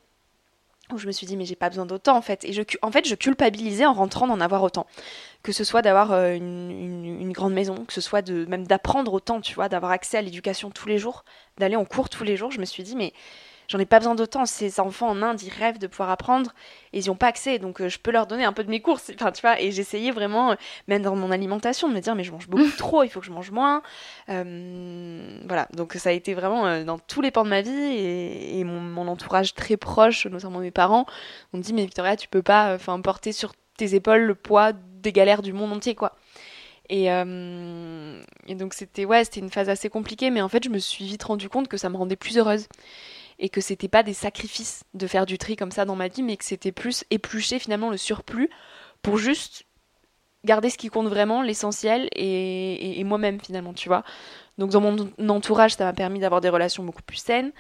où 0.93 0.99
je 0.99 1.07
me 1.07 1.13
suis 1.13 1.27
dit 1.27 1.37
mais 1.37 1.45
j'ai 1.45 1.57
pas 1.57 1.69
besoin 1.69 1.87
d'autant 1.87 2.17
en 2.17 2.23
fait 2.23 2.45
et 2.45 2.53
je 2.53 2.63
en 2.83 2.91
fait 2.91 3.07
je 3.07 3.15
culpabilisais 3.15 3.87
en 3.87 3.93
rentrant 3.93 4.27
d'en 4.27 4.41
avoir 4.41 4.63
autant 4.63 4.87
que 5.43 5.53
ce 5.53 5.65
soit 5.65 5.83
d'avoir 5.83 6.13
euh, 6.13 6.35
une, 6.35 7.33
grande 7.33 7.53
maison 7.53 7.85
que 7.85 7.93
ce 7.93 8.01
soit 8.01 8.23
de 8.23 8.45
même 8.47 8.67
d'apprendre 8.67 9.13
autant 9.15 9.41
tu 9.41 9.55
vois 9.55 9.69
d'avoir 9.69 9.93
accès 9.93 10.19
à 10.19 10.23
l'éducation 10.23 10.71
tous 10.71 10.89
les 10.89 10.99
jours 10.99 11.25
d'aller 11.59 11.77
en 11.77 11.85
cours 11.85 12.09
tous 12.09 12.25
les 12.25 12.37
jours 12.37 12.51
je 12.51 12.61
me 12.61 12.65
suis 12.65 12.83
dit 12.83 12.97
mais 12.97 13.13
j'en 13.71 13.79
ai 13.79 13.87
pas 13.87 13.99
besoin 13.99 14.15
d'autant. 14.15 14.45
Ces 14.47 14.81
enfants 14.81 15.09
en 15.09 15.23
Inde, 15.23 15.41
ils 15.43 15.51
rêvent 15.51 15.79
de 15.79 15.87
pouvoir 15.87 16.11
apprendre 16.11 16.53
et 16.93 16.99
ils 16.99 17.05
n'y 17.05 17.11
ont 17.11 17.15
pas 17.15 17.29
accès. 17.29 17.59
Donc 17.59 17.81
euh, 17.81 17.89
je 17.89 17.99
peux 17.99 18.11
leur 18.11 18.27
donner 18.27 18.45
un 18.45 18.53
peu 18.53 18.65
de 18.65 18.71
mes 18.71 18.81
courses. 18.81 19.11
Enfin, 19.15 19.31
tu 19.31 19.41
vois, 19.41 19.61
et 19.61 19.71
j'essayais 19.71 20.11
vraiment, 20.11 20.53
euh, 20.53 20.55
même 20.89 21.03
dans 21.03 21.15
mon 21.15 21.31
alimentation, 21.31 21.89
de 21.89 21.95
me 21.95 22.01
dire, 22.01 22.15
mais 22.17 22.25
je 22.25 22.33
mange 22.33 22.49
beaucoup 22.49 22.71
trop, 22.77 23.05
il 23.05 23.09
faut 23.09 23.21
que 23.21 23.27
je 23.27 23.31
mange 23.31 23.51
moins. 23.53 23.83
Euh, 24.29 25.39
voilà, 25.47 25.69
donc 25.75 25.95
ça 25.95 26.11
a 26.11 26.13
été 26.13 26.35
vraiment 26.35 26.85
dans 26.85 26.99
tous 26.99 27.21
les 27.21 27.31
pans 27.31 27.45
de 27.45 27.49
ma 27.49 27.63
vie 27.63 27.71
et, 27.71 28.65
mon, 28.65 29.09
entourage 29.09 29.55
très 29.55 29.77
proche, 29.77 30.27
notamment 30.27 30.59
mes 30.59 30.71
parents, 30.71 31.07
on 31.53 31.59
me 31.59 31.63
dit, 31.63 31.73
mais 31.73 31.85
Victoria, 31.85 32.17
tu 32.17 32.29
peux 32.29 32.43
pas 32.43 32.75
enfin, 32.75 33.01
porter 33.01 33.33
sur 33.33 33.53
tes 33.77 33.95
épaules 33.95 34.23
le 34.23 34.35
poids 34.35 34.73
des 34.73 35.13
galères 35.13 35.43
du 35.43 35.53
monde 35.53 35.73
entier, 35.73 35.95
quoi. 35.95 36.17
Et, 36.91 37.05
et, 37.05 38.55
donc 38.57 38.75
c'était 38.75 39.05
ouais, 39.05 39.25
c'était 39.25 39.41
une 39.41 39.51
phase 39.51 39.69
assez 39.69 39.89
compliquée, 39.89 40.31
mais 40.31 40.43
en 40.43 40.49
fait 40.49 40.65
je 40.65 40.71
me 40.71 40.79
suis 40.79 41.05
vite 41.05 41.23
rendu 41.23 41.49
compte 41.49 41.69
que 41.69 41.77
ça 41.77 41.89
me 41.89 41.97
rendait 41.97 42.17
plus 42.17 42.37
heureuse 42.37 42.67
et 43.41 43.49
que 43.49 43.61
c'était 43.61 43.89
pas 43.89 44.03
des 44.03 44.13
sacrifices 44.13 44.85
de 44.95 45.07
faire 45.07 45.27
du 45.27 45.39
tri 45.39 45.57
comme 45.57 45.73
ça 45.73 45.85
dans 45.85 45.97
ma 45.97 46.09
vie, 46.09 46.23
mais 46.23 46.37
que 46.37 46.45
c'était 46.45 46.73
plus 46.73 47.05
éplucher 47.11 47.59
finalement 47.59 47.91
le 47.91 47.97
surplus 47.97 48.51
pour 49.03 49.17
juste 49.17 49.65
garder 50.45 50.71
ce 50.71 50.79
qui 50.79 50.89
compte 50.89 51.09
vraiment, 51.09 51.43
l'essentiel, 51.43 52.09
et, 52.15 53.03
moi-même 53.05 53.41
finalement, 53.41 53.75
tu 53.75 53.89
vois. 53.89 54.05
Donc 54.57 54.71
dans 54.71 54.81
mon 54.81 54.97
entourage, 55.29 55.75
ça 55.75 55.85
m'a 55.85 55.93
permis 55.95 56.19
d'avoir 56.19 56.43
des 56.43 56.51
relations 56.51 56.85
beaucoup 56.85 57.03
plus 57.03 57.17
saines. 57.17 57.51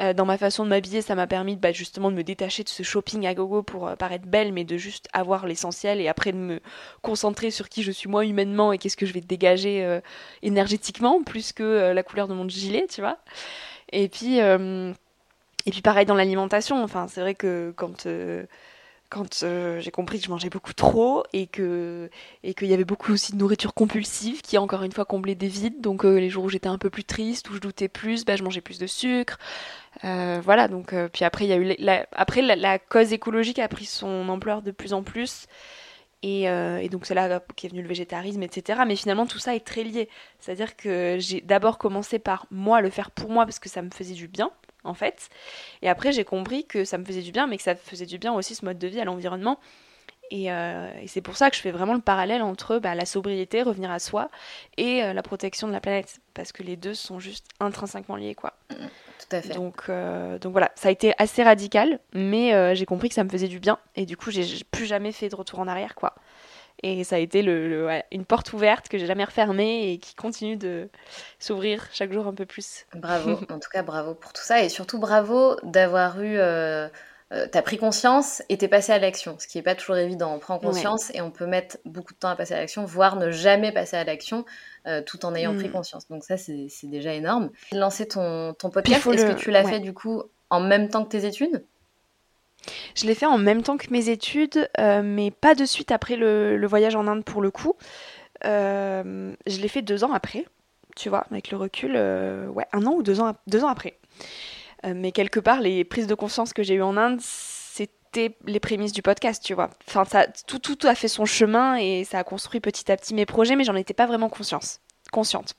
Euh, 0.00 0.12
dans 0.12 0.24
ma 0.24 0.38
façon 0.38 0.64
de 0.64 0.68
m'habiller, 0.68 1.02
ça 1.02 1.14
m'a 1.14 1.28
permis 1.28 1.56
bah, 1.56 1.70
justement 1.70 2.10
de 2.10 2.16
me 2.16 2.24
détacher 2.24 2.64
de 2.64 2.68
ce 2.68 2.82
shopping 2.82 3.26
à 3.26 3.34
gogo 3.34 3.62
pour 3.62 3.86
euh, 3.86 3.94
paraître 3.94 4.26
belle, 4.26 4.52
mais 4.52 4.64
de 4.64 4.76
juste 4.76 5.08
avoir 5.12 5.46
l'essentiel 5.46 6.00
et 6.00 6.08
après 6.08 6.32
de 6.32 6.36
me 6.36 6.60
concentrer 7.02 7.52
sur 7.52 7.68
qui 7.68 7.84
je 7.84 7.92
suis 7.92 8.08
moi 8.08 8.24
humainement 8.24 8.72
et 8.72 8.78
qu'est-ce 8.78 8.96
que 8.96 9.06
je 9.06 9.12
vais 9.12 9.20
dégager 9.20 9.84
euh, 9.84 10.00
énergétiquement, 10.42 11.22
plus 11.22 11.52
que 11.52 11.92
la 11.92 12.02
couleur 12.02 12.26
de 12.26 12.34
mon 12.34 12.48
gilet, 12.48 12.86
tu 12.88 13.02
vois. 13.02 13.18
Et 13.92 14.08
puis 14.08 14.40
et 15.68 15.70
puis 15.70 15.82
pareil 15.82 16.06
dans 16.06 16.14
l'alimentation, 16.14 16.82
enfin 16.82 17.08
c'est 17.08 17.20
vrai 17.20 17.34
que 17.34 17.74
quand 17.76 18.06
euh, 18.06 18.46
quand 19.10 19.42
euh, 19.42 19.80
j'ai 19.80 19.90
compris 19.90 20.18
que 20.18 20.24
je 20.24 20.30
mangeais 20.30 20.48
beaucoup 20.48 20.72
trop 20.72 21.24
et 21.34 21.46
que 21.46 22.08
et 22.42 22.54
qu'il 22.54 22.68
y 22.68 22.72
avait 22.72 22.86
beaucoup 22.86 23.12
aussi 23.12 23.32
de 23.32 23.36
nourriture 23.36 23.74
compulsive 23.74 24.40
qui 24.40 24.56
encore 24.56 24.82
une 24.82 24.92
fois 24.92 25.04
comblait 25.04 25.34
des 25.34 25.48
vides. 25.48 25.82
Donc 25.82 26.06
euh, 26.06 26.20
les 26.20 26.30
jours 26.30 26.44
où 26.44 26.48
j'étais 26.48 26.68
un 26.68 26.78
peu 26.78 26.88
plus 26.88 27.04
triste, 27.04 27.50
où 27.50 27.54
je 27.54 27.60
doutais 27.60 27.88
plus, 27.88 28.24
bah, 28.24 28.34
je 28.36 28.44
mangeais 28.44 28.62
plus 28.62 28.78
de 28.78 28.86
sucre. 28.86 29.38
voilà 30.02 30.68
donc 30.68 30.94
puis 31.12 31.26
après 31.26 31.46
y 31.46 31.52
a 31.52 31.56
eu 31.56 31.76
la, 31.78 32.06
après 32.12 32.40
la, 32.40 32.78
cause 32.78 33.12
écologique 33.12 33.58
a 33.58 33.68
pris 33.68 33.84
son 33.84 34.26
ampleur 34.30 34.62
de 34.62 34.70
plus 34.70 34.94
en 34.94 35.02
plus. 35.02 35.48
Et, 36.22 36.44
et, 36.44 36.88
donc 36.88 37.04
c'est 37.04 37.14
là 37.14 37.42
qu'est 37.56 37.68
venu 37.68 37.82
le 37.82 37.88
végétarisme, 37.88 38.42
etc. 38.42 38.80
Mais 38.86 38.96
finalement 38.96 39.26
tout 39.26 39.38
ça 39.38 39.54
est 39.54 39.66
très 39.66 39.84
lié. 39.84 40.08
C'est-à-dire 40.40 40.76
que 40.76 41.16
j'ai 41.18 41.42
d'abord 41.42 41.76
commencé 41.76 42.18
par 42.18 42.46
moi 42.50 42.80
le 42.80 42.88
faire 42.88 43.10
pour 43.10 43.28
moi 43.30 43.44
parce 43.44 43.58
que 43.58 43.68
ça 43.68 43.82
me 43.82 43.90
faisait 43.90 44.14
du 44.14 44.28
bien 44.28 44.50
en 44.84 44.94
fait. 44.94 45.28
Et 45.82 45.88
après, 45.88 46.12
j'ai 46.12 46.24
compris 46.24 46.64
que 46.66 46.84
ça 46.84 46.98
me 46.98 47.04
faisait 47.04 47.22
du 47.22 47.32
bien, 47.32 47.46
mais 47.46 47.56
que 47.56 47.62
ça 47.62 47.74
faisait 47.74 48.06
du 48.06 48.18
bien 48.18 48.32
aussi 48.32 48.54
ce 48.54 48.64
mode 48.64 48.78
de 48.78 48.88
vie 48.88 49.00
à 49.00 49.04
l'environnement. 49.04 49.58
Et, 50.30 50.52
euh, 50.52 50.90
c'est 51.06 51.20
pour 51.20 51.36
ça 51.36 51.50
que 51.50 51.56
je 51.56 51.62
fais 51.62 51.70
vraiment 51.70 51.94
le 51.94 52.00
parallèle 52.00 52.42
entre 52.42 52.78
bah, 52.78 52.94
la 52.94 53.06
sobriété, 53.06 53.62
revenir 53.62 53.90
à 53.90 53.98
soi, 53.98 54.28
et 54.76 55.02
euh, 55.02 55.12
la 55.12 55.22
protection 55.22 55.66
de 55.68 55.72
la 55.72 55.80
planète, 55.80 56.20
parce 56.34 56.52
que 56.52 56.62
les 56.62 56.76
deux 56.76 56.94
sont 56.94 57.18
juste 57.18 57.46
intrinsèquement 57.60 58.16
liés, 58.16 58.34
quoi. 58.34 58.54
Tout 58.68 59.36
à 59.36 59.42
fait. 59.42 59.54
Donc, 59.54 59.84
euh, 59.88 60.38
donc 60.38 60.52
voilà, 60.52 60.70
ça 60.74 60.88
a 60.88 60.90
été 60.90 61.14
assez 61.18 61.42
radical, 61.42 61.98
mais 62.12 62.74
j'ai 62.74 62.86
compris 62.86 63.08
que 63.08 63.14
ça 63.14 63.24
me 63.24 63.30
faisait 63.30 63.48
du 63.48 63.58
bien, 63.58 63.78
et 63.96 64.06
du 64.06 64.16
coup, 64.16 64.30
j'ai 64.30 64.44
plus 64.70 64.86
jamais 64.86 65.12
fait 65.12 65.28
de 65.28 65.36
retour 65.36 65.60
en 65.60 65.68
arrière, 65.68 65.94
quoi. 65.94 66.14
Et 66.82 67.04
ça 67.04 67.16
a 67.16 67.18
été 67.18 67.42
le, 67.42 67.88
une 68.12 68.24
porte 68.24 68.52
ouverte 68.52 68.88
que 68.88 68.98
j'ai 68.98 69.06
jamais 69.06 69.24
refermée 69.24 69.92
et 69.92 69.98
qui 69.98 70.14
continue 70.14 70.56
de 70.56 70.88
s'ouvrir 71.38 71.88
chaque 71.92 72.12
jour 72.12 72.26
un 72.26 72.34
peu 72.34 72.46
plus. 72.46 72.86
Bravo, 72.94 73.32
en 73.50 73.58
tout 73.58 73.70
cas 73.72 73.82
bravo 73.82 74.14
pour 74.14 74.32
tout 74.32 74.42
ça 74.42 74.62
et 74.62 74.68
surtout 74.68 74.98
bravo 74.98 75.56
d'avoir 75.62 76.20
eu... 76.20 76.38
Euh, 76.38 76.88
euh, 77.30 77.46
t'as 77.50 77.60
pris 77.60 77.76
conscience 77.76 78.42
et 78.48 78.56
t'es 78.56 78.68
passé 78.68 78.90
à 78.90 78.98
l'action, 78.98 79.36
ce 79.38 79.46
qui 79.46 79.58
n'est 79.58 79.62
pas 79.62 79.74
toujours 79.74 79.96
évident. 79.96 80.34
On 80.34 80.38
prend 80.38 80.58
conscience 80.58 81.10
et 81.14 81.20
on 81.20 81.30
peut 81.30 81.44
mettre 81.44 81.76
beaucoup 81.84 82.14
de 82.14 82.18
temps 82.18 82.30
à 82.30 82.36
passer 82.36 82.54
à 82.54 82.58
l'action, 82.58 82.86
voire 82.86 83.16
ne 83.16 83.30
jamais 83.30 83.70
passer 83.70 83.98
à 83.98 84.04
l'action 84.04 84.46
euh, 84.86 85.02
tout 85.02 85.26
en 85.26 85.34
ayant 85.34 85.54
pris 85.54 85.68
mm. 85.68 85.72
conscience. 85.72 86.08
Donc 86.08 86.24
ça, 86.24 86.38
c'est 86.38 86.68
déjà 86.84 87.12
énorme. 87.12 87.50
Lancer 87.72 88.08
ton, 88.08 88.54
ton 88.54 88.70
podcast, 88.70 89.06
est-ce 89.06 89.26
que 89.26 89.38
tu 89.38 89.50
l'as 89.50 89.64
fait 89.64 89.80
du 89.80 89.92
coup 89.92 90.22
en 90.48 90.60
même 90.60 90.88
temps 90.88 91.04
que 91.04 91.10
tes 91.10 91.26
études? 91.26 91.62
Je 92.94 93.06
l'ai 93.06 93.14
fait 93.14 93.26
en 93.26 93.38
même 93.38 93.62
temps 93.62 93.76
que 93.76 93.90
mes 93.90 94.08
études, 94.08 94.68
euh, 94.78 95.02
mais 95.04 95.30
pas 95.30 95.54
de 95.54 95.64
suite 95.64 95.90
après 95.90 96.16
le, 96.16 96.66
voyage 96.66 96.96
en 96.96 97.06
Inde 97.06 97.24
pour 97.24 97.42
le 97.42 97.50
coup. 97.50 97.74
Euh, 98.44 99.34
je 99.46 99.60
l'ai 99.60 99.68
fait 99.68 99.82
deux 99.82 100.04
ans 100.04 100.12
après, 100.12 100.46
tu 100.96 101.08
vois, 101.08 101.26
avec 101.30 101.50
le 101.50 101.56
recul, 101.56 101.92
euh, 101.96 102.46
ouais, 102.48 102.66
un 102.72 102.86
an 102.86 102.92
ou 102.92 103.02
deux 103.02 103.20
ans, 103.20 103.34
deux 103.46 103.64
ans 103.64 103.68
après. 103.68 103.98
mais 104.84 105.12
quelque 105.12 105.40
part, 105.40 105.60
les 105.60 105.84
prises 105.84 106.06
de 106.06 106.14
conscience 106.14 106.52
que 106.52 106.62
j'ai 106.62 106.74
eues 106.74 106.82
en 106.82 106.96
Inde, 106.96 107.20
c'était 107.20 108.36
les 108.46 108.60
prémices 108.60 108.92
du 108.92 109.02
podcast, 109.02 109.42
tu 109.44 109.54
vois. 109.54 109.70
Enfin, 109.88 110.04
ça, 110.04 110.26
tout, 110.46 110.58
tout 110.58 110.78
a 110.86 110.94
fait 110.94 111.08
son 111.08 111.24
chemin 111.24 111.76
et 111.76 112.04
ça 112.04 112.18
a 112.18 112.24
construit 112.24 112.60
petit 112.60 112.90
à 112.92 112.96
petit 112.96 113.14
mes 113.14 113.26
projets, 113.26 113.56
mais 113.56 113.64
j'en 113.64 113.74
étais 113.74 113.94
pas 113.94 114.06
vraiment 114.06 114.28
conscience, 114.28 114.80
consciente. 115.12 115.54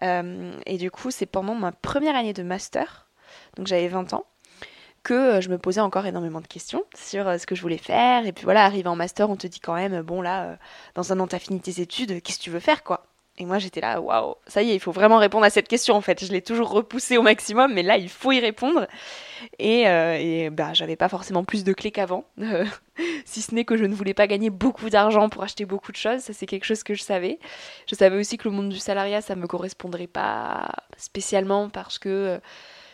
Et 0.00 0.78
du 0.78 0.90
coup, 0.90 1.12
c'est 1.12 1.26
pendant 1.26 1.54
ma 1.54 1.70
première 1.70 2.16
année 2.16 2.32
de 2.32 2.42
master, 2.42 3.08
donc 3.56 3.68
j'avais 3.68 3.86
20 3.86 4.14
ans, 4.14 4.26
que 5.02 5.14
euh, 5.14 5.40
je 5.40 5.48
me 5.48 5.58
posais 5.58 5.80
encore 5.80 6.06
énormément 6.06 6.40
de 6.40 6.46
questions 6.46 6.84
sur 6.94 7.28
euh, 7.28 7.38
ce 7.38 7.46
que 7.46 7.54
je 7.54 7.62
voulais 7.62 7.78
faire. 7.78 8.26
Et 8.26 8.32
puis 8.32 8.44
voilà, 8.44 8.64
arrivé 8.64 8.88
en 8.88 8.96
master, 8.96 9.30
on 9.30 9.36
te 9.36 9.46
dit 9.46 9.60
quand 9.60 9.74
même, 9.74 10.02
bon 10.02 10.22
là, 10.22 10.58
dans 10.94 11.12
un 11.12 11.20
an, 11.20 11.26
t'as 11.26 11.38
fini 11.38 11.60
tes 11.60 11.80
études, 11.80 12.22
qu'est-ce 12.22 12.38
que 12.38 12.44
tu 12.44 12.50
veux 12.50 12.60
faire, 12.60 12.82
quoi? 12.82 13.06
Et 13.38 13.46
moi 13.46 13.58
j'étais 13.58 13.80
là, 13.80 13.98
waouh, 13.98 14.34
ça 14.46 14.62
y 14.62 14.70
est, 14.70 14.74
il 14.74 14.80
faut 14.80 14.92
vraiment 14.92 15.16
répondre 15.16 15.44
à 15.44 15.50
cette 15.50 15.66
question 15.66 15.94
en 15.94 16.02
fait. 16.02 16.22
Je 16.22 16.30
l'ai 16.30 16.42
toujours 16.42 16.70
repoussée 16.70 17.16
au 17.16 17.22
maximum, 17.22 17.72
mais 17.72 17.82
là 17.82 17.96
il 17.96 18.10
faut 18.10 18.30
y 18.30 18.40
répondre. 18.40 18.86
Et, 19.58 19.88
euh, 19.88 20.18
et 20.20 20.50
bah, 20.50 20.74
j'avais 20.74 20.96
pas 20.96 21.08
forcément 21.08 21.42
plus 21.42 21.64
de 21.64 21.72
clés 21.72 21.92
qu'avant, 21.92 22.26
si 23.24 23.40
ce 23.40 23.54
n'est 23.54 23.64
que 23.64 23.78
je 23.78 23.86
ne 23.86 23.94
voulais 23.94 24.12
pas 24.12 24.26
gagner 24.26 24.50
beaucoup 24.50 24.90
d'argent 24.90 25.30
pour 25.30 25.42
acheter 25.42 25.64
beaucoup 25.64 25.92
de 25.92 25.96
choses. 25.96 26.20
Ça 26.20 26.34
c'est 26.34 26.44
quelque 26.44 26.66
chose 26.66 26.82
que 26.82 26.92
je 26.92 27.02
savais. 27.02 27.38
Je 27.86 27.94
savais 27.94 28.18
aussi 28.18 28.36
que 28.36 28.48
le 28.48 28.54
monde 28.54 28.68
du 28.68 28.78
salariat 28.78 29.22
ça 29.22 29.34
me 29.34 29.46
correspondrait 29.46 30.08
pas 30.08 30.68
spécialement 30.98 31.70
parce 31.70 31.98
que 31.98 32.08
euh, 32.10 32.38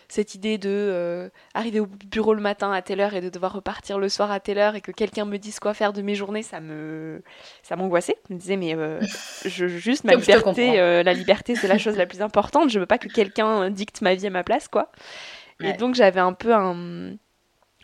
cette 0.08 0.34
idée 0.34 0.56
de 0.56 0.70
euh, 0.70 1.28
arriver 1.54 1.80
au 1.80 1.86
bureau 1.86 2.32
le 2.32 2.40
matin 2.40 2.72
à 2.72 2.80
telle 2.80 3.00
heure 3.00 3.14
et 3.14 3.20
de 3.20 3.28
devoir 3.28 3.52
repartir 3.52 3.98
le 3.98 4.08
soir 4.08 4.30
à 4.30 4.40
telle 4.40 4.58
heure 4.58 4.74
et 4.74 4.80
que 4.80 4.90
quelqu'un 4.90 5.26
me 5.26 5.36
dise 5.36 5.60
quoi 5.60 5.74
faire 5.74 5.92
de 5.92 6.00
mes 6.00 6.14
journées, 6.14 6.42
ça 6.42 6.60
me 6.60 7.22
ça 7.62 7.76
m'angoissait. 7.76 8.16
Je 8.28 8.34
me 8.34 8.38
disais 8.38 8.56
mais 8.56 8.74
euh, 8.74 9.00
je 9.44 9.66
juste 9.66 10.04
ma 10.04 10.14
liberté, 10.14 10.80
euh, 10.80 11.02
la 11.02 11.12
liberté 11.12 11.54
c'est 11.54 11.68
la 11.68 11.78
chose 11.78 11.96
la 11.96 12.06
plus 12.06 12.22
importante. 12.22 12.70
Je 12.70 12.80
veux 12.80 12.86
pas 12.86 12.98
que 12.98 13.08
quelqu'un 13.08 13.70
dicte 13.70 14.00
ma 14.00 14.14
vie 14.14 14.26
à 14.26 14.30
ma 14.30 14.44
place 14.44 14.68
quoi. 14.68 14.90
Et 15.60 15.72
donc 15.72 15.94
j'avais 15.94 16.20
un 16.20 16.34
peu 16.34 16.54
un 16.54 17.16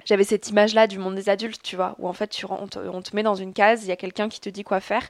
j'avais 0.04 0.24
cette 0.24 0.48
image-là 0.50 0.86
du 0.86 0.98
monde 0.98 1.14
des 1.14 1.28
adultes, 1.28 1.62
tu 1.62 1.76
vois, 1.76 1.94
où 1.98 2.08
en 2.08 2.12
fait 2.12 2.28
tu, 2.28 2.46
on, 2.48 2.66
te, 2.66 2.78
on 2.78 3.02
te 3.02 3.14
met 3.14 3.22
dans 3.22 3.34
une 3.34 3.52
case, 3.52 3.84
il 3.84 3.88
y 3.88 3.92
a 3.92 3.96
quelqu'un 3.96 4.28
qui 4.28 4.40
te 4.40 4.48
dit 4.48 4.64
quoi 4.64 4.80
faire, 4.80 5.02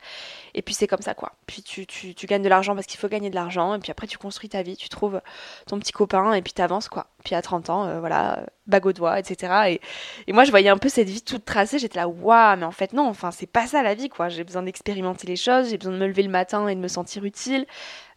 et 0.54 0.62
puis 0.62 0.74
c'est 0.74 0.86
comme 0.86 1.02
ça, 1.02 1.14
quoi. 1.14 1.32
Puis 1.46 1.62
tu, 1.62 1.86
tu, 1.86 2.26
gagnes 2.26 2.42
de 2.42 2.48
l'argent 2.48 2.74
parce 2.74 2.86
qu'il 2.86 2.98
faut 2.98 3.08
gagner 3.08 3.30
de 3.30 3.34
l'argent, 3.34 3.74
et 3.74 3.78
puis 3.78 3.90
après 3.90 4.06
tu 4.06 4.18
construis 4.18 4.48
ta 4.48 4.62
vie, 4.62 4.76
tu 4.76 4.88
trouves 4.88 5.20
ton 5.66 5.78
petit 5.78 5.92
copain, 5.92 6.32
et 6.34 6.42
puis 6.42 6.52
t'avances, 6.52 6.88
quoi. 6.88 7.06
Puis 7.24 7.34
à 7.34 7.42
30 7.42 7.70
ans, 7.70 7.86
euh, 7.86 8.00
voilà, 8.00 8.44
bague 8.66 8.86
au 8.86 8.92
doigt, 8.92 9.18
etc. 9.18 9.52
Et, 9.68 9.80
et, 10.26 10.32
moi 10.32 10.44
je 10.44 10.50
voyais 10.50 10.68
un 10.68 10.78
peu 10.78 10.88
cette 10.88 11.08
vie 11.08 11.22
toute 11.22 11.44
tracée, 11.44 11.78
j'étais 11.78 11.98
là, 11.98 12.08
waouh, 12.08 12.56
mais 12.56 12.64
en 12.64 12.70
fait 12.70 12.92
non, 12.92 13.06
enfin 13.08 13.30
c'est 13.30 13.46
pas 13.46 13.66
ça 13.66 13.82
la 13.82 13.94
vie, 13.94 14.08
quoi. 14.08 14.28
J'ai 14.28 14.44
besoin 14.44 14.62
d'expérimenter 14.62 15.26
les 15.26 15.36
choses, 15.36 15.70
j'ai 15.70 15.78
besoin 15.78 15.92
de 15.92 15.98
me 15.98 16.06
lever 16.06 16.22
le 16.22 16.30
matin 16.30 16.68
et 16.68 16.74
de 16.74 16.80
me 16.80 16.88
sentir 16.88 17.24
utile. 17.24 17.66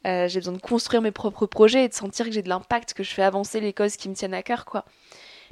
Euh, 0.06 0.28
j'ai 0.28 0.40
besoin 0.40 0.54
de 0.54 0.62
construire 0.62 1.02
mes 1.02 1.12
propres 1.12 1.48
projets 1.48 1.86
et 1.86 1.90
de 1.90 1.94
sentir 1.94 2.26
que 2.26 2.32
j'ai 2.32 2.42
de 2.42 2.50
l'impact, 2.50 2.94
que 2.94 3.04
je 3.04 3.14
fais 3.14 3.24
avancer 3.24 3.60
les 3.60 3.74
causes 3.74 3.98
qui 3.98 4.08
me 4.10 4.14
tiennent 4.14 4.34
à 4.34 4.44
cœur, 4.44 4.64
quoi. 4.66 4.86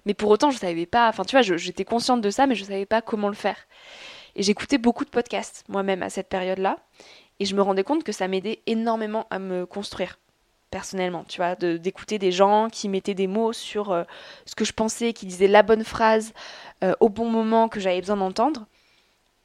Mais 0.06 0.13
pour 0.13 0.30
autant, 0.30 0.52
je 0.52 0.58
savais 0.58 0.86
pas. 0.86 1.10
Enfin, 1.10 1.24
tu 1.24 1.36
vois, 1.36 1.41
j'étais 1.41 1.86
consciente 1.86 2.22
de 2.22 2.30
ça, 2.30 2.48
mais 2.48 2.56
je 2.56 2.63
savais 2.63 2.86
pas 2.86 3.02
comment 3.02 3.28
le 3.28 3.36
faire. 3.36 3.58
Et 4.36 4.44
j'écoutais 4.44 4.78
beaucoup 4.78 5.06
de 5.06 5.10
podcasts 5.10 5.63
moi-même 5.70 6.04
à 6.04 6.10
cette 6.10 6.30
période-là, 6.30 6.78
et 7.39 7.46
je 7.46 7.56
me 7.56 7.62
rendais 7.62 7.84
compte 7.84 8.04
que 8.04 8.12
ça 8.12 8.28
m'aidait 8.28 8.62
énormément 8.65 9.28
à 9.30 9.39
me 9.39 9.65
construire 9.65 10.20
personnellement, 10.72 11.24
tu 11.24 11.38
vois, 11.38 11.56
d'écouter 11.56 12.20
des 12.20 12.34
gens 12.34 12.70
qui 12.70 12.89
mettaient 12.89 13.13
des 13.13 13.28
mots 13.28 13.54
sur 13.54 13.91
euh, 13.91 14.04
ce 14.46 14.56
que 14.56 14.65
je 14.65 14.74
pensais, 14.74 15.13
qui 15.13 15.26
disaient 15.26 15.48
la 15.48 15.63
bonne 15.63 15.86
phrase 15.86 16.34
euh, 16.84 16.94
au 17.00 17.08
bon 17.08 17.30
moment 17.30 17.70
que 17.70 17.80
j'avais 17.80 18.02
besoin 18.02 18.18
d'entendre. 18.18 18.65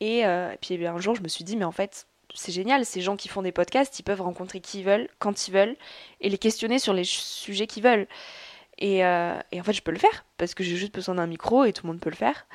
Et, 0.00 0.26
euh, 0.26 0.52
puis 0.60 0.74
eh 0.74 0.86
un 0.86 0.98
jour, 0.98 1.14
je 1.14 1.22
me 1.22 1.28
suis 1.28 1.44
dit, 1.44 1.56
mais 1.56 1.64
en 1.64 1.72
fait, 1.72 2.06
c'est 2.34 2.52
génial, 2.52 2.84
ces 2.84 3.00
gens 3.00 3.16
qui 3.16 3.28
font 3.28 3.42
des 3.42 3.52
podcasts, 3.52 3.98
ils 4.00 4.02
peuvent 4.02 4.22
rencontrer 4.22 4.60
qui 4.60 4.80
ils 4.80 4.84
veulent, 4.84 5.08
quand 5.20 5.46
ils 5.46 5.52
veulent, 5.52 5.76
et 6.20 6.28
les 6.28 6.38
questionner 6.38 6.78
sur 6.80 6.94
les 6.94 7.04
sujets 7.04 7.66
qu'ils 7.68 7.84
veulent. 7.84 8.08
Euh, 8.82 9.40
et, 9.52 9.60
en 9.60 9.64
fait, 9.64 9.72
je 9.72 9.82
peux 9.82 9.92
le 9.92 9.98
faire 9.98 10.24
parce 10.38 10.54
que 10.54 10.64
j'ai 10.64 10.76
juste 10.76 10.94
besoin 10.94 11.16
d'un 11.16 11.26
micro 11.26 11.64
et 11.64 11.72
tout 11.72 11.86
le 11.86 11.92
monde 11.92 12.00
peut 12.00 12.10
le 12.10 12.16
faire. 12.16 12.46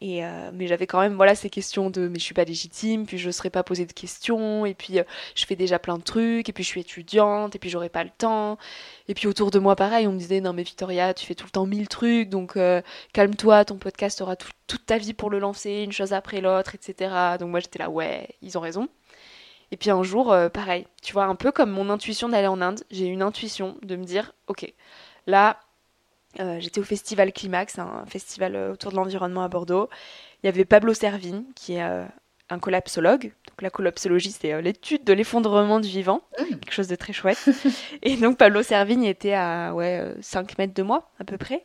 Et 0.00 0.24
euh, 0.24 0.50
mais 0.52 0.66
j'avais 0.66 0.88
quand 0.88 1.00
même 1.00 1.14
voilà 1.14 1.36
ces 1.36 1.48
questions 1.48 1.88
de 1.88 2.08
mais 2.08 2.18
je 2.18 2.24
suis 2.24 2.34
pas 2.34 2.44
légitime, 2.44 3.06
puis 3.06 3.18
je 3.18 3.28
ne 3.28 3.32
serais 3.32 3.50
pas 3.50 3.62
posé 3.62 3.86
de 3.86 3.92
questions, 3.92 4.66
et 4.66 4.74
puis 4.74 4.98
euh, 4.98 5.04
je 5.36 5.46
fais 5.46 5.54
déjà 5.54 5.78
plein 5.78 5.96
de 5.96 6.02
trucs, 6.02 6.48
et 6.48 6.52
puis 6.52 6.64
je 6.64 6.68
suis 6.68 6.80
étudiante, 6.80 7.54
et 7.54 7.58
puis 7.60 7.70
j'aurais 7.70 7.88
pas 7.88 8.02
le 8.02 8.10
temps. 8.10 8.58
Et 9.06 9.14
puis 9.14 9.28
autour 9.28 9.52
de 9.52 9.60
moi, 9.60 9.76
pareil, 9.76 10.08
on 10.08 10.12
me 10.12 10.18
disait 10.18 10.40
non 10.40 10.52
mais 10.54 10.64
Victoria, 10.64 11.14
tu 11.14 11.24
fais 11.24 11.36
tout 11.36 11.44
le 11.46 11.50
temps 11.50 11.66
mille 11.66 11.86
trucs, 11.88 12.28
donc 12.30 12.58
calme-toi, 13.12 13.64
ton 13.64 13.76
podcast 13.76 14.20
aura 14.22 14.34
toute 14.34 14.86
ta 14.86 14.98
vie 14.98 15.14
pour 15.14 15.30
le 15.30 15.38
lancer, 15.38 15.82
une 15.84 15.92
chose 15.92 16.12
après 16.12 16.40
l'autre, 16.40 16.74
etc. 16.74 17.36
Donc 17.38 17.50
moi 17.50 17.60
j'étais 17.60 17.78
là 17.78 17.88
ouais, 17.88 18.28
ils 18.42 18.58
ont 18.58 18.60
raison. 18.60 18.88
Et 19.70 19.76
puis 19.76 19.90
un 19.90 20.02
jour, 20.02 20.34
pareil, 20.52 20.86
tu 21.02 21.12
vois, 21.12 21.24
un 21.26 21.36
peu 21.36 21.52
comme 21.52 21.70
mon 21.70 21.90
intuition 21.90 22.28
d'aller 22.28 22.48
en 22.48 22.60
Inde, 22.60 22.82
j'ai 22.90 23.06
une 23.06 23.22
intuition 23.22 23.76
de 23.82 23.94
me 23.96 24.04
dire 24.04 24.32
ok 24.48 24.72
Là, 25.26 25.58
euh, 26.40 26.58
j'étais 26.60 26.80
au 26.80 26.84
festival 26.84 27.32
Climax, 27.32 27.78
un 27.78 28.04
festival 28.06 28.56
euh, 28.56 28.72
autour 28.72 28.90
de 28.90 28.96
l'environnement 28.96 29.42
à 29.42 29.48
Bordeaux. 29.48 29.88
Il 30.42 30.46
y 30.46 30.48
avait 30.48 30.64
Pablo 30.64 30.94
Servigne, 30.94 31.44
qui 31.54 31.74
est 31.74 31.82
euh, 31.82 32.04
un 32.48 32.58
collapsologue. 32.58 33.32
Donc 33.48 33.62
la 33.62 33.70
collapsologie, 33.70 34.32
c'est 34.32 34.60
l'étude 34.62 35.04
de 35.04 35.12
l'effondrement 35.12 35.80
du 35.80 35.88
vivant, 35.88 36.22
mmh. 36.38 36.44
quelque 36.44 36.72
chose 36.72 36.88
de 36.88 36.96
très 36.96 37.12
chouette. 37.12 37.48
et 38.02 38.16
donc 38.16 38.38
Pablo 38.38 38.62
Servigne 38.62 39.04
était 39.04 39.34
à 39.34 39.74
ouais, 39.74 40.14
5 40.20 40.58
mètres 40.58 40.74
de 40.74 40.82
moi, 40.82 41.10
à 41.20 41.24
peu 41.24 41.36
près. 41.36 41.64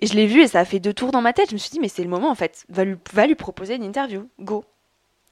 Et 0.00 0.06
je 0.06 0.14
l'ai 0.14 0.26
vu 0.26 0.42
et 0.42 0.48
ça 0.48 0.60
a 0.60 0.64
fait 0.64 0.80
deux 0.80 0.92
tours 0.92 1.12
dans 1.12 1.22
ma 1.22 1.32
tête. 1.32 1.50
Je 1.50 1.54
me 1.54 1.58
suis 1.58 1.70
dit, 1.70 1.80
mais 1.80 1.88
c'est 1.88 2.02
le 2.02 2.08
moment 2.08 2.30
en 2.30 2.34
fait. 2.34 2.64
Va 2.68 2.84
lui, 2.84 2.96
va 3.12 3.26
lui 3.26 3.36
proposer 3.36 3.76
une 3.76 3.84
interview. 3.84 4.28
Go. 4.40 4.64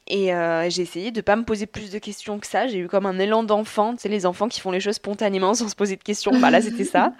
Et 0.08 0.34
euh, 0.34 0.68
j'ai 0.68 0.82
essayé 0.82 1.12
de 1.12 1.20
pas 1.20 1.36
me 1.36 1.44
poser 1.44 1.66
plus 1.66 1.90
de 1.90 1.98
questions 1.98 2.40
que 2.40 2.46
ça. 2.46 2.66
J'ai 2.66 2.78
eu 2.78 2.88
comme 2.88 3.06
un 3.06 3.18
élan 3.20 3.44
d'enfant, 3.44 3.94
tu 3.94 4.02
sais, 4.02 4.08
les 4.08 4.26
enfants 4.26 4.48
qui 4.48 4.60
font 4.60 4.72
les 4.72 4.80
choses 4.80 4.96
spontanément 4.96 5.54
sans 5.54 5.68
se 5.68 5.76
poser 5.76 5.96
de 5.96 6.02
questions. 6.02 6.38
Bah 6.40 6.50
là, 6.50 6.60
c'était 6.60 6.84
ça. 6.84 7.12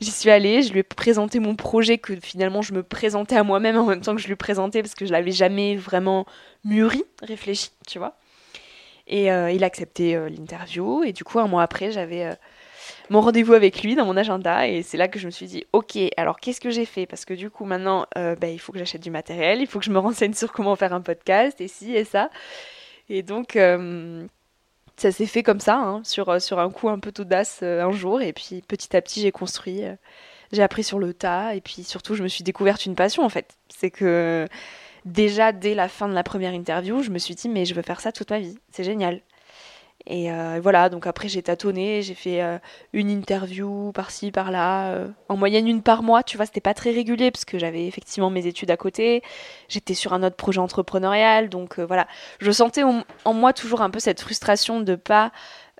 J'y 0.00 0.10
suis 0.10 0.30
allée, 0.30 0.62
je 0.62 0.72
lui 0.72 0.80
ai 0.80 0.82
présenté 0.82 1.38
mon 1.38 1.54
projet 1.54 1.98
que 1.98 2.16
finalement 2.16 2.62
je 2.62 2.72
me 2.72 2.82
présentais 2.82 3.36
à 3.36 3.44
moi-même 3.44 3.76
en 3.76 3.84
même 3.84 4.00
temps 4.00 4.14
que 4.14 4.22
je 4.22 4.28
lui 4.28 4.36
présentais 4.36 4.82
parce 4.82 4.94
que 4.94 5.04
je 5.04 5.12
l'avais 5.12 5.32
jamais 5.32 5.76
vraiment 5.76 6.24
mûri, 6.64 7.04
réfléchi, 7.22 7.70
tu 7.86 7.98
vois. 7.98 8.16
Et 9.06 9.30
euh, 9.30 9.50
il 9.50 9.62
a 9.62 9.66
accepté 9.66 10.16
euh, 10.16 10.30
l'interview. 10.30 11.04
Et 11.04 11.12
du 11.12 11.24
coup, 11.24 11.38
un 11.38 11.46
mois 11.46 11.62
après, 11.62 11.92
j'avais 11.92 12.30
mon 13.10 13.20
rendez-vous 13.20 13.52
avec 13.52 13.82
lui 13.82 13.94
dans 13.94 14.06
mon 14.06 14.16
agenda 14.16 14.66
et 14.66 14.82
c'est 14.82 14.96
là 14.96 15.08
que 15.08 15.18
je 15.18 15.26
me 15.26 15.30
suis 15.30 15.46
dit 15.46 15.66
ok 15.72 15.98
alors 16.16 16.40
qu'est-ce 16.40 16.60
que 16.60 16.70
j'ai 16.70 16.86
fait? 16.86 17.06
Parce 17.06 17.24
que 17.24 17.34
du 17.34 17.50
coup 17.50 17.64
maintenant 17.64 18.06
euh, 18.16 18.34
bah, 18.36 18.48
il 18.48 18.58
faut 18.58 18.72
que 18.72 18.78
j'achète 18.78 19.02
du 19.02 19.10
matériel 19.10 19.60
il 19.60 19.66
faut 19.66 19.78
que 19.78 19.84
je 19.84 19.90
me 19.90 19.98
renseigne 19.98 20.32
sur 20.34 20.52
comment 20.52 20.74
faire 20.76 20.92
un 20.92 21.00
podcast 21.00 21.60
et 21.60 21.68
ci 21.68 21.94
et 21.94 22.04
ça. 22.04 22.30
Et 23.10 23.22
donc 23.22 23.56
euh, 23.56 24.26
ça 24.96 25.12
s'est 25.12 25.26
fait 25.26 25.42
comme 25.42 25.60
ça 25.60 25.76
hein, 25.76 26.02
sur, 26.04 26.28
euh, 26.30 26.38
sur 26.38 26.58
un 26.58 26.70
coup 26.70 26.88
un 26.88 26.98
peu 26.98 27.12
d'audace 27.12 27.62
un 27.62 27.92
jour. 27.92 28.22
Et 28.22 28.32
puis 28.32 28.62
petit 28.66 28.96
à 28.96 29.02
petit 29.02 29.20
j'ai 29.20 29.32
construit 29.32 29.82
j'ai 30.52 30.62
appris 30.62 30.84
sur 30.84 30.98
le 30.98 31.12
tas. 31.12 31.54
Et 31.54 31.60
puis 31.60 31.84
surtout 31.84 32.14
je 32.14 32.22
me 32.22 32.28
suis 32.28 32.44
découverte 32.44 32.86
une 32.86 32.94
passion 32.94 33.22
en 33.24 33.28
fait. 33.28 33.54
C'est 33.68 33.90
que 33.90 34.48
déjà 35.04 35.52
dès 35.52 35.74
la 35.74 35.88
fin 35.88 36.08
de 36.08 36.14
la 36.14 36.22
première 36.22 36.54
interview 36.54 37.02
je 37.02 37.10
me 37.10 37.18
suis 37.18 37.34
dit 37.34 37.48
mais 37.50 37.66
je 37.66 37.74
veux 37.74 37.82
faire 37.82 38.00
ça 38.00 38.12
toute 38.12 38.30
ma 38.30 38.40
vie. 38.40 38.56
C'est 38.70 38.84
génial 38.84 39.20
et 40.06 40.30
euh, 40.30 40.60
voilà, 40.62 40.90
donc 40.90 41.06
après 41.06 41.28
j'ai 41.28 41.42
tâtonné, 41.42 42.02
j'ai 42.02 42.14
fait 42.14 42.42
euh, 42.42 42.58
une 42.92 43.08
interview 43.10 43.90
par-ci, 43.92 44.30
par-là, 44.32 44.88
euh, 44.90 45.08
en 45.30 45.36
moyenne 45.38 45.66
une 45.66 45.80
par 45.80 46.02
mois, 46.02 46.22
tu 46.22 46.36
vois, 46.36 46.44
c'était 46.44 46.60
pas 46.60 46.74
très 46.74 46.90
régulier 46.90 47.30
parce 47.30 47.46
que 47.46 47.58
j'avais 47.58 47.86
effectivement 47.86 48.28
mes 48.28 48.46
études 48.46 48.70
à 48.70 48.76
côté, 48.76 49.22
j'étais 49.68 49.94
sur 49.94 50.12
un 50.12 50.22
autre 50.22 50.36
projet 50.36 50.58
entrepreneurial, 50.60 51.48
donc 51.48 51.80
voilà, 51.80 52.06
je 52.38 52.50
sentais 52.50 52.82
en, 52.82 53.04
moi 53.32 53.54
toujours 53.54 53.80
un 53.80 53.88
peu 53.88 53.98
cette 53.98 54.20
frustration 54.20 54.80
de 54.80 54.94
pas 54.94 55.32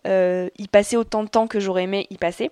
y 0.06 0.68
passer 0.68 0.96
autant 0.96 1.22
de 1.22 1.28
temps 1.28 1.46
que 1.46 1.60
j'aurais 1.60 1.84
aimé 1.84 2.06
y 2.10 2.16
passer. 2.16 2.50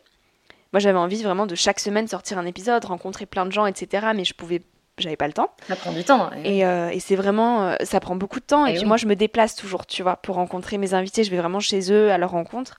Moi 0.73 0.81
j'avais 0.81 0.99
envie 0.99 1.23
vraiment 1.23 1.47
de 1.47 1.55
chaque 1.55 1.81
semaine 1.81 2.09
sortir 2.09 2.39
un 2.39 2.47
épisode, 2.47 2.85
rencontrer 2.85 3.27
plein 3.27 3.45
de 3.45 3.53
gens, 3.53 3.67
etc. 3.67 4.09
Mais 4.15 4.25
je 4.25 4.33
pouvais 4.33 4.63
j'avais 5.03 5.17
pas 5.17 5.27
le 5.27 5.33
temps. 5.33 5.51
Ça 5.69 5.77
prend 5.77 5.93
du 5.93 6.05
temps. 6.05 6.31
Et, 6.45 6.65
euh, 6.65 6.91
et 6.91 7.01
c'est 7.01 7.17
vraiment, 7.17 7.69
euh, 7.69 7.77
ça 7.83 8.01
prend 8.01 8.17
beaucoup 8.17 8.41
de 8.41 8.45
temps. 8.45 8.67
Et, 8.67 8.75
puis 8.75 8.85
moi, 8.85 8.97
je 8.97 9.07
me 9.07 9.17
déplace 9.17 9.55
toujours, 9.55 9.87
tu 9.87 10.03
vois, 10.03 10.17
pour 10.17 10.37
rencontrer 10.37 10.79
mes 10.79 10.95
invités. 10.95 11.25
Je 11.25 11.31
vais 11.31 11.37
vraiment 11.37 11.61
chez 11.61 11.93
eux 11.93 12.11
à 12.11 12.19
leur 12.19 12.31
rencontre. 12.31 12.79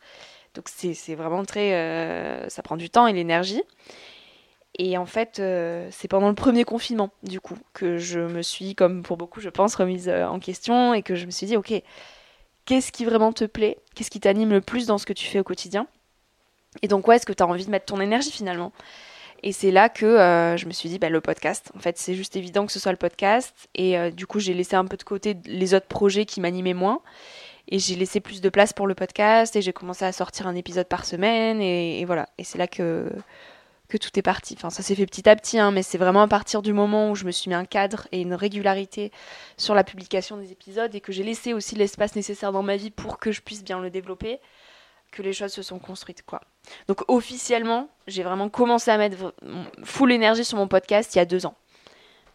Donc 0.56 0.66
c'est 0.70 1.16
vraiment 1.16 1.44
très, 1.46 1.74
euh, 1.74 2.48
ça 2.50 2.62
prend 2.62 2.78
du 2.78 2.90
temps 2.90 3.08
et 3.08 3.14
l'énergie. 3.14 3.64
Et 4.80 4.98
en 4.98 5.06
fait, 5.06 5.42
c'est 5.92 6.08
pendant 6.08 6.30
le 6.30 6.36
premier 6.36 6.64
confinement, 6.64 7.12
du 7.22 7.40
coup, 7.40 7.58
que 7.74 7.98
je 7.98 8.20
me 8.20 8.42
suis, 8.42 8.74
comme 8.74 9.04
pour 9.04 9.18
beaucoup, 9.18 9.40
je 9.40 9.50
pense, 9.50 9.76
remise 9.76 10.10
en 10.10 10.40
question 10.40 10.96
et 10.96 11.04
que 11.04 11.14
je 11.14 11.28
me 11.28 11.32
suis 11.32 11.46
dit, 11.46 11.58
ok, 11.58 11.74
qu'est-ce 12.66 12.92
qui 12.92 13.06
vraiment 13.06 13.34
te 13.34 13.46
plaît? 13.46 13.78
Qu'est-ce 13.94 14.10
qui 14.10 14.20
t'anime 14.20 14.50
le 14.50 14.62
plus 14.62 14.88
dans 14.88 14.98
ce 14.98 15.06
que 15.06 15.14
tu 15.14 15.28
fais 15.28 15.40
au 15.40 15.44
quotidien? 15.44 15.86
Et 16.82 16.88
donc, 16.88 17.08
où 17.08 17.12
est-ce 17.12 17.26
que 17.26 17.34
tu 17.34 17.44
as 17.44 17.48
envie 17.48 17.66
de 17.66 17.72
mettre 17.72 17.86
ton 17.86 18.02
énergie 18.02 18.32
finalement? 18.32 18.72
Et 19.44 19.52
c'est 19.52 19.72
là 19.72 19.90
que 19.90 20.06
euh, 20.06 20.56
je 20.56 20.66
me 20.68 20.72
suis 20.72 20.88
dit, 20.88 21.00
bah, 21.00 21.10
le 21.10 21.20
podcast. 21.20 21.72
En 21.76 21.80
fait, 21.80 21.98
c'est 21.98 22.16
juste 22.16 22.38
évident 22.38 22.66
que 22.66 22.72
ce 22.72 22.80
soit 22.80 22.94
le 22.94 22.98
podcast. 22.98 23.54
Et 23.76 23.98
euh, 23.98 24.10
du 24.10 24.26
coup, 24.26 24.40
j'ai 24.40 24.54
laissé 24.54 24.78
un 24.78 24.86
peu 24.86 24.96
de 24.96 25.04
côté 25.04 25.36
les 25.46 25.74
autres 25.74 25.88
projets 25.88 26.26
qui 26.26 26.40
m'animaient 26.40 26.74
moins. 26.74 27.02
Et 27.68 27.78
j'ai 27.78 27.96
laissé 27.96 28.22
plus 28.22 28.40
de 28.40 28.48
place 28.48 28.72
pour 28.72 28.88
le 28.88 28.96
podcast. 28.96 29.58
Et 29.58 29.62
j'ai 29.62 29.74
commencé 29.74 30.06
à 30.06 30.14
sortir 30.14 30.48
un 30.48 30.56
épisode 30.56 30.88
par 30.88 31.04
semaine. 31.04 31.62
Et, 31.62 32.06
voilà. 32.06 32.30
Et 32.38 32.46
c'est 32.46 32.58
là 32.58 32.68
que, 32.68 33.12
que 33.90 33.98
tout 33.98 34.18
est 34.18 34.22
parti. 34.22 34.56
Enfin, 34.58 34.70
ça 34.70 34.82
s'est 34.82 34.96
fait 34.96 35.06
petit 35.06 35.28
à 35.28 35.36
petit, 35.36 35.60
hein, 35.60 35.72
mais 35.72 35.84
c'est 35.84 35.98
vraiment 35.98 36.22
à 36.22 36.28
partir 36.30 36.62
du 36.62 36.72
moment 36.72 37.12
où 37.12 37.16
je 37.16 37.26
me 37.26 37.32
suis 37.32 37.50
mis 37.50 37.56
un 37.56 37.66
cadre 37.66 38.08
et 38.14 38.22
une 38.22 38.36
régularité 38.36 39.12
sur 39.58 39.76
la 39.76 39.84
publication 39.84 40.38
des 40.38 40.54
épisodes 40.54 40.96
et 40.96 41.02
que 41.02 41.12
j'ai 41.12 41.24
laissé 41.24 41.54
aussi 41.54 41.76
l'espace 41.76 42.16
nécessaire 42.16 42.54
dans 42.54 42.64
ma 42.64 42.78
vie 42.78 42.92
pour 42.92 43.20
que 43.20 43.34
je 43.34 43.42
puisse 43.42 43.66
bien 43.66 43.82
le 43.82 43.90
développer 43.90 44.40
que 45.14 45.22
les 45.22 45.34
choses 45.34 45.54
se 45.54 45.62
sont 45.62 45.80
construites, 45.80 46.24
quoi. 46.26 46.42
Donc 46.88 47.04
officiellement, 47.08 47.88
j'ai 48.08 48.24
vraiment 48.24 48.50
commencé 48.50 48.92
à 48.92 48.98
mettre 48.98 49.34
full 49.84 50.12
énergie 50.12 50.44
sur 50.44 50.58
mon 50.58 50.68
podcast 50.68 51.16
il 51.16 51.20
y 51.20 51.22
a 51.22 51.26
deux 51.26 51.46
ans. 51.46 51.56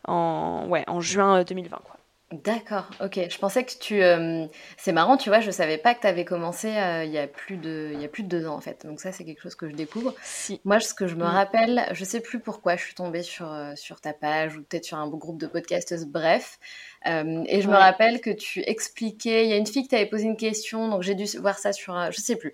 en, 0.07 0.69
en 0.87 1.01
juin 1.01 1.43
2020. 1.43 1.77
Quoi. 1.85 1.98
D'accord, 2.31 2.91
ok. 3.01 3.19
Je 3.31 3.39
pensais 3.39 3.65
que 3.65 3.73
tu... 3.81 4.03
Euh, 4.03 4.45
c'est 4.77 4.93
marrant, 4.93 5.17
tu 5.17 5.31
vois, 5.31 5.41
je 5.41 5.51
savais 5.51 5.79
pas 5.79 5.95
que 5.95 6.03
tu 6.03 6.07
avais 6.07 6.27
commencé 6.27 6.69
euh, 6.69 7.03
il, 7.05 7.11
y 7.11 7.17
a 7.17 7.27
plus 7.27 7.57
de, 7.57 7.91
il 7.95 8.03
y 8.03 8.05
a 8.05 8.09
plus 8.09 8.23
de 8.23 8.29
deux 8.29 8.47
ans 8.47 8.55
en 8.55 8.61
fait. 8.61 8.85
Donc 8.85 9.01
ça, 9.01 9.13
c'est 9.13 9.25
quelque 9.25 9.41
chose 9.41 9.55
que 9.55 9.67
je 9.67 9.75
découvre. 9.75 10.15
Si. 10.23 10.61
Moi, 10.67 10.79
ce 10.79 10.93
que 10.93 11.07
je 11.07 11.15
me 11.15 11.25
mm. 11.25 11.27
rappelle, 11.27 11.89
je 11.93 12.05
sais 12.05 12.21
plus 12.21 12.39
pourquoi 12.39 12.77
je 12.77 12.85
suis 12.85 12.95
tombée 12.95 13.23
sur, 13.23 13.51
euh, 13.51 13.73
sur 13.77 14.03
ta 14.03 14.13
page 14.13 14.59
ou 14.59 14.63
peut-être 14.63 14.85
sur 14.85 14.99
un 14.99 15.09
groupe 15.09 15.41
de 15.41 15.47
podcasteuses, 15.47 16.05
bref. 16.05 16.59
et 17.07 17.63
je 17.63 17.69
me 17.69 17.77
rappelle 17.77 18.21
que 18.21 18.31
tu 18.31 18.61
expliquais, 18.61 19.45
il 19.45 19.51
y 19.51 19.55
a 19.55 19.57
une 19.57 19.67
fille 19.67 19.85
qui 19.85 19.89
t'avait 19.89 20.05
posé 20.05 20.25
une 20.25 20.37
question, 20.37 20.89
donc 20.89 21.03
j'ai 21.03 21.15
dû 21.15 21.25
voir 21.39 21.59
ça 21.59 21.73
sur, 21.73 21.95
un, 21.95 22.11
je 22.11 22.21
sais 22.21 22.37
plus, 22.37 22.53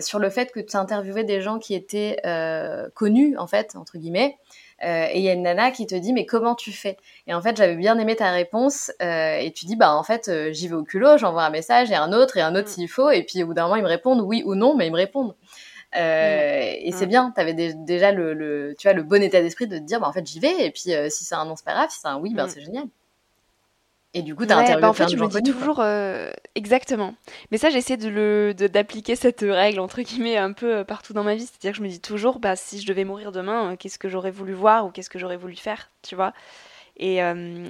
sur 0.00 0.18
le 0.18 0.30
fait 0.30 0.52
que 0.52 0.60
tu 0.60 0.76
interviewais 0.78 1.24
des 1.24 1.42
gens 1.42 1.58
qui 1.58 1.74
étaient 1.74 2.16
connus 2.94 3.36
en 3.36 3.46
fait, 3.46 3.76
entre 3.76 3.98
guillemets. 3.98 4.38
Euh, 4.84 5.06
et 5.10 5.18
il 5.18 5.24
y 5.24 5.28
a 5.30 5.32
une 5.32 5.42
nana 5.42 5.70
qui 5.70 5.86
te 5.86 5.94
dit 5.94 6.12
mais 6.12 6.26
comment 6.26 6.54
tu 6.54 6.70
fais? 6.70 6.98
Et 7.26 7.32
en 7.32 7.40
fait 7.40 7.56
j'avais 7.56 7.76
bien 7.76 7.98
aimé 7.98 8.14
ta 8.14 8.30
réponse 8.30 8.92
euh, 9.00 9.38
et 9.38 9.50
tu 9.52 9.64
dis 9.64 9.74
bah 9.74 9.94
en 9.94 10.02
fait 10.02 10.28
euh, 10.28 10.52
j'y 10.52 10.68
vais 10.68 10.74
au 10.74 10.84
culot, 10.84 11.16
j'envoie 11.16 11.44
un 11.44 11.50
message 11.50 11.90
et 11.90 11.94
un 11.94 12.12
autre 12.12 12.36
et 12.36 12.42
un 12.42 12.54
autre 12.54 12.68
mm. 12.68 12.72
s'il 12.72 12.88
faut 12.88 13.10
et 13.10 13.22
puis 13.22 13.42
au 13.42 13.46
bout 13.46 13.54
d'un 13.54 13.64
moment 13.64 13.76
ils 13.76 13.82
me 13.82 13.88
répondent 13.88 14.20
oui 14.20 14.42
ou 14.44 14.54
non 14.54 14.76
mais 14.76 14.86
ils 14.88 14.92
me 14.92 14.96
répondent. 14.96 15.34
Mm. 15.94 15.98
Et 15.98 16.90
c'est 16.92 17.06
mm. 17.06 17.08
bien, 17.08 17.32
tu 17.34 17.40
avais 17.40 17.54
déjà 17.54 18.12
le, 18.12 18.74
tu 18.78 18.86
vois, 18.86 18.92
le 18.92 19.02
bon 19.02 19.22
état 19.22 19.40
d'esprit 19.40 19.66
de 19.66 19.78
te 19.78 19.82
dire 19.82 19.98
bah 19.98 20.08
en 20.08 20.12
fait 20.12 20.26
j'y 20.26 20.40
vais 20.40 20.66
et 20.66 20.70
puis 20.70 20.90
si 21.10 21.24
c'est 21.24 21.34
un 21.34 21.46
non 21.46 21.56
c'est 21.56 21.64
pas 21.64 21.72
grave, 21.72 21.88
si 21.90 22.00
c'est 22.00 22.08
un 22.08 22.18
oui 22.18 22.34
ben 22.34 22.46
c'est 22.48 22.60
génial. 22.60 22.84
Et 24.16 24.22
du 24.22 24.34
coup, 24.34 24.46
tu 24.46 24.52
as 24.52 24.56
ouais, 24.56 24.80
bah 24.80 24.88
en 24.88 24.94
fait, 24.94 25.10
je 25.10 25.16
me 25.16 25.28
dis 25.28 25.42
toujours 25.42 25.80
euh, 25.80 26.30
exactement. 26.54 27.14
Mais 27.50 27.58
ça, 27.58 27.68
j'essaie 27.68 27.98
de 27.98 28.08
le 28.08 28.54
d'appliquer 28.54 29.14
cette 29.14 29.42
règle 29.42 29.78
entre 29.78 30.00
guillemets 30.00 30.38
un 30.38 30.52
peu 30.52 30.76
euh, 30.76 30.84
partout 30.84 31.12
dans 31.12 31.22
ma 31.22 31.34
vie. 31.34 31.42
C'est-à-dire 31.42 31.72
que 31.72 31.76
je 31.76 31.82
me 31.82 31.88
dis 31.88 32.00
toujours, 32.00 32.38
bah 32.38 32.56
si 32.56 32.80
je 32.80 32.86
devais 32.86 33.04
mourir 33.04 33.30
demain, 33.30 33.72
euh, 33.72 33.76
qu'est-ce 33.76 33.98
que 33.98 34.08
j'aurais 34.08 34.30
voulu 34.30 34.54
voir 34.54 34.86
ou 34.86 34.90
qu'est-ce 34.90 35.10
que 35.10 35.18
j'aurais 35.18 35.36
voulu 35.36 35.54
faire, 35.54 35.90
tu 36.00 36.14
vois? 36.16 36.32
Et, 36.98 37.20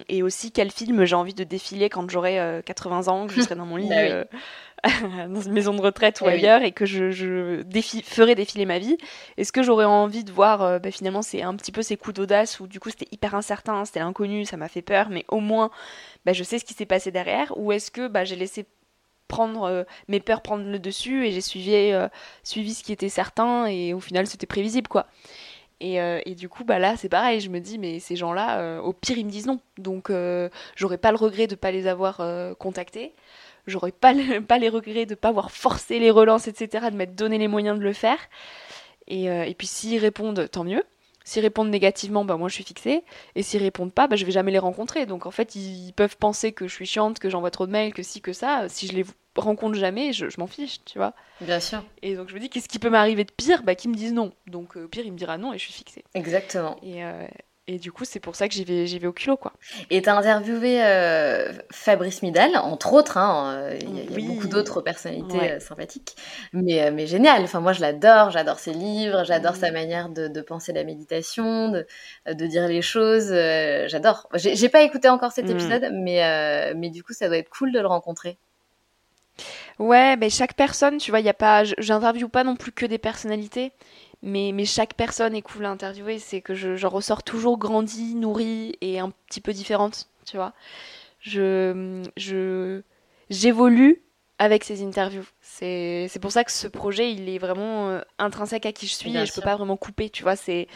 et, 0.08 0.22
aussi 0.22 0.52
quel 0.52 0.70
film 0.70 1.04
j'ai 1.04 1.16
envie 1.16 1.34
de 1.34 1.44
défiler 1.44 1.88
quand 1.88 2.08
j'aurai 2.10 2.62
80 2.64 3.08
ans, 3.08 3.26
que 3.26 3.34
je 3.34 3.40
serai 3.40 3.54
dans 3.54 3.66
mon 3.66 3.76
lit, 3.76 3.88
bah 3.88 4.24
dans 5.28 5.40
une 5.40 5.52
maison 5.52 5.74
de 5.74 5.80
retraite 5.80 6.20
ou 6.20 6.26
eh 6.28 6.32
ailleurs, 6.32 6.62
et 6.62 6.70
que 6.70 6.86
je, 6.86 7.10
je 7.10 7.62
défi 7.62 8.02
ferai 8.02 8.34
défiler 8.34 8.66
ma 8.66 8.78
vie. 8.78 8.98
Est-ce 9.36 9.50
que 9.50 9.62
j'aurais 9.62 9.86
envie 9.86 10.22
de 10.22 10.30
voir, 10.30 10.78
bah, 10.80 10.90
finalement, 10.90 11.22
c'est 11.22 11.42
un 11.42 11.54
petit 11.56 11.72
peu 11.72 11.82
ces 11.82 11.96
coups 11.96 12.14
d'audace 12.14 12.60
où 12.60 12.66
du 12.66 12.78
coup 12.78 12.90
c'était 12.90 13.08
hyper 13.10 13.34
incertain, 13.34 13.84
c'était 13.84 14.00
l'inconnu, 14.00 14.44
ça 14.44 14.56
m'a 14.56 14.68
fait 14.68 14.82
peur, 14.82 15.08
mais 15.10 15.24
au 15.28 15.40
moins 15.40 15.70
bah, 16.26 16.32
je 16.32 16.42
sais 16.42 16.58
ce 16.58 16.64
qui 16.64 16.74
s'est 16.74 16.86
passé 16.86 17.12
derrière? 17.12 17.56
Ou 17.56 17.72
est-ce 17.72 17.90
que 17.92 18.08
bah, 18.08 18.24
j'ai 18.24 18.36
laissé 18.36 18.66
prendre 19.28 19.62
euh, 19.64 19.84
mes 20.08 20.20
peurs 20.20 20.42
prendre 20.42 20.64
le 20.64 20.78
dessus 20.78 21.26
et 21.26 21.32
j'ai 21.32 21.40
suivi, 21.40 21.72
euh, 21.72 22.08
suivi 22.42 22.74
ce 22.74 22.82
qui 22.82 22.92
était 22.92 23.08
certain 23.08 23.66
et 23.66 23.94
au 23.94 24.00
final 24.00 24.26
c'était 24.26 24.46
prévisible 24.46 24.88
quoi? 24.88 25.06
Et, 25.80 26.00
euh, 26.00 26.20
et, 26.24 26.34
du 26.34 26.48
coup, 26.48 26.64
bah 26.64 26.78
là, 26.78 26.96
c'est 26.96 27.08
pareil. 27.08 27.40
Je 27.40 27.50
me 27.50 27.60
dis, 27.60 27.78
mais 27.78 27.98
ces 28.00 28.16
gens-là, 28.16 28.80
au 28.82 28.92
pire, 28.92 29.18
ils 29.18 29.26
me 29.26 29.30
disent 29.30 29.46
non. 29.46 29.60
Donc, 29.78 30.10
j'aurais 30.76 30.98
pas 30.98 31.10
le 31.10 31.16
regret 31.16 31.46
de 31.46 31.54
pas 31.54 31.70
les 31.70 31.86
avoir 31.86 32.22
contactés. 32.58 33.14
J'aurais 33.66 33.92
pas, 33.92 34.14
pas 34.48 34.58
les 34.58 34.68
regrets 34.68 35.06
de 35.06 35.14
pas 35.14 35.28
avoir 35.28 35.50
forcé 35.50 35.98
les 35.98 36.10
relances, 36.10 36.48
etc., 36.48 36.86
de 36.90 36.96
m'être 36.96 37.14
donné 37.14 37.38
les 37.38 37.48
moyens 37.48 37.78
de 37.78 37.84
le 37.84 37.92
faire. 37.92 38.18
Et, 39.08 39.24
et 39.26 39.54
puis, 39.54 39.66
s'ils 39.66 39.98
répondent, 39.98 40.48
tant 40.50 40.64
mieux. 40.64 40.82
S'ils 41.26 41.42
répondent 41.42 41.70
négativement, 41.70 42.24
bah 42.24 42.36
moi 42.36 42.48
je 42.48 42.54
suis 42.54 42.62
fixée. 42.62 43.02
Et 43.34 43.42
s'ils 43.42 43.60
répondent 43.60 43.92
pas, 43.92 44.06
bah 44.06 44.14
je 44.14 44.24
vais 44.24 44.30
jamais 44.30 44.52
les 44.52 44.60
rencontrer. 44.60 45.06
Donc 45.06 45.26
en 45.26 45.32
fait, 45.32 45.56
ils 45.56 45.92
peuvent 45.92 46.16
penser 46.16 46.52
que 46.52 46.68
je 46.68 46.72
suis 46.72 46.86
chiante, 46.86 47.18
que 47.18 47.28
j'envoie 47.28 47.50
trop 47.50 47.66
de 47.66 47.72
mails, 47.72 47.92
que 47.92 48.04
si, 48.04 48.20
que 48.20 48.32
ça. 48.32 48.68
Si 48.68 48.86
je 48.86 48.92
les 48.92 49.04
rencontre 49.36 49.74
jamais, 49.74 50.12
je, 50.12 50.26
m'en 50.38 50.46
fiche, 50.46 50.84
tu 50.84 50.98
vois. 50.98 51.14
Bien 51.40 51.60
sûr. 51.60 51.84
Et 52.02 52.14
donc 52.14 52.28
je 52.28 52.34
me 52.34 52.40
dis, 52.40 52.48
qu'est-ce 52.48 52.68
qui 52.68 52.78
peut 52.78 52.90
m'arriver 52.90 53.24
de 53.24 53.32
pire? 53.32 53.62
Bah 53.62 53.74
qu'ils 53.74 53.90
me 53.90 53.96
disent 53.96 54.12
non. 54.12 54.32
Donc 54.46 54.76
euh, 54.76 54.84
au 54.84 54.88
pire, 54.88 55.04
il 55.04 55.12
me 55.12 55.18
dira 55.18 55.38
non 55.38 55.52
et 55.52 55.58
je 55.58 55.64
suis 55.64 55.72
fixée. 55.72 56.04
Exactement. 56.14 56.76
Et, 56.82 57.04
euh, 57.04 57.26
et 57.66 57.78
du 57.78 57.90
coup, 57.90 58.04
c'est 58.04 58.20
pour 58.20 58.36
ça 58.36 58.48
que 58.48 58.54
j'y 58.54 58.64
vais, 58.64 58.86
j'y 58.86 58.98
vais 58.98 59.08
au 59.08 59.12
culot, 59.12 59.36
quoi. 59.36 59.52
Et 59.90 60.00
tu 60.00 60.08
as 60.08 60.16
interviewé 60.16 60.84
euh, 60.84 61.52
Fabrice 61.72 62.22
Midal, 62.22 62.56
entre 62.56 62.92
autres. 62.92 63.18
Hein, 63.18 63.70
il 63.80 63.98
y, 63.98 64.24
a, 64.24 64.28
beaucoup 64.28 64.46
d'autres 64.46 64.80
personnalités 64.80 65.58
sympathiques. 65.58 66.14
Mais, 66.52 66.92
mais 66.92 67.08
génial. 67.08 67.42
Enfin, 67.42 67.60
moi, 67.60 67.72
je 67.72 67.80
l'adore. 67.80 68.30
J'adore 68.30 68.60
ses 68.60 68.72
livres. 68.72 69.24
J'adore 69.24 69.56
sa 69.56 69.72
manière 69.72 70.10
de, 70.10 70.28
de, 70.28 70.40
penser 70.42 70.72
la 70.72 70.84
méditation, 70.84 71.70
de, 71.70 71.86
de 72.32 72.46
dire 72.46 72.68
les 72.68 72.82
choses. 72.82 73.32
j'adore. 73.88 74.28
J'ai, 74.34 74.68
pas 74.68 74.82
écouté 74.82 75.08
encore 75.08 75.32
cet 75.32 75.46
mm. 75.46 75.50
épisode, 75.50 75.88
mais, 75.92 76.72
mais 76.76 76.90
du 76.90 77.02
coup, 77.02 77.14
ça 77.14 77.26
doit 77.26 77.38
être 77.38 77.50
cool 77.50 77.72
de 77.72 77.80
le 77.80 77.88
rencontrer. 77.88 78.38
Ouais, 79.78 80.16
mais 80.16 80.30
chaque 80.30 80.54
personne, 80.54 80.98
tu 80.98 81.10
vois, 81.10 81.20
il 81.20 81.26
y 81.26 81.28
a 81.28 81.34
pas, 81.34 81.64
j'interviewe 81.64 82.28
pas 82.28 82.44
non 82.44 82.56
plus 82.56 82.72
que 82.72 82.86
des 82.86 82.98
personnalités 82.98 83.72
mais, 84.22 84.50
mais 84.52 84.64
chaque 84.64 84.94
personne 84.94 85.34
est 85.34 85.42
cool 85.42 85.66
à 85.66 85.70
interviewer, 85.70 86.18
c'est 86.18 86.40
que 86.40 86.54
je, 86.54 86.76
j'en 86.76 86.88
ressors 86.88 87.22
toujours 87.22 87.58
grandie, 87.58 88.14
nourrie 88.14 88.76
et 88.80 88.98
un 88.98 89.10
petit 89.10 89.40
peu 89.40 89.52
différente, 89.52 90.08
tu 90.24 90.36
vois. 90.36 90.52
Je, 91.20 92.02
je, 92.16 92.82
j'évolue 93.30 94.02
avec 94.38 94.64
ces 94.64 94.82
interviews. 94.82 95.26
C'est, 95.40 96.06
c'est 96.08 96.18
pour 96.18 96.32
ça 96.32 96.44
que 96.44 96.52
ce 96.52 96.66
projet, 96.66 97.12
il 97.12 97.28
est 97.28 97.38
vraiment 97.38 97.88
euh, 97.88 98.00
intrinsèque 98.18 98.66
à 98.66 98.72
qui 98.72 98.86
je 98.86 98.94
suis 98.94 99.16
et 99.16 99.26
je 99.26 99.32
peux 99.32 99.42
pas 99.42 99.56
vraiment 99.56 99.76
couper, 99.76 100.10
tu 100.10 100.22
vois. 100.22 100.36
C'est 100.36 100.66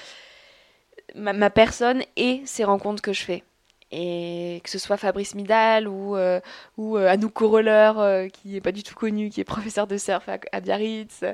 ma, 1.15 1.33
ma, 1.33 1.51
personne 1.51 2.03
et 2.17 2.43
ces 2.45 2.65
rencontres 2.65 3.03
que 3.03 3.13
je 3.13 3.23
fais. 3.23 3.43
Et 3.93 4.61
que 4.63 4.71
ce 4.71 4.79
soit 4.79 4.97
Fabrice 4.97 5.35
Midal 5.35 5.89
ou, 5.89 6.17
euh, 6.17 6.41
ou 6.77 6.97
euh, 6.97 7.09
Anouk 7.09 7.33
Coroller, 7.33 8.29
qui 8.33 8.57
est 8.57 8.61
pas 8.61 8.71
du 8.73 8.85
tout 8.85 8.95
connu, 8.95 9.31
qui 9.31 9.41
est 9.41 9.45
professeur 9.45 9.87
de 9.87 9.97
surf 9.97 10.29
à, 10.29 10.61
Biarritz, 10.61 11.25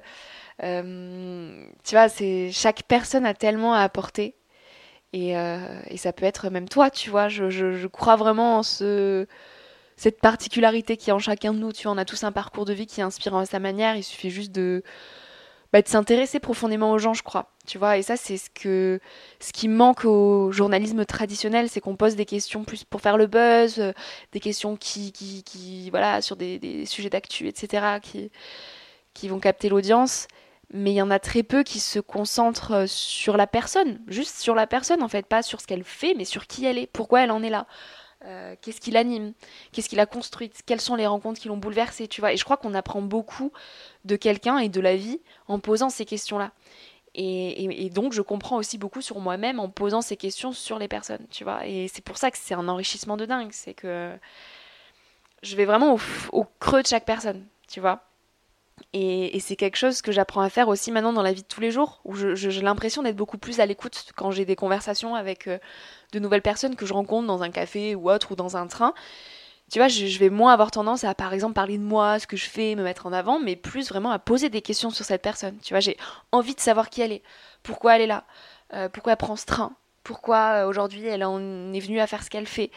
euh, 0.62 1.66
tu 1.84 1.94
vois, 1.94 2.09
c'est 2.09 2.50
chaque 2.52 2.82
personne 2.84 3.26
a 3.26 3.34
tellement 3.34 3.74
à 3.74 3.80
apporter. 3.80 4.34
Et, 5.12 5.36
euh, 5.36 5.80
et, 5.88 5.96
ça 5.96 6.12
peut 6.12 6.24
être 6.26 6.50
même 6.50 6.68
toi, 6.68 6.90
tu 6.90 7.11
vois. 7.11 7.28
Je, 7.28 7.86
crois 7.86 8.16
vraiment 8.16 8.59
en 8.59 8.62
ce, 8.62 9.26
cette 9.96 10.20
particularité 10.20 10.96
qui 10.96 11.11
est 11.11 11.12
en 11.12 11.18
chacun 11.18 11.54
de 11.54 11.59
nous. 11.59 11.72
Tu 11.72 11.84
vois, 11.84 11.92
on 11.92 11.98
a 11.98 12.04
tous 12.04 12.24
un 12.24 12.32
parcours 12.32 12.64
de 12.64 12.72
vie 12.72 12.86
qui 12.86 13.00
est 13.00 13.04
inspirant 13.04 13.38
à 13.38 13.46
sa 13.46 13.59
manière. 13.59 13.96
Il 13.96 14.02
suffit 14.04 14.30
juste 14.30 14.52
de, 14.52 14.82
bah, 15.72 15.82
de 15.82 15.88
s'intéresser 15.88 16.40
profondément 16.40 16.92
aux 16.92 16.98
gens, 16.98 17.14
je 17.14 17.22
crois. 17.22 17.52
Tu 17.66 17.78
vois, 17.78 17.98
et 17.98 18.02
ça, 18.02 18.16
c'est 18.16 18.36
ce 18.36 18.50
que 18.50 19.00
ce 19.40 19.52
qui 19.52 19.68
manque 19.68 20.04
au 20.04 20.52
journalisme 20.52 21.04
traditionnel, 21.04 21.68
c'est 21.68 21.80
qu'on 21.80 21.96
pose 21.96 22.16
des 22.16 22.24
questions 22.26 22.64
plus 22.64 22.84
pour 22.84 23.00
faire 23.00 23.16
le 23.16 23.26
buzz, 23.26 23.92
des 24.32 24.40
questions 24.40 24.76
qui, 24.76 25.12
qui 25.12 25.90
voilà, 25.90 26.22
sur 26.22 26.36
des, 26.36 26.58
des 26.58 26.86
sujets 26.86 27.10
d'actu, 27.10 27.48
etc., 27.48 27.98
qui, 28.02 28.30
qui 29.14 29.28
vont 29.28 29.40
capter 29.40 29.68
l'audience 29.68 30.28
mais 30.72 30.92
il 30.92 30.96
y 30.96 31.02
en 31.02 31.10
a 31.10 31.18
très 31.18 31.42
peu 31.42 31.62
qui 31.62 31.80
se 31.80 32.00
concentrent 32.00 32.72
euh, 32.72 32.86
sur 32.86 33.36
la 33.36 33.46
personne, 33.46 34.00
juste 34.08 34.38
sur 34.38 34.54
la 34.54 34.66
personne 34.66 35.02
en 35.02 35.08
fait, 35.08 35.26
pas 35.26 35.42
sur 35.42 35.60
ce 35.60 35.66
qu'elle 35.66 35.84
fait, 35.84 36.14
mais 36.14 36.24
sur 36.24 36.46
qui 36.46 36.64
elle 36.66 36.78
est, 36.78 36.86
pourquoi 36.86 37.22
elle 37.22 37.30
en 37.30 37.42
est 37.42 37.50
là. 37.50 37.66
Euh, 38.24 38.56
qu'est-ce 38.62 38.80
qui 38.80 38.90
l'anime, 38.90 39.34
qu'est-ce 39.72 39.88
qui 39.88 39.96
l'a 39.96 40.06
construite, 40.06 40.62
quelles 40.64 40.80
sont 40.80 40.96
les 40.96 41.06
rencontres 41.06 41.38
qui 41.38 41.48
l'ont 41.48 41.58
bouleversée, 41.58 42.08
tu 42.08 42.20
vois? 42.22 42.32
Et 42.32 42.36
je 42.36 42.44
crois 42.44 42.56
qu'on 42.56 42.72
apprend 42.74 43.02
beaucoup 43.02 43.52
de 44.04 44.16
quelqu'un 44.16 44.58
et 44.58 44.68
de 44.68 44.80
la 44.80 44.96
vie 44.96 45.20
en 45.48 45.58
posant 45.58 45.90
ces 45.90 46.06
questions-là. 46.06 46.52
Et, 47.14 47.90
donc 47.90 48.12
je 48.12 48.20
comprends 48.22 48.56
aussi 48.56 48.78
beaucoup 48.78 49.00
sur 49.00 49.20
moi-même 49.20 49.58
en 49.58 49.70
posant 49.70 50.02
ces 50.02 50.16
questions 50.16 50.52
sur 50.52 50.78
les 50.78 50.88
personnes, 50.88 51.26
tu 51.30 51.44
vois? 51.44 51.66
Et 51.66 51.88
c'est 51.88 52.02
pour 52.04 52.18
ça 52.18 52.30
que 52.30 52.38
c'est 52.38 52.54
un 52.54 52.68
enrichissement 52.68 53.16
de 53.16 53.26
dingue, 53.26 53.50
c'est 53.52 53.74
que 53.74 54.14
je 55.42 55.56
vais 55.56 55.64
vraiment 55.64 55.94
au, 55.94 56.00
au 56.32 56.46
creux 56.58 56.82
de 56.82 56.86
chaque 56.86 57.04
personne, 57.06 57.46
tu 57.68 57.80
vois? 57.80 58.05
Et, 58.92 59.38
c'est 59.40 59.56
quelque 59.56 59.76
chose 59.76 60.02
que 60.02 60.12
j'apprends 60.12 60.40
à 60.40 60.50
faire 60.50 60.68
aussi 60.68 60.90
maintenant 60.90 61.12
dans 61.12 61.22
la 61.22 61.32
vie 61.32 61.42
de 61.42 61.46
tous 61.46 61.60
les 61.60 61.70
jours, 61.70 62.00
où 62.04 62.14
j'ai 62.14 62.62
l'impression 62.62 63.02
d'être 63.02 63.16
beaucoup 63.16 63.38
plus 63.38 63.60
à 63.60 63.66
l'écoute 63.66 64.12
quand 64.16 64.30
j'ai 64.30 64.44
des 64.44 64.56
conversations 64.56 65.14
avec 65.14 65.48
euh, 65.48 65.58
de 66.12 66.18
nouvelles 66.18 66.42
personnes 66.42 66.76
que 66.76 66.86
je 66.86 66.94
rencontre 66.94 67.26
dans 67.26 67.42
un 67.42 67.50
café 67.50 67.94
ou 67.94 68.10
autre 68.10 68.32
ou 68.32 68.36
dans 68.36 68.56
un 68.56 68.66
train. 68.66 68.94
Tu 69.70 69.80
vois, 69.80 69.88
je, 69.88 70.18
vais 70.18 70.30
moins 70.30 70.52
avoir 70.52 70.70
tendance 70.70 71.04
à, 71.04 71.14
par 71.14 71.34
exemple, 71.34 71.54
parler 71.54 71.76
de 71.76 71.82
moi, 71.82 72.18
ce 72.20 72.26
que 72.26 72.36
je 72.36 72.48
fais, 72.48 72.76
me 72.76 72.84
mettre 72.84 73.06
en 73.06 73.12
avant, 73.12 73.40
mais 73.40 73.56
plus 73.56 73.88
vraiment 73.88 74.12
à 74.12 74.18
poser 74.18 74.48
des 74.48 74.62
questions 74.62 74.90
sur 74.90 75.04
cette 75.04 75.22
personne. 75.22 75.58
Tu 75.60 75.74
vois, 75.74 75.80
j'ai 75.80 75.96
envie 76.30 76.54
de 76.54 76.60
savoir 76.60 76.88
qui 76.88 77.00
elle 77.00 77.12
est, 77.12 77.22
pourquoi 77.64 77.96
elle 77.96 78.02
est 78.02 78.06
là, 78.06 78.24
euh, 78.74 78.88
pourquoi 78.88 79.12
elle 79.12 79.18
prend 79.18 79.34
ce 79.34 79.44
train, 79.44 79.72
pourquoi 80.04 80.62
euh, 80.62 80.68
aujourd'hui 80.68 81.04
elle 81.04 81.24
en 81.24 81.72
est 81.72 81.80
venue 81.80 81.98
à 81.98 82.06
faire 82.06 82.22
ce 82.22 82.30
qu'elle 82.30 82.46
fait. 82.46 82.70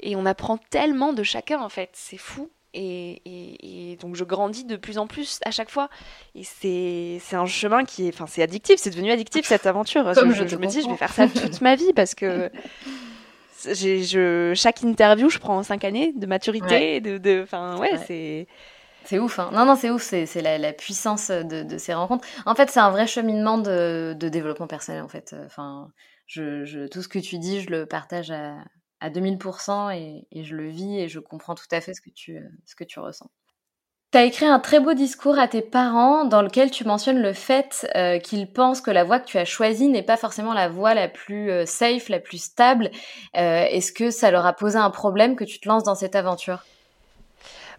Et 0.00 0.16
on 0.16 0.24
apprend 0.24 0.56
tellement 0.56 1.12
de 1.12 1.22
chacun 1.22 1.60
en 1.60 1.68
fait, 1.68 1.90
c'est 1.92 2.16
fou. 2.16 2.50
Et, 2.74 3.98
donc 4.00 4.16
je 4.16 4.24
grandis 4.24 4.64
de 4.64 4.76
plus 4.76 4.98
en 4.98 5.06
plus 5.06 5.40
à 5.44 5.50
chaque 5.50 5.70
fois. 5.70 5.88
Et 6.34 6.44
c'est 6.44 7.36
un 7.36 7.46
chemin 7.46 7.84
qui 7.84 8.06
est. 8.06 8.14
Enfin, 8.14 8.26
c'est 8.26 8.42
addictif, 8.42 8.76
c'est 8.78 8.90
devenu 8.90 9.10
addictif 9.10 9.46
cette 9.46 9.66
aventure. 9.66 10.12
je, 10.14 10.20
me 10.20 10.66
dis, 10.66 10.82
je 10.82 10.88
vais 10.88 10.96
faire 10.96 11.12
ça 11.12 11.26
toute 11.28 11.60
ma 11.60 11.76
vie 11.76 11.92
parce 11.94 12.14
que. 12.14 12.50
Je, 13.62 14.54
chaque 14.56 14.82
interview, 14.82 15.28
je 15.28 15.38
prends 15.38 15.62
5 15.62 15.84
années 15.84 16.14
de 16.16 16.24
maturité. 16.24 17.02
De, 17.02 17.42
enfin, 17.42 17.76
ouais, 17.76 17.98
c'est. 18.06 18.46
C'est 19.04 19.18
ouf, 19.18 19.38
hein. 19.38 19.50
Non, 19.52 19.64
non, 19.64 19.76
c'est 19.76 19.90
ouf, 19.90 20.02
c'est 20.02 20.40
la, 20.40 20.72
puissance 20.72 21.30
de, 21.30 21.78
ces 21.78 21.92
rencontres. 21.92 22.26
En 22.46 22.54
fait, 22.54 22.70
c'est 22.70 22.80
un 22.80 22.90
vrai 22.90 23.06
cheminement 23.06 23.58
de, 23.58 24.14
développement 24.18 24.66
personnel, 24.66 25.02
en 25.02 25.08
fait. 25.08 25.34
Enfin, 25.44 25.90
je, 26.26 26.86
tout 26.86 27.02
ce 27.02 27.08
que 27.08 27.18
tu 27.18 27.38
dis, 27.38 27.60
je 27.60 27.70
le 27.70 27.86
partage 27.86 28.30
à, 28.30 28.54
à 29.00 29.10
2000% 29.10 29.90
et, 29.90 30.42
je 30.42 30.54
le 30.54 30.68
vis 30.68 30.98
et 30.98 31.08
je 31.08 31.18
comprends 31.20 31.54
tout 31.54 31.68
à 31.70 31.80
fait 31.80 31.94
ce 31.94 32.00
que 32.00 32.10
tu, 32.10 32.38
ce 32.64 32.74
que 32.74 32.84
tu 32.84 33.00
ressens. 33.00 33.30
Tu 34.12 34.18
as 34.18 34.24
écrit 34.24 34.46
un 34.46 34.58
très 34.58 34.80
beau 34.80 34.92
discours 34.92 35.38
à 35.38 35.46
tes 35.46 35.62
parents 35.62 36.24
dans 36.24 36.42
lequel 36.42 36.72
tu 36.72 36.84
mentionnes 36.84 37.22
le 37.22 37.32
fait 37.32 37.88
euh, 37.94 38.18
qu'ils 38.18 38.52
pensent 38.52 38.80
que 38.80 38.90
la 38.90 39.04
voie 39.04 39.20
que 39.20 39.26
tu 39.26 39.38
as 39.38 39.44
choisie 39.44 39.88
n'est 39.88 40.02
pas 40.02 40.16
forcément 40.16 40.52
la 40.52 40.68
voie 40.68 40.94
la 40.94 41.06
plus 41.06 41.48
euh, 41.50 41.64
safe, 41.64 42.08
la 42.08 42.18
plus 42.18 42.42
stable. 42.42 42.90
Euh, 43.36 43.66
est-ce 43.70 43.92
que 43.92 44.10
ça 44.10 44.32
leur 44.32 44.46
a 44.46 44.52
posé 44.52 44.78
un 44.78 44.90
problème 44.90 45.36
que 45.36 45.44
tu 45.44 45.60
te 45.60 45.68
lances 45.68 45.84
dans 45.84 45.94
cette 45.94 46.16
aventure? 46.16 46.64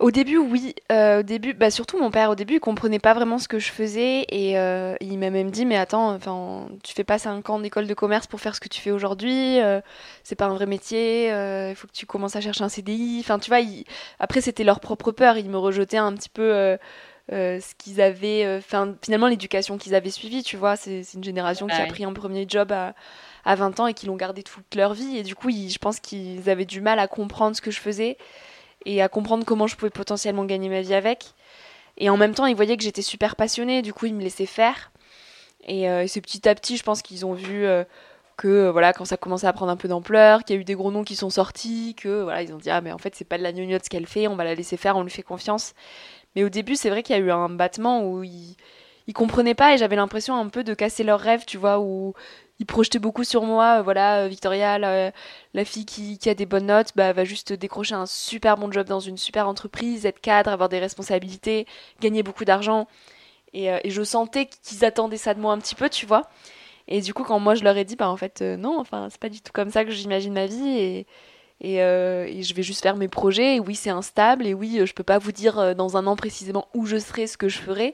Au 0.02 0.12
début, 0.12 0.38
oui. 0.38 0.76
Euh, 0.92 1.20
au 1.20 1.24
début, 1.24 1.54
bah, 1.54 1.70
surtout 1.70 2.00
mon 2.00 2.12
père, 2.12 2.32
au 2.32 2.36
début, 2.36 2.56
il 2.56 2.60
comprenait 2.60 3.00
pas 3.00 3.14
vraiment 3.14 3.38
ce 3.38 3.48
que 3.48 3.60
je 3.60 3.72
faisais 3.72 4.26
et 4.30 4.58
euh, 4.58 4.96
il 5.00 5.18
m'a 5.20 5.30
même 5.30 5.52
dit, 5.52 5.66
mais 5.66 5.78
attends, 5.78 6.14
enfin, 6.14 6.68
tu 6.84 6.94
fais 6.94 7.04
pas 7.04 7.20
5 7.20 7.50
ans 7.50 7.60
d'école 7.60 7.88
de 7.88 7.94
commerce 7.94 8.28
pour 8.28 8.42
faire 8.42 8.56
ce 8.56 8.60
que 8.60 8.68
tu 8.68 8.82
fais 8.82 8.92
aujourd'hui, 8.92 9.60
euh, 9.62 9.80
c'est 10.24 10.36
pas 10.36 10.46
un 10.46 10.54
vrai 10.56 10.66
métier, 10.66 11.28
il 11.28 11.76
faut 11.76 11.88
que 11.88 11.94
tu 11.94 12.06
commences 12.06 12.36
à 12.36 12.42
chercher 12.42 12.64
un 12.64 12.70
CDI. 12.70 13.20
Enfin, 13.22 13.40
tu 13.40 13.50
vois, 13.50 13.60
après, 14.20 14.42
c'était 14.42 14.64
leur 14.64 14.80
propre 14.80 15.12
peur, 15.12 15.38
ils 15.38 15.50
me 15.50 15.58
rejetaient 15.58 15.98
un 15.98 16.14
petit 16.14 16.30
peu 16.30 16.78
ce 17.30 17.76
qu'ils 17.78 18.02
avaient, 18.02 18.58
enfin, 18.58 18.96
finalement, 19.04 19.28
l'éducation 19.28 19.78
qu'ils 19.78 19.96
avaient 19.96 20.10
suivie, 20.10 20.44
tu 20.44 20.58
vois, 20.58 20.76
c'est 20.76 21.06
une 21.14 21.24
génération 21.24 21.68
qui 21.68 21.80
a 21.80 21.86
pris 21.86 22.04
un 22.04 22.14
premier 22.14 22.46
job 22.48 22.72
à, 22.72 22.96
à 23.46 23.56
20 23.56 23.80
ans 23.80 23.88
et 23.88 23.94
qui 23.94 24.08
l'ont 24.08 24.18
gardé 24.18 24.42
toute 24.42 24.76
leur 24.76 24.94
vie. 24.94 25.18
Et 25.18 25.24
du 25.24 25.36
coup, 25.36 25.50
je 25.52 25.78
pense 25.78 26.00
qu'ils 26.00 26.50
avaient 26.50 26.66
du 26.66 26.82
mal 26.82 27.00
à 27.00 27.08
comprendre 27.08 27.56
ce 27.56 27.62
que 27.62 27.72
je 27.72 27.80
faisais 27.80 28.18
et 28.86 29.02
à 29.02 29.10
comprendre 29.10 29.46
comment 29.46 29.68
je 29.68 29.76
pouvais 29.76 29.92
potentiellement 29.92 30.46
gagner 30.46 30.70
ma 30.70 30.82
vie 30.82 30.94
avec. 30.94 31.34
Et 31.98 32.10
en 32.10 32.18
même 32.18 32.34
temps, 32.34 32.46
ils 32.46 32.56
voyaient 32.56 32.78
que 32.78 32.84
j'étais 32.84 33.02
super 33.02 33.36
passionnée, 33.36 33.82
du 33.82 33.94
coup, 33.94 34.06
ils 34.06 34.14
me 34.14 34.22
laissaient 34.22 34.46
faire. 34.46 34.92
Et, 35.68 35.90
euh, 35.90 36.06
c'est 36.08 36.22
petit 36.22 36.48
à 36.48 36.56
petit, 36.56 36.78
je 36.78 36.84
pense 36.84 37.02
qu'ils 37.02 37.26
ont 37.26 37.34
vu 37.34 37.66
euh, 37.66 37.84
que 38.38 38.48
euh, 38.48 38.72
voilà, 38.72 38.94
quand 38.94 39.06
ça 39.06 39.18
commençait 39.18 39.48
à 39.48 39.54
prendre 39.54 39.72
un 39.72 39.78
peu 39.78 39.88
d'ampleur, 39.88 40.44
qu'il 40.44 40.56
y 40.56 40.60
a 40.60 40.62
eu 40.62 40.66
des 40.66 40.74
gros 40.74 40.92
noms 40.92 41.04
qui 41.04 41.16
sont 41.16 41.30
sortis, 41.30 41.96
que 41.96 42.24
voilà, 42.24 42.42
ils 42.42 42.54
ont 42.54 42.58
dit 42.58 42.70
ah 42.72 42.82
mais 42.82 42.92
en 42.92 42.98
fait 42.98 43.16
c'est 43.16 43.26
pas 43.26 43.38
de 43.38 43.44
la 43.44 43.52
gnognotte 43.54 43.86
ce 43.86 43.90
qu'elle 43.90 44.08
fait, 44.08 44.28
on 44.28 44.36
va 44.36 44.44
la 44.44 44.56
laisser 44.56 44.78
faire, 44.78 44.98
on 44.98 45.04
lui 45.04 45.12
fait 45.12 45.24
confiance. 45.24 45.74
Mais 46.36 46.44
au 46.44 46.50
début, 46.50 46.76
c'est 46.76 46.90
vrai 46.90 47.04
qu'il 47.04 47.16
y 47.16 47.20
a 47.20 47.22
eu 47.22 47.32
un 47.32 47.50
battement 47.50 48.04
où 48.08 48.24
ils, 48.24 48.56
ils 49.12 49.14
comprenaient 49.14 49.56
pas 49.56 49.74
et 49.74 49.78
j'avais 49.78 49.98
l'impression 49.98 50.38
un 50.38 50.48
peu 50.48 50.64
de 50.64 50.74
casser 50.74 51.04
leurs 51.04 51.20
rêves, 51.20 51.44
tu 51.46 51.58
vois, 51.58 51.82
où 51.82 52.14
il 52.60 52.66
projetait 52.66 52.98
beaucoup 52.98 53.26
sur 53.26 53.44
moi. 53.44 53.80
Euh, 53.80 53.82
voilà, 53.82 54.20
euh, 54.20 54.28
Victoria, 54.30 54.80
la, 54.80 55.66
fille 55.66 55.86
qui, 55.86 56.18
a 56.30 56.34
des 56.34 56.46
bonnes 56.46 56.68
notes, 56.68 56.92
bah, 56.96 57.12
va 57.12 57.26
juste 57.26 57.52
décrocher 57.52 57.94
un 57.94 58.06
super 58.06 58.56
bon 58.56 58.72
job 58.72 58.88
dans 58.88 59.02
une 59.02 59.18
super 59.18 59.50
entreprise, 59.50 60.06
être 60.06 60.22
cadre, 60.22 60.50
avoir 60.50 60.70
des 60.70 60.80
responsabilités, 60.80 61.68
gagner 62.00 62.24
beaucoup 62.24 62.46
d'argent. 62.46 62.88
Et, 63.52 63.70
euh, 63.70 63.80
je 63.84 64.02
sentais 64.02 64.48
qu'ils 64.64 64.86
attendaient 64.86 65.18
ça 65.18 65.34
de 65.34 65.42
moi 65.42 65.52
un 65.52 65.58
petit 65.58 65.76
peu, 65.76 65.90
tu 65.90 66.06
vois. 66.06 66.30
Et 66.88 67.02
du 67.02 67.14
coup, 67.14 67.26
quand 67.26 67.40
moi 67.40 67.54
je 67.56 67.66
leur 67.66 67.76
ai 67.76 67.84
dit, 67.84 67.98
bah 67.98 68.10
en 68.10 68.16
fait, 68.18 68.42
non, 68.42 68.80
enfin, 68.80 69.10
c'est 69.12 69.20
pas 69.20 69.30
du 69.30 69.42
tout 69.42 69.52
comme 69.52 69.72
ça 69.72 69.84
que 69.84 69.92
j'imagine 69.92 70.32
ma 70.32 70.46
vie. 70.46 70.70
Et, 70.70 71.08
et, 71.60 71.78
je 72.44 72.54
vais 72.54 72.64
juste 72.64 72.82
faire 72.82 72.96
mes 72.96 73.10
projets. 73.10 73.58
Et 73.58 73.60
oui, 73.60 73.76
c'est 73.76 73.90
instable. 73.90 74.48
Et 74.48 74.54
oui, 74.54 74.82
je 74.86 74.94
peux 74.94 75.04
pas 75.04 75.18
vous 75.18 75.34
dire 75.34 75.76
dans 75.76 75.98
un 75.98 76.08
an 76.08 76.16
précisément 76.16 76.70
où 76.74 76.86
je 76.86 76.98
serai, 76.98 77.28
ce 77.28 77.38
que 77.38 77.50
je 77.50 77.60
ferai. 77.60 77.94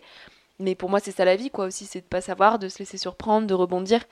Mais 0.60 0.76
pour 0.76 0.90
moi, 0.90 1.00
c'est 1.00 1.12
ça 1.12 1.26
la 1.26 1.36
vie, 1.36 1.50
quoi, 1.52 1.66
aussi, 1.66 1.86
c'est 1.86 2.02
de 2.02 2.06
pas 2.06 2.22
savoir, 2.22 2.60
de 2.60 2.70
se 2.70 2.80
laisser 2.80 2.98
surprendre, 2.98 3.48
de 3.48 3.54
rebondir. 3.54 4.04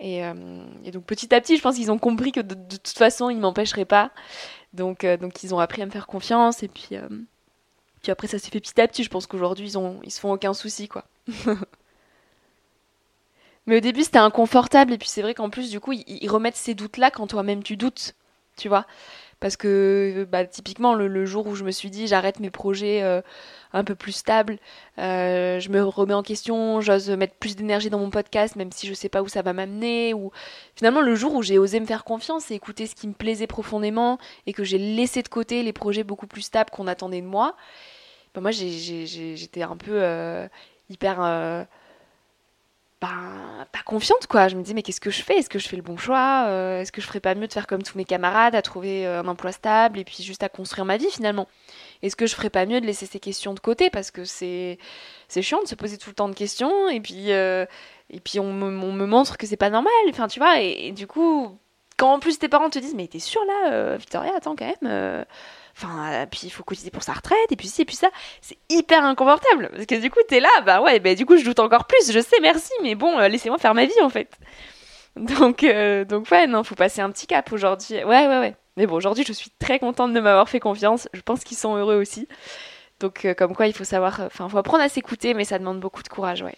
Euh, 0.00 0.64
et, 0.84 0.92
donc 0.92 1.04
petit 1.04 1.34
à 1.34 1.40
petit, 1.40 1.56
je 1.56 1.62
pense 1.62 1.74
qu'ils 1.76 1.90
ont 1.90 1.98
compris 1.98 2.30
que 2.32 2.40
de, 2.40 2.54
toute 2.54 2.96
façon, 2.96 3.30
ils 3.30 3.36
ne 3.36 3.40
m'empêcheraient 3.40 3.84
pas. 3.84 4.12
Donc, 4.72 5.04
euh, 5.04 5.16
donc 5.16 5.42
ils 5.42 5.54
ont 5.54 5.58
appris 5.58 5.82
à 5.82 5.86
me 5.86 5.90
faire 5.90 6.06
confiance. 6.06 6.62
Et 6.62 6.68
puis, 6.68 6.88
euh, 6.92 7.08
puis 8.02 8.12
après, 8.12 8.28
ça 8.28 8.38
s'est 8.38 8.50
fait 8.50 8.60
petit 8.60 8.80
à 8.80 8.86
petit. 8.86 9.02
Je 9.02 9.10
pense 9.10 9.26
qu'aujourd'hui, 9.26 9.66
ils, 9.66 9.78
ont, 9.78 10.00
ils 10.04 10.12
se 10.12 10.20
font 10.20 10.32
aucun 10.32 10.54
souci, 10.54 10.88
quoi. 10.88 11.04
Mais 13.66 13.76
au 13.76 13.80
début, 13.80 14.04
c'était 14.04 14.18
inconfortable. 14.18 14.92
Et 14.92 14.98
puis 14.98 15.08
c'est 15.08 15.22
vrai 15.22 15.34
qu'en 15.34 15.50
plus, 15.50 15.70
du 15.70 15.80
coup, 15.80 15.92
ils, 15.92 16.04
ils 16.06 16.30
remettent 16.30 16.56
ces 16.56 16.74
doutes-là 16.74 17.10
quand 17.10 17.26
toi-même 17.26 17.62
tu 17.62 17.76
doutes. 17.76 18.14
Tu 18.56 18.68
vois 18.68 18.86
parce 19.40 19.56
que 19.56 20.26
bah, 20.30 20.44
typiquement 20.44 20.94
le, 20.94 21.24
jour 21.24 21.46
où 21.46 21.54
je 21.54 21.64
me 21.64 21.70
suis 21.70 21.90
dit 21.90 22.06
j'arrête 22.06 22.40
mes 22.40 22.50
projets 22.50 23.02
euh, 23.02 23.20
un 23.72 23.84
peu 23.84 23.94
plus 23.94 24.12
stables, 24.12 24.58
euh, 24.98 25.60
je 25.60 25.68
me 25.68 25.82
remets 25.82 26.14
en 26.14 26.22
question, 26.22 26.80
j'ose 26.80 27.10
mettre 27.10 27.34
plus 27.34 27.56
d'énergie 27.56 27.90
dans 27.90 27.98
mon 27.98 28.10
podcast 28.10 28.56
même 28.56 28.72
si 28.72 28.86
je 28.86 28.94
sais 28.94 29.08
pas 29.08 29.22
où 29.22 29.28
ça 29.28 29.42
va 29.42 29.52
m'amener 29.52 30.14
ou 30.14 30.32
finalement 30.74 31.00
le 31.00 31.14
jour 31.14 31.34
où 31.34 31.42
j'ai 31.42 31.58
osé 31.58 31.78
me 31.80 31.86
faire 31.86 32.04
confiance 32.04 32.50
et 32.50 32.54
écouter 32.54 32.86
ce 32.86 32.94
qui 32.94 33.06
me 33.06 33.14
plaisait 33.14 33.46
profondément 33.46 34.18
et 34.46 34.52
que 34.52 34.64
j'ai 34.64 34.78
laissé 34.78 35.22
de 35.22 35.28
côté 35.28 35.62
les 35.62 35.72
projets 35.72 36.04
beaucoup 36.04 36.26
plus 36.26 36.42
stables 36.42 36.70
qu'on 36.70 36.86
attendait 36.86 37.20
de 37.20 37.26
moi, 37.26 37.54
bah, 38.34 38.40
moi 38.40 38.50
j'étais 38.50 39.62
un 39.62 39.76
peu 39.76 40.02
euh, 40.02 40.48
hyper 40.90 41.20
ben, 43.00 43.66
pas 43.70 43.82
confiante 43.84 44.26
quoi. 44.26 44.48
Je 44.48 44.56
me 44.56 44.62
dis 44.62 44.74
mais 44.74 44.82
qu'est-ce 44.82 45.00
que 45.00 45.10
je 45.10 45.22
fais? 45.22 45.38
Est-ce 45.38 45.48
que 45.48 45.60
je 45.60 45.68
fais 45.68 45.76
le 45.76 45.82
bon 45.82 45.96
choix? 45.96 46.46
Euh, 46.48 46.80
Est-ce 46.80 46.90
que 46.90 47.00
je 47.00 47.06
ferais 47.06 47.20
pas 47.20 47.34
mieux 47.36 47.46
de 47.46 47.52
faire 47.52 47.68
comme 47.68 47.82
tous 47.82 47.96
mes 47.96 48.04
camarades, 48.04 48.56
à 48.56 48.62
trouver 48.62 49.06
euh, 49.06 49.20
un 49.20 49.28
emploi 49.28 49.52
stable 49.52 50.00
et 50.00 50.04
puis 50.04 50.22
juste 50.24 50.42
à 50.42 50.48
construire 50.48 50.84
ma 50.84 50.96
vie 50.96 51.10
finalement? 51.10 51.46
Est-ce 52.02 52.16
que 52.16 52.26
je 52.26 52.34
ferais 52.34 52.50
pas 52.50 52.66
mieux 52.66 52.80
de 52.80 52.86
laisser 52.86 53.06
ces 53.06 53.20
questions 53.20 53.54
de 53.54 53.60
côté? 53.60 53.88
Parce 53.90 54.10
que 54.10 54.24
c'est 54.24 54.78
c'est 55.28 55.42
chiant 55.42 55.62
de 55.62 55.68
se 55.68 55.76
poser 55.76 55.96
tout 55.96 56.10
le 56.10 56.14
temps 56.14 56.28
de 56.28 56.34
questions 56.34 56.88
et 56.88 57.00
puis 57.00 57.32
euh, 57.32 57.66
et 58.10 58.20
puis 58.20 58.40
on 58.40 58.52
me, 58.52 58.66
on 58.66 58.92
me, 58.92 59.06
montre 59.06 59.36
que 59.36 59.46
c'est 59.46 59.56
pas 59.56 59.70
normal. 59.70 59.92
Enfin 60.10 60.26
tu 60.26 60.40
vois 60.40 60.60
et, 60.60 60.92
du 60.92 61.06
coup 61.06 61.56
quand 61.98 62.14
en 62.14 62.18
plus 62.18 62.38
tes 62.38 62.48
parents 62.48 62.70
te 62.70 62.78
disent 62.78 62.94
mais 62.94 63.08
t'es 63.08 63.18
sûre 63.18 63.42
là 63.44 63.96
Victoria 63.96 64.32
attends 64.36 64.56
quand 64.56 64.72
même 64.82 65.26
Enfin, 65.80 66.10
euh, 66.12 66.26
puis 66.28 66.40
il 66.44 66.50
faut 66.50 66.64
cotiser 66.64 66.90
pour 66.90 67.04
sa 67.04 67.12
retraite, 67.12 67.52
et 67.52 67.56
puis 67.56 67.68
ci, 67.68 67.82
et 67.82 67.84
puis 67.84 67.94
ça. 67.94 68.10
C'est 68.40 68.58
hyper 68.68 69.04
inconfortable. 69.04 69.70
Parce 69.72 69.86
que 69.86 69.94
du 69.94 70.10
coup, 70.10 70.18
t'es 70.28 70.40
là, 70.40 70.48
bah 70.66 70.80
ouais, 70.82 70.98
bah 70.98 71.14
du 71.14 71.24
coup, 71.24 71.36
je 71.36 71.44
doute 71.44 71.60
encore 71.60 71.86
plus. 71.86 72.10
Je 72.10 72.18
sais, 72.18 72.36
merci, 72.42 72.72
mais 72.82 72.96
bon, 72.96 73.16
euh, 73.18 73.28
laissez-moi 73.28 73.58
faire 73.58 73.74
ma 73.74 73.84
vie, 73.86 74.00
en 74.02 74.08
fait. 74.08 74.28
Donc, 75.16 75.64
euh, 75.64 76.04
donc 76.04 76.30
ouais, 76.30 76.46
non, 76.46 76.64
faut 76.64 76.74
passer 76.74 77.00
un 77.00 77.10
petit 77.10 77.26
cap 77.26 77.52
aujourd'hui. 77.52 77.96
Ouais, 78.04 78.26
ouais, 78.26 78.38
ouais. 78.38 78.56
Mais 78.76 78.86
bon, 78.86 78.96
aujourd'hui, 78.96 79.24
je 79.26 79.32
suis 79.32 79.50
très 79.58 79.78
contente 79.78 80.12
de 80.12 80.20
m'avoir 80.20 80.48
fait 80.48 80.60
confiance. 80.60 81.08
Je 81.12 81.20
pense 81.20 81.44
qu'ils 81.44 81.56
sont 81.56 81.76
heureux 81.76 81.96
aussi. 81.96 82.28
Donc, 83.00 83.26
comme 83.36 83.54
quoi, 83.54 83.68
il 83.68 83.72
faut 83.72 83.84
savoir. 83.84 84.20
Enfin, 84.20 84.48
faut 84.48 84.58
apprendre 84.58 84.82
à 84.82 84.88
s'écouter, 84.88 85.34
mais 85.34 85.44
ça 85.44 85.58
demande 85.58 85.80
beaucoup 85.80 86.02
de 86.02 86.08
courage, 86.08 86.42
ouais. 86.42 86.56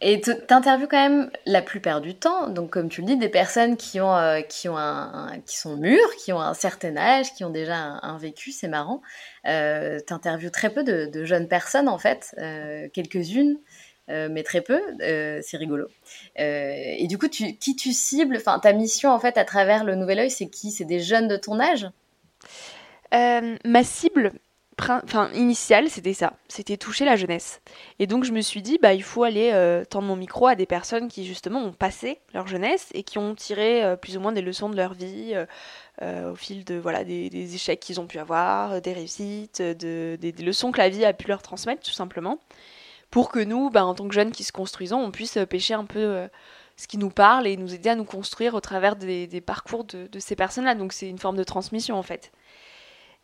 Et 0.00 0.20
tu 0.20 0.32
interviews 0.48 0.86
quand 0.88 1.08
même 1.08 1.30
la 1.44 1.60
plupart 1.60 2.00
du 2.00 2.14
temps, 2.14 2.48
donc 2.48 2.70
comme 2.70 2.88
tu 2.88 3.02
le 3.02 3.06
dis, 3.06 3.16
des 3.16 3.28
personnes 3.28 3.76
qui, 3.76 4.00
ont, 4.00 4.16
euh, 4.16 4.40
qui, 4.40 4.68
ont 4.68 4.78
un, 4.78 5.38
qui 5.44 5.58
sont 5.58 5.76
mûres, 5.76 6.16
qui 6.16 6.32
ont 6.32 6.40
un 6.40 6.54
certain 6.54 6.96
âge, 6.96 7.34
qui 7.34 7.44
ont 7.44 7.50
déjà 7.50 7.76
un, 7.76 8.18
vécu, 8.18 8.50
c'est 8.52 8.68
marrant. 8.68 9.02
Euh, 9.46 9.98
tu 10.06 10.12
interviews 10.12 10.50
très 10.50 10.70
peu 10.70 10.84
de, 10.84 11.24
jeunes 11.24 11.48
personnes 11.48 11.88
en 11.88 11.98
fait, 11.98 12.34
euh, 12.38 12.88
quelques-unes, 12.92 13.58
euh, 14.08 14.28
mais 14.30 14.42
très 14.42 14.62
peu, 14.62 14.80
c'est 15.00 15.56
rigolo. 15.56 15.88
et 16.36 17.06
du 17.08 17.18
coup, 17.18 17.28
tu, 17.28 17.56
qui 17.56 17.76
tu 17.76 17.92
cibles, 17.92 18.36
enfin 18.36 18.58
ta 18.58 18.72
mission 18.72 19.10
en 19.10 19.20
fait 19.20 19.36
à 19.36 19.44
travers 19.44 19.84
le 19.84 19.94
Nouvel 19.94 20.20
Oeil, 20.20 20.30
c'est 20.30 20.48
qui? 20.48 20.70
C'est 20.70 20.86
des 20.86 21.00
jeunes 21.00 21.28
de 21.28 21.36
ton 21.36 21.60
âge? 21.60 21.86
Ma 23.12 23.84
cible, 23.84 24.32
enfin 24.80 25.30
initial, 25.34 25.88
c'était 25.90 26.14
ça, 26.14 26.34
c'était 26.48 26.76
toucher 26.76 27.04
la 27.04 27.16
jeunesse. 27.16 27.60
Et 27.98 28.06
donc 28.06 28.24
je 28.24 28.32
me 28.32 28.40
suis 28.40 28.62
dit 28.62 28.78
bah 28.80 28.94
il 28.94 29.02
faut 29.02 29.24
aller 29.24 29.50
euh, 29.52 29.84
tendre 29.84 30.06
mon 30.06 30.16
micro 30.16 30.46
à 30.46 30.54
des 30.54 30.66
personnes 30.66 31.08
qui 31.08 31.26
justement 31.26 31.60
ont 31.60 31.72
passé 31.72 32.20
leur 32.32 32.46
jeunesse 32.46 32.88
et 32.94 33.02
qui 33.02 33.18
ont 33.18 33.34
tiré 33.34 33.84
euh, 33.84 33.96
plus 33.96 34.16
ou 34.16 34.20
moins 34.20 34.32
des 34.32 34.40
leçons 34.40 34.68
de 34.68 34.76
leur 34.76 34.94
vie 34.94 35.34
euh, 36.02 36.30
au 36.30 36.36
fil 36.36 36.64
de 36.64 36.76
voilà 36.76 37.04
des, 37.04 37.54
échecs 37.54 37.80
qu'ils 37.80 38.00
ont 38.00 38.06
pu 38.06 38.18
avoir, 38.18 38.80
des 38.80 38.92
réussites, 38.92 39.60
de, 39.60 40.16
des, 40.20 40.32
leçons 40.32 40.70
que 40.70 40.78
la 40.78 40.88
vie 40.88 41.04
a 41.04 41.12
pu 41.12 41.28
leur 41.28 41.42
transmettre 41.42 41.82
tout 41.82 41.92
simplement, 41.92 42.38
pour 43.10 43.30
que 43.30 43.40
nous, 43.40 43.70
bah, 43.70 43.84
en 43.84 43.94
tant 43.94 44.06
que 44.06 44.14
jeunes 44.14 44.30
qui 44.30 44.44
se 44.44 44.52
construisons, 44.52 44.98
on 45.00 45.10
puisse 45.10 45.38
pêcher 45.48 45.74
un 45.74 45.84
peu 45.84 46.28
ce 46.76 46.86
qui 46.86 46.98
nous 46.98 47.10
parle 47.10 47.48
et 47.48 47.56
nous 47.56 47.74
aider 47.74 47.88
à 47.88 47.96
nous 47.96 48.04
construire 48.04 48.54
au 48.54 48.60
travers 48.60 48.94
des, 48.94 49.40
parcours 49.40 49.84
de 49.84 50.18
ces 50.18 50.36
personnes-là. 50.36 50.76
Donc 50.76 50.92
c'est 50.92 51.08
une 51.08 51.18
forme 51.18 51.36
de 51.36 51.44
transmission 51.44 51.96
en 51.96 52.04
fait. 52.04 52.30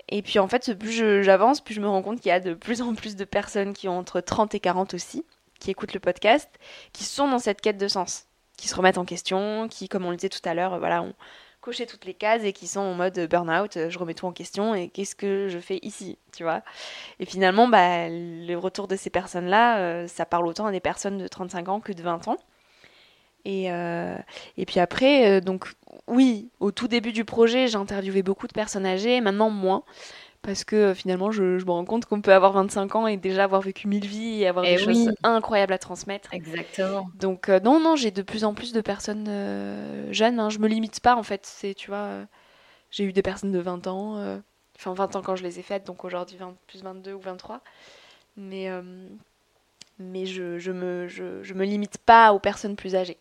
Et 0.08 0.22
puis 0.22 0.38
en 0.38 0.48
fait, 0.48 0.74
plus 0.78 1.22
j'avance, 1.22 1.60
plus 1.60 1.74
je 1.74 1.80
me 1.80 1.88
rends 1.88 2.02
compte 2.02 2.20
qu'il 2.20 2.28
y 2.28 2.32
a 2.32 2.40
de 2.40 2.54
plus 2.54 2.82
en 2.82 2.94
plus 2.94 3.16
de 3.16 3.24
personnes 3.24 3.72
qui 3.72 3.88
ont 3.88 3.98
entre 3.98 4.20
30 4.20 4.54
et 4.54 4.60
40 4.60 4.94
aussi, 4.94 5.24
qui 5.60 5.70
écoutent 5.70 5.94
le 5.94 6.00
podcast, 6.00 6.50
qui 6.92 7.04
sont 7.04 7.28
dans 7.28 7.38
cette 7.38 7.60
quête 7.60 7.78
de 7.78 7.88
sens, 7.88 8.26
qui 8.56 8.68
se 8.68 8.74
remettent 8.74 8.98
en 8.98 9.04
question, 9.04 9.68
qui, 9.68 9.88
comme 9.88 10.04
on 10.04 10.10
le 10.10 10.16
disait 10.16 10.28
tout 10.28 10.46
à 10.46 10.54
l'heure, 10.54 10.78
voilà, 10.78 11.02
ont 11.02 11.14
coché 11.64 11.86
toutes 11.86 12.04
les 12.04 12.12
cases 12.12 12.44
et 12.44 12.52
qui 12.52 12.66
sont 12.66 12.80
en 12.80 12.92
mode 12.92 13.18
burn-out, 13.30 13.88
je 13.88 13.98
remets 13.98 14.12
tout 14.12 14.26
en 14.26 14.32
question 14.32 14.74
et 14.74 14.88
qu'est-ce 14.88 15.16
que 15.16 15.48
je 15.48 15.58
fais 15.58 15.78
ici, 15.80 16.18
tu 16.36 16.42
vois? 16.42 16.62
Et 17.20 17.24
finalement, 17.24 17.68
bah, 17.68 18.08
le 18.10 18.54
retour 18.56 18.86
de 18.86 18.96
ces 18.96 19.08
personnes-là, 19.08 19.78
euh, 19.78 20.06
ça 20.06 20.26
parle 20.26 20.46
autant 20.46 20.66
à 20.66 20.72
des 20.72 20.80
personnes 20.80 21.16
de 21.16 21.26
35 21.26 21.68
ans 21.70 21.80
que 21.80 21.92
de 21.92 22.02
20 22.02 22.28
ans. 22.28 22.36
Et, 23.44 23.70
euh, 23.70 24.16
et 24.56 24.64
puis 24.64 24.80
après, 24.80 25.30
euh, 25.30 25.40
donc 25.40 25.72
oui, 26.06 26.48
au 26.60 26.70
tout 26.70 26.88
début 26.88 27.12
du 27.12 27.24
projet, 27.24 27.68
j'ai 27.68 27.76
interviewé 27.76 28.22
beaucoup 28.22 28.46
de 28.46 28.52
personnes 28.52 28.86
âgées, 28.86 29.20
maintenant 29.20 29.50
moins. 29.50 29.82
Parce 30.42 30.64
que 30.64 30.76
euh, 30.76 30.94
finalement, 30.94 31.30
je, 31.30 31.42
me 31.42 31.70
rends 31.70 31.84
compte 31.86 32.04
qu'on 32.04 32.20
peut 32.20 32.32
avoir 32.32 32.52
25 32.52 32.96
ans 32.96 33.06
et 33.06 33.16
déjà 33.16 33.44
avoir 33.44 33.62
vécu 33.62 33.88
mille 33.88 34.06
vies 34.06 34.42
et 34.42 34.46
avoir 34.46 34.64
des 34.64 34.76
choses 34.76 35.10
incroyables 35.22 35.72
à 35.72 35.78
transmettre. 35.78 36.32
Exactement. 36.32 37.06
Donc, 37.14 37.48
non, 37.48 37.80
non, 37.80 37.96
j'ai 37.96 38.10
de 38.10 38.22
plus 38.22 38.44
en 38.44 38.52
plus 38.54 38.72
de 38.72 38.80
personnes 38.80 39.26
jeunes. 40.10 40.40
Hein. 40.40 40.50
Je 40.50 40.58
me 40.58 40.68
limite 40.68 41.00
pas, 41.00 41.16
en 41.16 41.22
fait. 41.22 41.46
C'est, 41.46 41.74
tu 41.74 41.88
vois, 41.88 42.26
j'ai 42.90 43.04
eu 43.04 43.12
des 43.12 43.22
personnes 43.22 43.52
de 43.52 43.58
20 43.58 43.86
ans. 43.86 44.40
Enfin, 44.76 44.92
20 44.92 45.16
ans 45.16 45.22
quand 45.22 45.36
je 45.36 45.44
les 45.44 45.58
ai 45.58 45.62
faites, 45.62 45.86
donc 45.86 46.04
aujourd'hui 46.04 46.36
plus 46.66 46.82
22 46.82 47.14
ou 47.14 47.20
23. 47.20 47.62
Mais, 48.36 48.68
mais 49.98 50.26
je, 50.26 50.58
je, 50.58 50.72
me, 50.72 51.08
je, 51.08 51.42
je 51.42 51.54
me 51.54 51.64
limite 51.64 51.96
pas 51.96 52.34
aux 52.34 52.38
personnes 52.38 52.76
plus 52.76 52.96
âgées. 52.96 53.16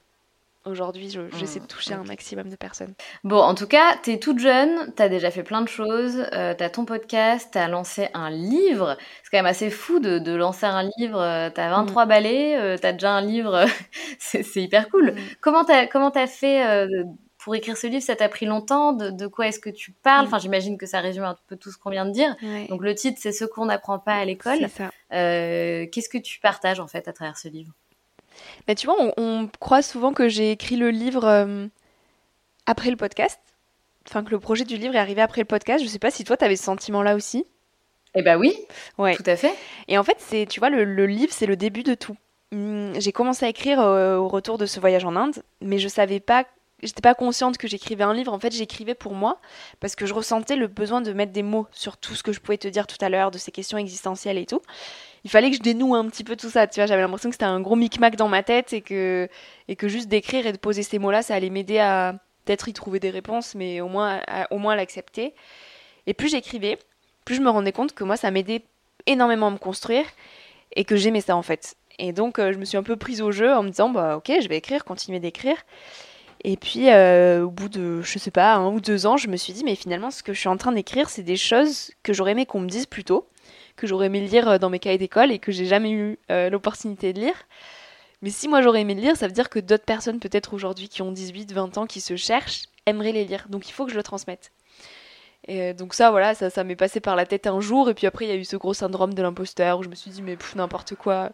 Aujourd'hui, 0.66 1.14
j'essaie 1.38 1.60
de 1.60 1.66
toucher 1.66 1.94
un 1.94 2.06
maximum 2.06 2.48
de 2.48 2.56
personnes. 2.56 2.94
Bon, 3.26 3.40
en 3.40 3.54
tout 3.54 3.68
cas, 3.68 3.98
t'es 4.02 4.18
toute 4.18 4.40
jeune, 4.40 4.94
t'as 4.96 5.10
déjà 5.10 5.30
fait 5.30 5.44
plein 5.44 5.62
de 5.62 5.68
choses, 5.68 6.26
euh, 6.32 6.54
t'as 6.58 6.70
ton 6.70 6.86
podcast, 6.86 7.50
t'as 7.52 7.68
lancé 7.68 8.08
un 8.14 8.30
livre. 8.30 8.96
C'est 9.24 9.30
quand 9.30 9.40
même 9.40 9.46
assez 9.46 9.70
fou 9.70 10.00
de, 10.00 10.20
de 10.20 10.32
lancer 10.34 10.66
un 10.66 10.90
livre. 10.98 11.20
Euh, 11.20 11.50
t'as 11.54 11.70
23 11.70 12.06
mm. 12.06 12.08
balais, 12.08 12.58
euh, 12.58 12.78
t'as 12.78 12.94
déjà 12.94 13.12
un 13.12 13.20
livre. 13.20 13.66
c'est 14.20 14.56
hyper 14.56 14.88
cool. 14.88 15.12
Mm. 15.12 15.18
Comment 15.42 15.66
t'as 15.66 15.86
comment 15.86 16.12
as 16.12 16.28
fait 16.28 16.66
euh, 16.66 17.04
pour 17.40 17.56
écrire 17.56 17.76
ce 17.76 17.88
livre? 17.88 18.02
Ça 18.02 18.16
t'a 18.16 18.30
pris 18.30 18.46
longtemps? 18.46 18.94
De, 18.94 19.10
de 19.10 19.28
quoi 19.28 19.48
est-ce 19.48 19.60
que 19.60 19.70
tu 19.70 19.92
parles? 19.92 20.24
Mm. 20.24 20.28
Enfin, 20.28 20.40
j'imagine 20.40 20.78
que 20.78 20.86
ça 20.86 21.02
résume 21.02 21.26
un 21.26 21.36
peu 21.48 21.58
tout 21.58 21.72
ce 21.72 21.78
qu'on 21.78 21.90
vient 21.90 22.06
de 22.06 22.12
dire. 22.12 22.38
Donc 22.70 22.84
le 22.84 22.96
titre, 22.96 23.20
c'est 23.22 23.34
ce 23.34 23.44
qu'on 23.44 23.66
n'apprend 23.66 24.00
pas 24.00 24.16
à 24.16 24.24
l'école. 24.24 24.60
Qu'est-ce 25.10 26.10
que 26.10 26.20
tu 26.20 26.40
partages 26.40 26.80
en 26.80 26.88
fait 26.88 27.10
à 27.10 27.12
travers 27.12 27.38
ce 27.38 27.50
livre? 27.50 27.74
Mais 28.68 28.76
tu 28.76 28.88
vois, 28.88 28.96
on, 29.18 29.50
croit 29.60 29.82
souvent 29.82 30.14
que 30.14 30.28
j'ai 30.28 30.52
écrit 30.52 30.76
le 30.76 30.90
livre 30.90 31.26
euh, 31.26 31.68
après 32.66 32.90
le 32.90 32.98
podcast. 32.98 33.40
Enfin, 34.08 34.24
que 34.24 34.32
le 34.32 34.40
projet 34.40 34.66
du 34.66 34.78
livre 34.78 34.96
est 34.96 35.00
arrivé 35.00 35.22
après 35.22 35.42
le 35.42 35.46
podcast. 35.46 35.84
Je 35.84 35.90
sais 35.90 36.00
pas 36.00 36.12
si 36.12 36.24
toi, 36.24 36.36
tu 36.36 36.44
avais 36.44 36.56
ce 36.56 36.64
sentiment-là 36.64 37.16
aussi. 37.16 37.46
Eh 38.16 38.22
ben 38.22 38.38
oui, 38.38 38.56
ouais. 38.98 39.16
tout 39.16 39.24
à 39.26 39.36
fait. 39.36 39.54
Et 39.88 39.98
en 39.98 40.04
fait, 40.04 40.18
c'est, 40.20 40.46
tu 40.46 40.60
vois, 40.60 40.70
le, 40.70 41.06
livre, 41.06 41.34
c'est 41.34 41.46
le 41.46 41.56
début 41.56 41.84
de 41.84 41.96
tout. 41.96 42.16
Hum, 42.52 42.94
j'ai 43.00 43.12
commencé 43.12 43.46
à 43.46 43.50
écrire 43.50 43.80
euh, 43.80 44.18
au 44.18 44.28
retour 44.28 44.58
de 44.58 44.66
ce 44.66 44.80
voyage 44.80 45.06
en 45.06 45.16
Inde, 45.16 45.42
mais 45.62 45.80
je 45.80 45.88
savais 45.88 46.20
pas 46.20 46.46
j'étais 46.84 47.02
pas 47.02 47.16
consciente 47.16 47.58
que 47.58 47.68
j'écrivais 47.68 48.04
un 48.04 48.14
livre. 48.14 48.34
En 48.34 48.40
fait, 48.40 48.54
j'écrivais 48.54 48.94
pour 48.94 49.14
moi 49.14 49.40
parce 49.80 49.96
que 49.96 50.06
je 50.06 50.14
ressentais 50.14 50.56
le 50.56 50.68
besoin 50.68 51.02
de 51.02 51.14
mettre 51.14 51.32
des 51.32 51.44
mots 51.44 51.66
sur 51.72 51.98
tout 51.98 52.14
ce 52.14 52.24
que 52.24 52.34
je 52.34 52.40
pouvais 52.40 52.58
te 52.58 52.68
dire 52.68 52.88
tout 52.88 52.98
à 53.02 53.10
l'heure, 53.10 53.32
de 53.32 53.38
ces 53.38 53.52
questions 53.52 53.78
existentielles 53.78 54.38
et 54.38 54.46
tout 54.46 54.62
il 55.24 55.30
fallait 55.30 55.50
que 55.50 55.58
je 55.58 55.62
dénoue 55.62 55.96
un 55.96 56.08
petit 56.08 56.24
peu 56.24 56.36
tout 56.36 56.50
ça. 56.50 56.68
Tu 56.68 56.80
vois, 56.80 56.86
j'avais 56.86 57.02
l'impression 57.02 57.30
que 57.30 57.36
c'était 57.36 57.46
un 57.46 57.62
gros 57.62 57.76
micmac 57.76 58.16
dans 58.16 58.28
ma 58.28 58.44
tête 58.44 58.74
et 58.74 58.82
que, 58.82 59.30
et 59.68 59.76
que 59.76 59.88
juste 59.88 60.10
d'écrire 60.10 60.46
et 60.46 60.52
de 60.52 60.58
poser 60.58 60.84
ces 60.84 61.00
mots-là, 61.00 61.22
ça 61.22 61.36
allait 61.36 61.50
m'aider 61.50 61.80
à 61.80 62.16
peut-être 62.46 62.68
y 62.68 62.74
trouver 62.74 63.00
des 63.00 63.10
réponses, 63.10 63.56
mais 63.56 63.80
au 63.80 63.88
moins, 63.88 64.22
à, 64.28 64.52
au 64.52 64.58
moins 64.58 64.76
l'accepter. 64.76 65.34
Et 66.08 66.14
plus 66.14 66.30
j'écrivais, 66.30 66.78
plus 67.24 67.36
je 67.36 67.42
me 67.42 67.50
rendais 67.50 67.72
compte 67.72 67.94
que 67.94 68.04
moi, 68.04 68.18
ça 68.18 68.32
m'aidait 68.32 68.64
énormément 69.06 69.48
à 69.48 69.52
me 69.52 69.58
construire 69.58 70.06
et 70.76 70.84
que 70.84 70.98
j'aimais 70.98 71.22
ça 71.22 71.38
en 71.38 71.42
fait. 71.42 71.76
Et 72.00 72.12
donc, 72.12 72.40
euh, 72.40 72.52
je 72.52 72.58
me 72.58 72.66
suis 72.66 72.78
un 72.78 72.84
peu 72.84 72.98
prise 72.98 73.22
au 73.22 73.32
jeu 73.32 73.54
en 73.54 73.64
me 73.64 73.70
disant, 73.70 73.90
bah 73.90 74.18
ok, 74.18 74.32
je 74.42 74.50
vais 74.50 74.58
écrire, 74.58 74.84
continuer 74.84 75.20
d'écrire. 75.20 75.58
Et 76.44 76.58
puis, 76.58 76.90
euh, 76.90 77.44
au 77.46 77.50
bout 77.50 77.70
de, 77.70 78.02
je 78.02 78.20
sais 78.20 78.32
pas, 78.32 78.56
un 78.56 78.68
ou 78.68 78.82
deux 78.82 79.06
ans, 79.06 79.16
je 79.16 79.30
me 79.30 79.38
suis 79.38 79.54
dit, 79.54 79.64
mais 79.64 79.76
finalement, 79.76 80.12
ce 80.12 80.24
que 80.24 80.34
je 80.34 80.40
suis 80.40 80.50
en 80.50 80.58
train 80.58 80.74
d'écrire, 80.74 81.10
c'est 81.10 81.24
des 81.24 81.38
choses 81.38 81.92
que 82.04 82.12
j'aurais 82.12 82.32
aimé 82.32 82.46
qu'on 82.46 82.60
me 82.60 82.68
dise 82.68 82.86
plus 82.86 83.06
tôt 83.06 83.30
que 83.76 83.88
j'aurais 83.88 84.08
aimé 84.08 84.22
lire 84.22 84.48
euh, 84.48 84.58
dans 84.58 84.70
mes 84.70 84.80
cahiers 84.80 84.98
d'école 84.98 85.32
et 85.32 85.40
que 85.40 85.52
j'ai 85.52 85.66
jamais 85.66 85.92
eu 85.92 86.18
euh, 86.32 86.50
l'opportunité 86.50 87.14
de 87.14 87.20
lire. 87.20 87.36
Mais 88.22 88.30
si 88.30 88.48
moi 88.48 88.62
j'aurais 88.62 88.82
aimé 88.82 88.96
le 88.96 89.02
lire, 89.02 89.18
ça 89.18 89.28
veut 89.28 89.34
dire 89.34 89.50
que 89.50 89.60
d'autres 89.60 89.84
personnes, 89.84 90.20
peut-être 90.20 90.54
aujourd'hui 90.54 90.88
qui 90.88 91.02
ont 91.02 91.12
18, 91.12 91.52
20 91.52 91.78
ans, 91.78 91.86
qui 91.86 92.02
se 92.02 92.16
cherchent, 92.16 92.64
aimeraient 92.86 93.12
les 93.12 93.26
lire. 93.26 93.48
Donc 93.50 93.68
il 93.68 93.72
faut 93.74 93.86
que 93.86 93.92
je 93.92 93.98
le 93.98 94.04
transmette. 94.04 94.52
Et 95.48 95.62
euh, 95.62 95.74
donc 95.74 95.94
ça, 95.94 96.10
voilà, 96.12 96.34
ça, 96.36 96.50
ça 96.50 96.64
m'est 96.64 96.78
passé 96.78 97.02
par 97.02 97.16
la 97.16 97.26
tête 97.26 97.48
un 97.48 97.60
jour. 97.60 97.90
Et 97.90 97.94
puis 97.94 98.08
après, 98.08 98.26
il 98.26 98.30
y 98.30 98.32
a 98.32 98.36
eu 98.36 98.46
ce 98.46 98.56
gros 98.56 98.74
syndrome 98.74 99.14
de 99.14 99.22
l'imposteur 99.22 99.80
où 99.80 99.84
je 99.84 99.90
me 99.90 99.96
suis 99.96 100.12
dit, 100.12 100.22
mais 100.22 100.38
n'importe 100.56 100.96
quoi, 100.96 101.32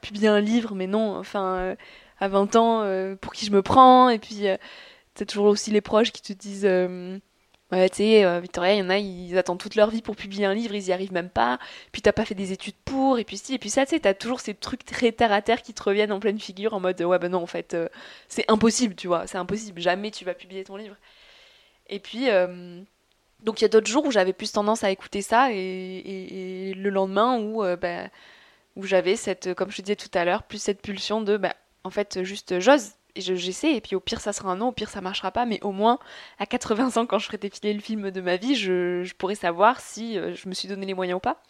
publier 0.00 0.28
un 0.28 0.40
livre, 0.40 0.74
mais 0.74 0.88
non, 0.88 1.16
enfin, 1.16 1.76
à 2.18 2.28
20 2.28 2.56
ans, 2.56 3.16
pour 3.20 3.32
qui 3.32 3.46
je 3.46 3.52
me 3.52 3.62
prends 3.62 4.08
Et 4.08 4.18
puis, 4.18 4.46
c'est 5.14 5.26
toujours 5.26 5.46
aussi 5.46 5.70
les 5.70 5.80
proches 5.80 6.10
qui 6.10 6.22
te 6.22 6.32
disent 6.32 6.66
Tu 7.72 7.78
sais, 7.94 8.24
euh, 8.24 8.38
Victoria, 8.38 8.74
il 8.74 8.80
y 8.80 8.82
en 8.82 8.90
a, 8.90 8.98
ils 8.98 9.38
attendent 9.38 9.58
toute 9.58 9.76
leur 9.76 9.88
vie 9.88 10.02
pour 10.02 10.14
publier 10.14 10.44
un 10.44 10.52
livre, 10.52 10.74
ils 10.74 10.88
y 10.88 10.92
arrivent 10.92 11.12
même 11.12 11.30
pas. 11.30 11.58
Puis 11.90 12.02
t'as 12.02 12.12
pas 12.12 12.26
fait 12.26 12.34
des 12.34 12.52
études 12.52 12.74
pour, 12.84 13.18
et 13.18 13.24
puis 13.24 13.38
si, 13.38 13.54
et 13.54 13.58
puis 13.58 13.70
ça, 13.70 13.86
tu 13.86 13.94
sais, 13.94 14.00
t'as 14.00 14.12
toujours 14.12 14.40
ces 14.40 14.54
trucs 14.54 14.84
très 14.84 15.10
terre 15.10 15.32
à 15.32 15.40
terre 15.40 15.62
qui 15.62 15.72
te 15.72 15.82
reviennent 15.82 16.12
en 16.12 16.20
pleine 16.20 16.38
figure 16.38 16.74
en 16.74 16.80
mode 16.80 17.00
ouais, 17.00 17.18
ben 17.18 17.30
non, 17.30 17.42
en 17.42 17.46
fait, 17.46 17.72
euh, 17.72 17.88
c'est 18.28 18.44
impossible, 18.48 18.94
tu 18.94 19.06
vois, 19.06 19.26
c'est 19.26 19.38
impossible, 19.38 19.80
jamais 19.80 20.10
tu 20.10 20.26
vas 20.26 20.34
publier 20.34 20.64
ton 20.64 20.76
livre. 20.76 20.96
Et 21.88 21.98
puis, 21.98 22.28
euh, 22.28 22.82
donc 23.40 23.60
il 23.60 23.64
y 23.64 23.66
a 23.66 23.68
d'autres 23.68 23.86
jours 23.88 24.04
où 24.04 24.10
j'avais 24.10 24.34
plus 24.34 24.52
tendance 24.52 24.84
à 24.84 24.90
écouter 24.90 25.22
ça, 25.22 25.48
et, 25.52 26.74
le 26.76 26.90
lendemain 26.90 27.38
où, 27.40 27.62
bah, 27.80 28.08
où 28.76 28.84
j'avais 28.84 29.16
cette, 29.16 29.54
comme 29.54 29.70
je 29.70 29.78
te 29.78 29.82
disais 29.82 29.96
tout 29.96 30.10
à 30.14 30.24
l'heure, 30.26 30.42
plus 30.42 30.60
cette 30.60 30.82
pulsion 30.82 31.22
de, 31.22 31.38
bah, 31.38 31.54
en 31.84 31.90
fait, 31.90 32.22
juste 32.22 32.60
j'ose, 32.60 32.92
j'essaie, 33.16 33.74
et 33.74 33.80
puis 33.80 33.96
au 33.96 34.00
pire 34.00 34.20
ça 34.20 34.32
sera 34.32 34.50
un 34.50 34.56
non, 34.56 34.68
au 34.68 34.72
pire 34.72 34.88
ça 34.88 35.00
marchera 35.00 35.30
pas, 35.30 35.44
mais 35.46 35.60
au 35.62 35.72
moins 35.72 35.98
à 36.38 36.46
80 36.46 36.96
ans, 36.96 37.06
quand 37.06 37.18
je 37.18 37.26
ferai 37.26 37.38
défiler 37.38 37.74
le 37.74 37.80
film 37.80 38.10
de 38.10 38.20
ma 38.20 38.36
vie, 38.36 38.54
je, 38.54 39.02
je 39.02 39.14
pourrai 39.14 39.34
savoir 39.34 39.80
si 39.80 40.18
euh, 40.18 40.34
je 40.34 40.48
me 40.48 40.54
suis 40.54 40.68
donné 40.68 40.86
les 40.86 40.94
moyens 40.94 41.16
ou 41.16 41.20
pas. 41.20 41.42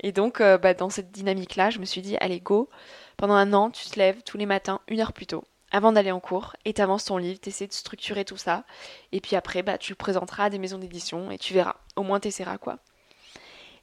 Et 0.00 0.12
donc, 0.12 0.40
euh, 0.40 0.58
bah, 0.58 0.74
dans 0.74 0.90
cette 0.90 1.12
dynamique-là, 1.12 1.70
je 1.70 1.78
me 1.78 1.84
suis 1.84 2.00
dit, 2.00 2.16
allez, 2.18 2.40
go, 2.40 2.68
pendant 3.16 3.34
un 3.34 3.52
an, 3.52 3.70
tu 3.70 3.88
te 3.88 3.98
lèves 3.98 4.22
tous 4.24 4.36
les 4.36 4.46
matins 4.46 4.80
une 4.88 5.00
heure 5.00 5.12
plus 5.12 5.26
tôt, 5.26 5.44
avant 5.70 5.92
d'aller 5.92 6.10
en 6.10 6.20
cours, 6.20 6.56
et 6.64 6.72
t'avances 6.72 7.04
ton 7.04 7.18
livre, 7.18 7.38
t'essaies 7.40 7.68
de 7.68 7.72
structurer 7.72 8.24
tout 8.24 8.36
ça, 8.36 8.64
et 9.12 9.20
puis 9.20 9.36
après, 9.36 9.62
bah, 9.62 9.78
tu 9.78 9.92
le 9.92 9.96
présenteras 9.96 10.44
à 10.44 10.50
des 10.50 10.58
maisons 10.58 10.78
d'édition, 10.78 11.30
et 11.30 11.38
tu 11.38 11.54
verras, 11.54 11.76
au 11.96 12.02
moins 12.02 12.18
t'essaieras 12.20 12.58
quoi. 12.58 12.78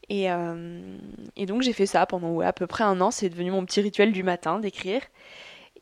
Et, 0.10 0.32
euh, 0.32 0.98
et 1.36 1.46
donc 1.46 1.62
j'ai 1.62 1.74
fait 1.74 1.86
ça 1.86 2.06
pendant 2.06 2.32
ouais, 2.32 2.46
à 2.46 2.54
peu 2.54 2.68
près 2.68 2.84
un 2.84 3.00
an, 3.00 3.12
c'est 3.12 3.30
devenu 3.30 3.52
mon 3.52 3.64
petit 3.64 3.80
rituel 3.80 4.12
du 4.12 4.24
matin 4.24 4.60
d'écrire. 4.60 5.02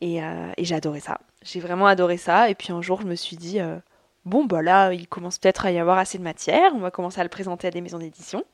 Euh, 0.02 0.52
et, 0.56 0.64
j'ai 0.64 0.74
adoré 0.74 1.00
ça. 1.00 1.18
J'ai 1.42 1.60
vraiment 1.60 1.86
adoré 1.86 2.16
ça. 2.16 2.50
Et 2.50 2.54
puis 2.54 2.72
un 2.72 2.82
jour, 2.82 3.00
je 3.00 3.06
me 3.06 3.14
suis 3.14 3.36
dit, 3.36 3.60
euh, 3.60 3.76
bon, 4.24 4.44
bah 4.44 4.62
là, 4.62 4.92
il 4.92 5.08
commence 5.08 5.38
peut-être 5.38 5.66
à 5.66 5.70
y 5.70 5.78
avoir 5.78 5.98
assez 5.98 6.18
de 6.18 6.22
matière. 6.22 6.72
On 6.74 6.78
va 6.78 6.90
commencer 6.90 7.20
à 7.20 7.24
le 7.24 7.28
présenter 7.28 7.68
à 7.68 7.70
des 7.70 7.80
maisons 7.80 7.98
d'édition. 7.98 8.44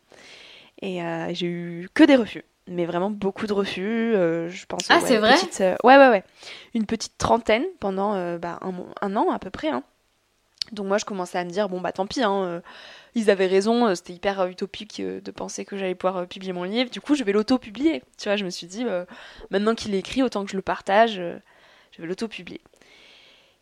Et 0.83 1.03
euh, 1.03 1.33
j'ai 1.33 1.47
eu 1.47 1.89
que 1.95 2.05
des 2.05 2.17
refus. 2.17 2.45
Mais 2.67 2.87
vraiment 2.87 3.11
beaucoup 3.11 3.47
de 3.47 3.53
refus. 3.53 4.13
je 4.15 4.67
pense. 4.67 4.87
Ah, 4.89 5.01
c'est 5.01 5.19
vrai? 5.19 5.35
Ouais, 5.85 5.99
ouais, 5.99 6.09
ouais. 6.09 6.25
Une 6.73 6.87
petite 6.87 7.19
trentaine 7.19 7.65
pendant 7.79 8.39
bah, 8.39 8.59
un, 9.03 9.17
an 9.17 9.31
à 9.31 9.39
peu 9.39 9.51
près. 9.51 9.69
Hein. 9.69 9.83
Donc 10.75 10.87
moi, 10.87 10.99
je 10.99 11.05
commençais 11.05 11.39
à 11.39 11.45
me 11.45 11.51
dire, 11.51 11.69
bon, 11.69 11.81
bah 11.81 11.93
tant 11.93 12.07
pis. 12.07 12.23
Hein, 12.23 12.63
ils 13.15 13.31
avaient 13.31 13.47
raison, 13.47 13.95
c'était 13.95 14.13
hyper 14.13 14.47
utopique 14.47 15.01
de 15.01 15.31
penser 15.31 15.65
que 15.65 15.77
j'allais 15.77 15.95
pouvoir 15.95 16.27
publier 16.27 16.53
mon 16.53 16.65
livre. 16.65 16.91
Du 16.91 17.01
coup, 17.01 17.15
je 17.15 17.25
vais 17.25 17.33
l'auto-publier. 17.33 18.03
Tu 18.19 18.29
vois, 18.29 18.37
je 18.37 18.45
me 18.45 18.51
suis 18.51 18.67
dit, 18.67 18.85
maintenant 19.51 19.75
qu'il 19.75 19.95
est 19.95 20.01
écrit, 20.01 20.23
autant 20.23 20.45
que 20.45 20.51
je 20.51 20.57
le 20.57 20.63
partage, 20.63 21.15
je 21.15 22.03
vais 22.03 22.09
l'auto-publier. 22.09 22.61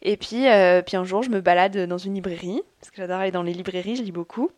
Et 0.01 0.17
puis, 0.17 0.47
puis 0.87 0.97
un 0.97 1.05
jour, 1.05 1.23
je 1.23 1.31
me 1.31 1.41
balade 1.41 1.87
dans 1.87 1.99
une 1.99 2.15
librairie, 2.15 2.61
parce 2.81 2.91
que 2.91 2.97
j'adore 2.97 3.21
aller 3.21 3.31
dans 3.31 3.45
les 3.45 3.53
librairies, 3.53 3.97
je 3.97 4.03
lis 4.03 4.11
beaucoup. 4.11 4.51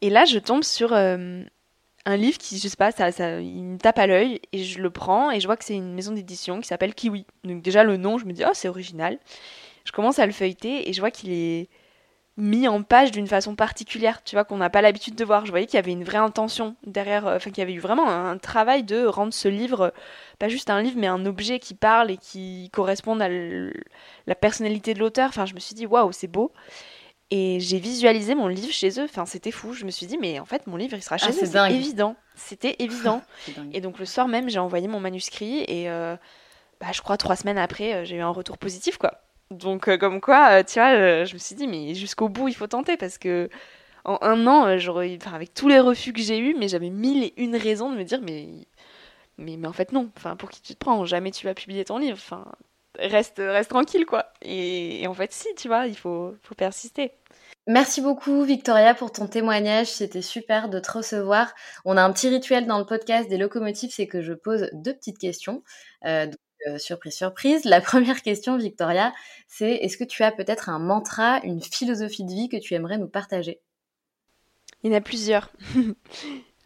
Et 0.00 0.10
là, 0.10 0.24
je 0.24 0.38
tombe 0.38 0.64
sur 0.64 0.92
un 0.94 2.16
livre 2.16 2.38
qui, 2.38 2.58
je 2.58 2.66
sais 2.66 2.76
pas, 2.76 2.90
ça, 2.90 3.12
ça, 3.12 3.40
il 3.40 3.62
me 3.62 3.78
tape 3.78 3.98
à 3.98 4.08
l'œil, 4.08 4.40
et 4.52 4.64
je 4.64 4.80
le 4.80 4.90
prends, 4.90 5.30
et 5.30 5.38
je 5.38 5.46
vois 5.46 5.56
que 5.56 5.64
c'est 5.64 5.76
une 5.76 5.94
maison 5.94 6.12
d'édition 6.12 6.60
qui 6.60 6.66
s'appelle 6.66 6.94
Kiwi. 6.94 7.26
Donc 7.44 7.62
déjà, 7.62 7.84
le 7.84 7.96
nom, 7.96 8.18
je 8.18 8.24
me 8.24 8.32
dis, 8.32 8.42
oh, 8.44 8.52
c'est 8.54 8.68
original. 8.68 9.18
Je 9.84 9.92
commence 9.92 10.18
à 10.18 10.26
le 10.26 10.32
feuilleter, 10.32 10.88
et 10.88 10.92
je 10.92 11.00
vois 11.00 11.12
qu'il 11.12 11.30
est 11.30 11.68
mis 12.36 12.66
en 12.66 12.82
page 12.82 13.10
d'une 13.10 13.26
façon 13.26 13.54
particulière, 13.54 14.22
tu 14.24 14.36
vois, 14.36 14.44
qu'on 14.44 14.56
n'a 14.56 14.70
pas 14.70 14.80
l'habitude 14.80 15.14
de 15.14 15.24
voir. 15.24 15.44
Je 15.44 15.50
voyais 15.50 15.66
qu'il 15.66 15.76
y 15.76 15.78
avait 15.78 15.92
une 15.92 16.04
vraie 16.04 16.18
intention 16.18 16.76
derrière, 16.86 17.26
euh, 17.26 17.36
enfin 17.36 17.50
qu'il 17.50 17.58
y 17.58 17.62
avait 17.62 17.74
eu 17.74 17.78
vraiment 17.78 18.08
un, 18.08 18.38
travail 18.38 18.84
de 18.84 19.04
rendre 19.04 19.34
ce 19.34 19.48
livre, 19.48 19.92
pas 20.38 20.48
juste 20.48 20.70
un 20.70 20.80
livre, 20.80 20.96
mais 20.98 21.06
un 21.06 21.26
objet 21.26 21.58
qui 21.58 21.74
parle 21.74 22.10
et 22.10 22.16
qui 22.16 22.70
corresponde 22.72 23.20
à 23.20 23.28
la 23.28 24.34
personnalité 24.34 24.94
de 24.94 24.98
l'auteur. 24.98 25.28
Enfin, 25.28 25.46
je 25.46 25.54
me 25.54 25.60
suis 25.60 25.74
dit, 25.74 25.86
waouh, 25.86 26.12
c'est 26.12 26.28
beau. 26.28 26.52
Et 27.30 27.60
j'ai 27.60 27.78
visualisé 27.78 28.34
mon 28.34 28.46
livre 28.46 28.72
chez 28.72 29.00
eux. 29.00 29.04
Enfin, 29.04 29.24
c'était 29.24 29.52
fou. 29.52 29.72
Je 29.72 29.86
me 29.86 29.90
suis 29.90 30.06
dit, 30.06 30.18
mais 30.18 30.38
en 30.38 30.44
fait, 30.44 30.66
mon 30.66 30.76
livre, 30.76 30.94
il 30.96 31.02
sera 31.02 31.16
chez 31.16 31.28
ah, 31.28 31.30
eux. 31.30 31.46
C'est 31.46 31.74
évident. 31.74 32.14
C'était 32.34 32.76
évident. 32.78 33.22
et 33.72 33.80
donc, 33.80 33.98
le 33.98 34.04
soir 34.04 34.28
même, 34.28 34.50
j'ai 34.50 34.58
envoyé 34.58 34.86
mon 34.86 35.00
manuscrit. 35.00 35.64
Et 35.68 35.88
euh, 35.88 36.14
bah, 36.80 36.88
je 36.92 37.00
crois 37.00 37.16
trois 37.16 37.36
semaines 37.36 37.56
après, 37.56 37.94
euh, 37.94 38.04
j'ai 38.04 38.16
eu 38.16 38.20
un 38.20 38.30
retour 38.30 38.58
positif, 38.58 38.98
quoi. 38.98 39.22
Donc, 39.52 39.88
euh, 39.88 39.98
comme 39.98 40.20
quoi, 40.20 40.60
euh, 40.60 40.62
tu 40.62 40.78
vois, 40.78 40.90
euh, 40.90 41.24
je 41.24 41.34
me 41.34 41.38
suis 41.38 41.54
dit, 41.54 41.66
mais 41.66 41.94
jusqu'au 41.94 42.28
bout, 42.28 42.48
il 42.48 42.54
faut 42.54 42.66
tenter 42.66 42.96
parce 42.96 43.18
que 43.18 43.48
en 44.04 44.18
un 44.22 44.46
an, 44.46 44.64
avec 44.64 45.54
tous 45.54 45.68
les 45.68 45.78
refus 45.78 46.12
que 46.12 46.20
j'ai 46.20 46.38
eus, 46.38 46.56
mais 46.58 46.68
j'avais 46.68 46.90
mille 46.90 47.22
et 47.24 47.34
une 47.36 47.56
raisons 47.56 47.90
de 47.92 47.96
me 47.96 48.04
dire, 48.04 48.20
mais, 48.22 48.48
mais, 49.38 49.56
en 49.66 49.72
fait, 49.72 49.92
non. 49.92 50.10
Enfin, 50.16 50.36
pour 50.36 50.50
qui 50.50 50.60
tu 50.62 50.74
te 50.74 50.78
prends? 50.78 51.04
Jamais 51.04 51.30
tu 51.30 51.46
vas 51.46 51.54
publier 51.54 51.84
ton 51.84 51.98
livre. 51.98 52.18
Enfin, 52.20 52.44
reste, 52.98 53.38
reste 53.38 53.70
tranquille, 53.70 54.06
quoi. 54.06 54.26
Et, 54.42 55.06
en 55.06 55.14
fait, 55.14 55.32
si, 55.32 55.48
tu 55.56 55.68
vois, 55.68 55.86
il 55.86 55.96
faut, 55.96 56.34
persister. 56.56 57.12
Merci 57.68 58.00
beaucoup 58.00 58.42
Victoria 58.42 58.92
pour 58.92 59.12
ton 59.12 59.28
témoignage, 59.28 59.86
c'était 59.86 60.20
super 60.20 60.68
de 60.68 60.80
te 60.80 60.90
recevoir. 60.90 61.54
On 61.84 61.96
a 61.96 62.02
un 62.02 62.12
petit 62.12 62.28
rituel 62.28 62.66
dans 62.66 62.80
le 62.80 62.84
podcast 62.84 63.28
des 63.28 63.36
locomotives, 63.38 63.92
c'est 63.94 64.08
que 64.08 64.20
je 64.20 64.32
pose 64.32 64.68
deux 64.72 64.94
petites 64.94 65.18
questions. 65.18 65.62
Surprise, 66.78 67.14
surprise. 67.14 67.64
La 67.64 67.80
première 67.82 68.22
question, 68.22 68.56
Victoria, 68.56 69.12
c'est 69.48 69.72
est-ce 69.72 69.96
que 69.96 70.04
tu 70.04 70.22
as 70.22 70.32
peut-être 70.32 70.68
un 70.68 70.78
mantra, 70.78 71.40
une 71.44 71.62
philosophie 71.62 72.24
de 72.24 72.32
vie 72.32 72.48
que 72.48 72.56
tu 72.56 72.74
aimerais 72.74 72.98
nous 72.98 73.08
partager? 73.08 73.60
Il 74.82 74.90
y 74.90 74.94
en 74.94 74.96
a 74.96 75.00
plusieurs. 75.00 75.52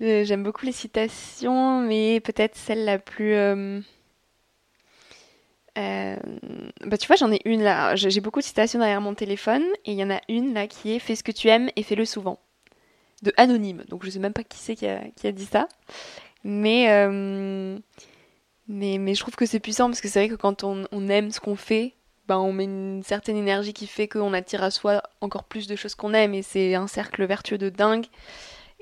Euh, 0.03 0.25
j'aime 0.27 0.43
beaucoup 0.43 0.67
les 0.67 0.73
citations, 0.73 1.81
mais 1.81 2.21
peut-être 2.21 2.55
celle 2.55 2.85
la 2.85 2.99
plus... 2.99 3.33
Euh, 3.33 3.81
bah 6.85 6.99
tu 6.99 7.07
vois, 7.07 7.17
j'en 7.17 7.33
ai 7.33 7.41
une 7.47 7.63
là. 7.63 7.97
J'ai 7.97 8.21
beaucoup 8.21 8.41
de 8.41 8.45
citations 8.45 8.79
derrière 8.79 9.01
mon 9.01 9.15
téléphone 9.15 9.65
et 9.87 9.93
il 9.93 9.99
y 9.99 10.05
en 10.05 10.11
a 10.11 10.21
une 10.29 10.53
là 10.53 10.67
qui 10.67 10.95
est 10.95 10.99
Fais 10.99 11.17
ce 11.17 11.23
que 11.23 11.33
tu 11.33 11.49
aimes 11.49 11.71
et 11.77 11.83
fais-le 11.83 12.05
souvent. 12.05 12.39
De 13.23 13.33
Anonyme. 13.39 13.85
Donc 13.89 14.05
je 14.05 14.11
sais 14.11 14.19
même 14.19 14.35
pas 14.35 14.45
qui 14.45 14.59
c'est 14.59 14.75
qui 14.75 14.87
a 14.87 15.33
dit 15.33 15.47
ça. 15.47 15.67
Mais 16.45 16.89
mais, 18.69 19.15
je 19.15 19.21
trouve 19.21 19.37
que 19.37 19.47
c'est 19.47 19.61
puissant 19.61 19.87
parce 19.87 20.01
que 20.01 20.09
c'est 20.09 20.21
vrai 20.21 20.29
que 20.29 20.41
quand 20.41 20.65
on, 20.65 21.09
aime 21.09 21.31
ce 21.31 21.41
qu'on 21.41 21.57
fait, 21.57 21.95
ben, 22.27 22.39
on 22.39 22.53
met 22.53 22.65
une 22.65 23.03
certaine 23.05 23.37
énergie 23.37 23.73
qui 23.73 23.87
fait 23.87 24.09
qu'on 24.09 24.33
attire 24.33 24.63
à 24.63 24.71
soi 24.71 25.03
encore 25.21 25.45
plus 25.45 25.67
de 25.67 25.77
choses 25.77 25.95
qu'on 25.95 26.15
aime 26.15 26.35
et 26.35 26.43
c'est 26.43 26.75
un 26.75 26.87
cercle 26.87 27.25
vertueux 27.25 27.59
de 27.59 27.69
dingue. 27.69 28.07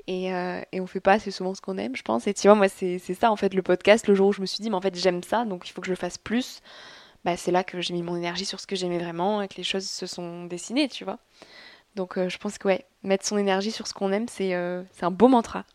Et, 0.07 0.33
euh, 0.33 0.61
et 0.71 0.79
on 0.79 0.87
fait 0.87 0.99
pas 0.99 1.13
assez 1.13 1.31
souvent 1.31 1.55
ce 1.55 1.61
qu'on 1.61 1.77
aime, 1.77 1.95
je 1.95 2.03
pense. 2.03 2.27
Et 2.27 2.33
tu 2.33 2.47
vois, 2.47 2.55
moi, 2.55 2.67
c'est 2.69 2.99
ça 2.99 3.31
en 3.31 3.35
fait 3.35 3.53
le 3.53 3.61
podcast. 3.61 4.07
Le 4.07 4.15
jour 4.15 4.27
où 4.27 4.33
je 4.33 4.41
me 4.41 4.45
suis 4.45 4.61
dit, 4.61 4.69
mais 4.69 4.75
en 4.75 4.81
fait, 4.81 4.95
j'aime 4.95 5.23
ça, 5.23 5.45
donc 5.45 5.67
il 5.67 5.71
faut 5.71 5.81
que 5.81 5.87
je 5.87 5.91
le 5.91 5.97
fasse 5.97 6.17
plus. 6.17 6.61
Bah, 7.23 7.35
c'est 7.37 7.51
là 7.51 7.63
que 7.63 7.81
j'ai 7.81 7.93
mis 7.93 8.03
mon 8.03 8.15
énergie 8.15 8.45
sur 8.45 8.59
ce 8.59 8.67
que 8.67 8.75
j'aimais 8.75 8.99
vraiment 8.99 9.41
et 9.41 9.47
que 9.47 9.55
les 9.55 9.63
choses 9.63 9.87
se 9.87 10.05
sont 10.05 10.45
dessinées, 10.45 10.87
tu 10.87 11.05
vois. 11.05 11.17
Donc 11.95 12.17
euh, 12.17 12.29
je 12.29 12.37
pense 12.37 12.57
que 12.57 12.67
ouais, 12.67 12.85
mettre 13.01 13.25
son 13.25 13.37
énergie 13.37 13.71
sur 13.71 13.87
ce 13.87 13.93
qu'on 13.93 14.11
aime, 14.11 14.27
c'est 14.27 14.53
euh, 14.53 14.83
un 15.01 15.11
beau 15.11 15.27
mantra. 15.27 15.65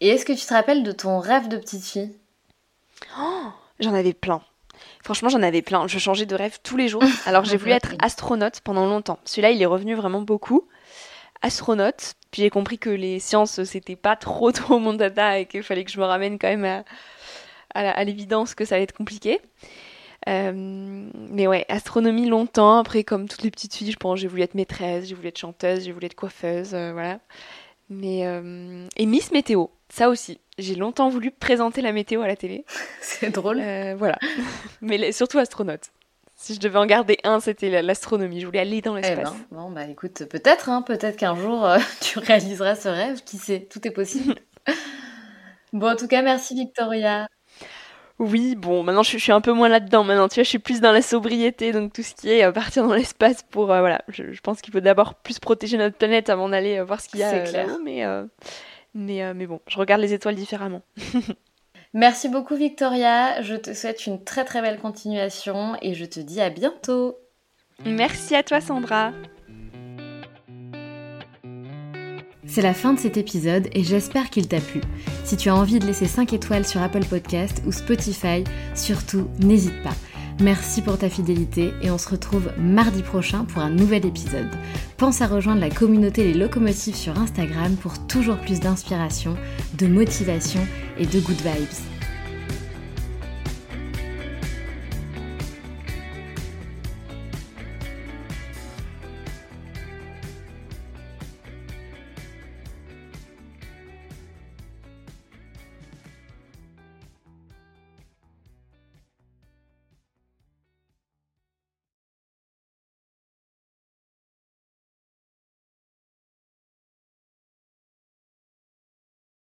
Et 0.00 0.08
est-ce 0.08 0.24
que 0.24 0.32
tu 0.32 0.46
te 0.46 0.54
rappelles 0.54 0.82
de 0.82 0.92
ton 0.92 1.18
rêve 1.18 1.48
de 1.48 1.58
petite 1.58 1.84
fille? 1.84 2.16
Oh, 3.18 3.48
J'en 3.80 3.94
avais 3.94 4.12
plein. 4.12 4.42
Franchement, 5.02 5.28
j'en 5.28 5.42
avais 5.42 5.62
plein. 5.62 5.86
Je 5.86 5.98
changeais 5.98 6.26
de 6.26 6.34
rêve 6.34 6.58
tous 6.62 6.76
les 6.76 6.88
jours. 6.88 7.02
Alors, 7.26 7.44
j'ai 7.44 7.56
voulu 7.56 7.72
être 7.72 7.94
astronaute 8.00 8.60
pendant 8.60 8.86
longtemps. 8.86 9.18
Celui-là, 9.24 9.50
il 9.50 9.62
est 9.62 9.66
revenu 9.66 9.94
vraiment 9.94 10.20
beaucoup. 10.20 10.66
Astronaute. 11.42 12.14
Puis 12.30 12.42
j'ai 12.42 12.50
compris 12.50 12.78
que 12.78 12.90
les 12.90 13.18
sciences, 13.18 13.62
c'était 13.64 13.96
pas 13.96 14.16
trop 14.16 14.52
trop 14.52 14.78
mon 14.78 14.94
dada 14.94 15.38
et 15.38 15.46
qu'il 15.46 15.62
fallait 15.62 15.84
que 15.84 15.90
je 15.90 16.00
me 16.00 16.04
ramène 16.04 16.38
quand 16.38 16.48
même 16.54 16.84
à, 17.74 18.04
l'évidence 18.04 18.54
que 18.54 18.64
ça 18.64 18.74
allait 18.74 18.84
être 18.84 18.96
compliqué. 18.96 19.40
Euh, 20.28 20.52
mais 20.52 21.46
ouais, 21.46 21.64
astronomie 21.68 22.26
longtemps. 22.26 22.78
Après, 22.78 23.04
comme 23.04 23.28
toutes 23.28 23.42
les 23.42 23.50
petites 23.50 23.74
filles, 23.74 23.92
je 23.92 23.96
pense, 23.96 24.18
j'ai 24.18 24.28
voulu 24.28 24.42
être 24.42 24.54
maîtresse, 24.54 25.06
j'ai 25.06 25.14
voulu 25.14 25.28
être 25.28 25.38
chanteuse, 25.38 25.84
j'ai 25.84 25.92
voulu 25.92 26.06
être 26.06 26.14
coiffeuse, 26.14 26.74
euh, 26.74 26.92
voilà. 26.92 27.20
Mais 27.88 28.26
euh, 28.26 28.88
et 28.96 29.06
Miss 29.06 29.30
Météo, 29.30 29.66
ça 29.96 30.10
aussi. 30.10 30.38
J'ai 30.58 30.74
longtemps 30.74 31.08
voulu 31.08 31.30
présenter 31.30 31.80
la 31.80 31.92
météo 31.92 32.20
à 32.20 32.26
la 32.26 32.36
télé. 32.36 32.64
C'est 33.00 33.30
drôle. 33.30 33.60
Euh, 33.60 33.94
voilà. 33.96 34.18
Mais 34.82 35.10
surtout 35.12 35.38
astronaute. 35.38 35.90
Si 36.34 36.54
je 36.54 36.60
devais 36.60 36.78
en 36.78 36.84
garder 36.84 37.16
un, 37.24 37.40
c'était 37.40 37.80
l'astronomie. 37.80 38.40
Je 38.40 38.46
voulais 38.46 38.60
aller 38.60 38.82
dans 38.82 38.94
eh 38.96 39.00
l'espace. 39.00 39.32
Ben, 39.32 39.46
bon, 39.52 39.70
bah 39.70 39.86
écoute, 39.86 40.24
peut-être, 40.26 40.68
hein, 40.68 40.82
peut-être 40.82 41.16
qu'un 41.16 41.34
jour 41.34 41.64
euh, 41.64 41.78
tu 42.02 42.18
réaliseras 42.18 42.74
ce 42.74 42.88
rêve. 42.88 43.22
Qui 43.24 43.38
sait, 43.38 43.66
tout 43.70 43.88
est 43.88 43.90
possible. 43.90 44.34
bon, 45.72 45.92
en 45.92 45.96
tout 45.96 46.08
cas, 46.08 46.20
merci 46.20 46.54
Victoria. 46.54 47.26
Oui, 48.18 48.54
bon, 48.54 48.82
maintenant 48.82 49.02
je, 49.02 49.16
suis 49.16 49.32
un 49.32 49.40
peu 49.40 49.52
moins 49.52 49.68
là-dedans. 49.68 50.04
Maintenant, 50.04 50.28
tu 50.28 50.36
vois, 50.36 50.44
je 50.44 50.48
suis 50.48 50.58
plus 50.58 50.80
dans 50.80 50.92
la 50.92 51.02
sobriété, 51.02 51.72
donc 51.72 51.94
tout 51.94 52.02
ce 52.02 52.14
qui 52.14 52.30
est 52.30 52.50
partir 52.52 52.86
dans 52.86 52.94
l'espace 52.94 53.42
pour, 53.42 53.66
voilà, 53.66 54.02
je, 54.08 54.40
pense 54.42 54.62
qu'il 54.62 54.72
faut 54.72 54.80
d'abord 54.80 55.14
plus 55.16 55.38
protéger 55.38 55.76
notre 55.76 55.96
planète 55.96 56.30
avant 56.30 56.48
d'aller 56.48 56.80
voir 56.82 57.00
ce 57.00 57.08
qu'il 57.08 57.20
y 57.20 57.22
a 57.22 57.44
là-haut, 57.44 57.78
mais 57.84 58.04
mais, 58.96 59.22
euh, 59.22 59.34
mais 59.34 59.46
bon, 59.46 59.60
je 59.68 59.78
regarde 59.78 60.00
les 60.00 60.12
étoiles 60.12 60.34
différemment. 60.34 60.82
Merci 61.94 62.28
beaucoup 62.28 62.56
Victoria, 62.56 63.40
je 63.42 63.54
te 63.54 63.72
souhaite 63.72 64.06
une 64.06 64.22
très 64.22 64.44
très 64.44 64.60
belle 64.60 64.78
continuation 64.78 65.76
et 65.80 65.94
je 65.94 66.04
te 66.04 66.20
dis 66.20 66.40
à 66.40 66.50
bientôt. 66.50 67.16
Merci 67.84 68.34
à 68.34 68.42
toi 68.42 68.60
Sandra. 68.60 69.12
C'est 72.46 72.62
la 72.62 72.74
fin 72.74 72.92
de 72.92 72.98
cet 72.98 73.16
épisode 73.16 73.68
et 73.72 73.82
j'espère 73.82 74.30
qu'il 74.30 74.48
t'a 74.48 74.60
plu. 74.60 74.80
Si 75.24 75.36
tu 75.36 75.48
as 75.48 75.54
envie 75.54 75.78
de 75.78 75.86
laisser 75.86 76.06
5 76.06 76.32
étoiles 76.32 76.66
sur 76.66 76.80
Apple 76.80 77.04
Podcast 77.04 77.62
ou 77.66 77.72
Spotify, 77.72 78.44
surtout 78.74 79.28
n'hésite 79.40 79.82
pas. 79.82 79.94
Merci 80.40 80.82
pour 80.82 80.98
ta 80.98 81.08
fidélité 81.08 81.72
et 81.80 81.90
on 81.90 81.96
se 81.96 82.10
retrouve 82.10 82.52
mardi 82.58 83.02
prochain 83.02 83.44
pour 83.44 83.62
un 83.62 83.70
nouvel 83.70 84.04
épisode. 84.04 84.50
Pense 84.98 85.22
à 85.22 85.26
rejoindre 85.26 85.62
la 85.62 85.70
communauté 85.70 86.24
Les 86.24 86.34
Locomotives 86.34 86.94
sur 86.94 87.18
Instagram 87.18 87.74
pour 87.76 88.06
toujours 88.06 88.36
plus 88.36 88.60
d'inspiration, 88.60 89.34
de 89.78 89.86
motivation 89.86 90.60
et 90.98 91.06
de 91.06 91.20
good 91.20 91.40
vibes. 91.40 91.95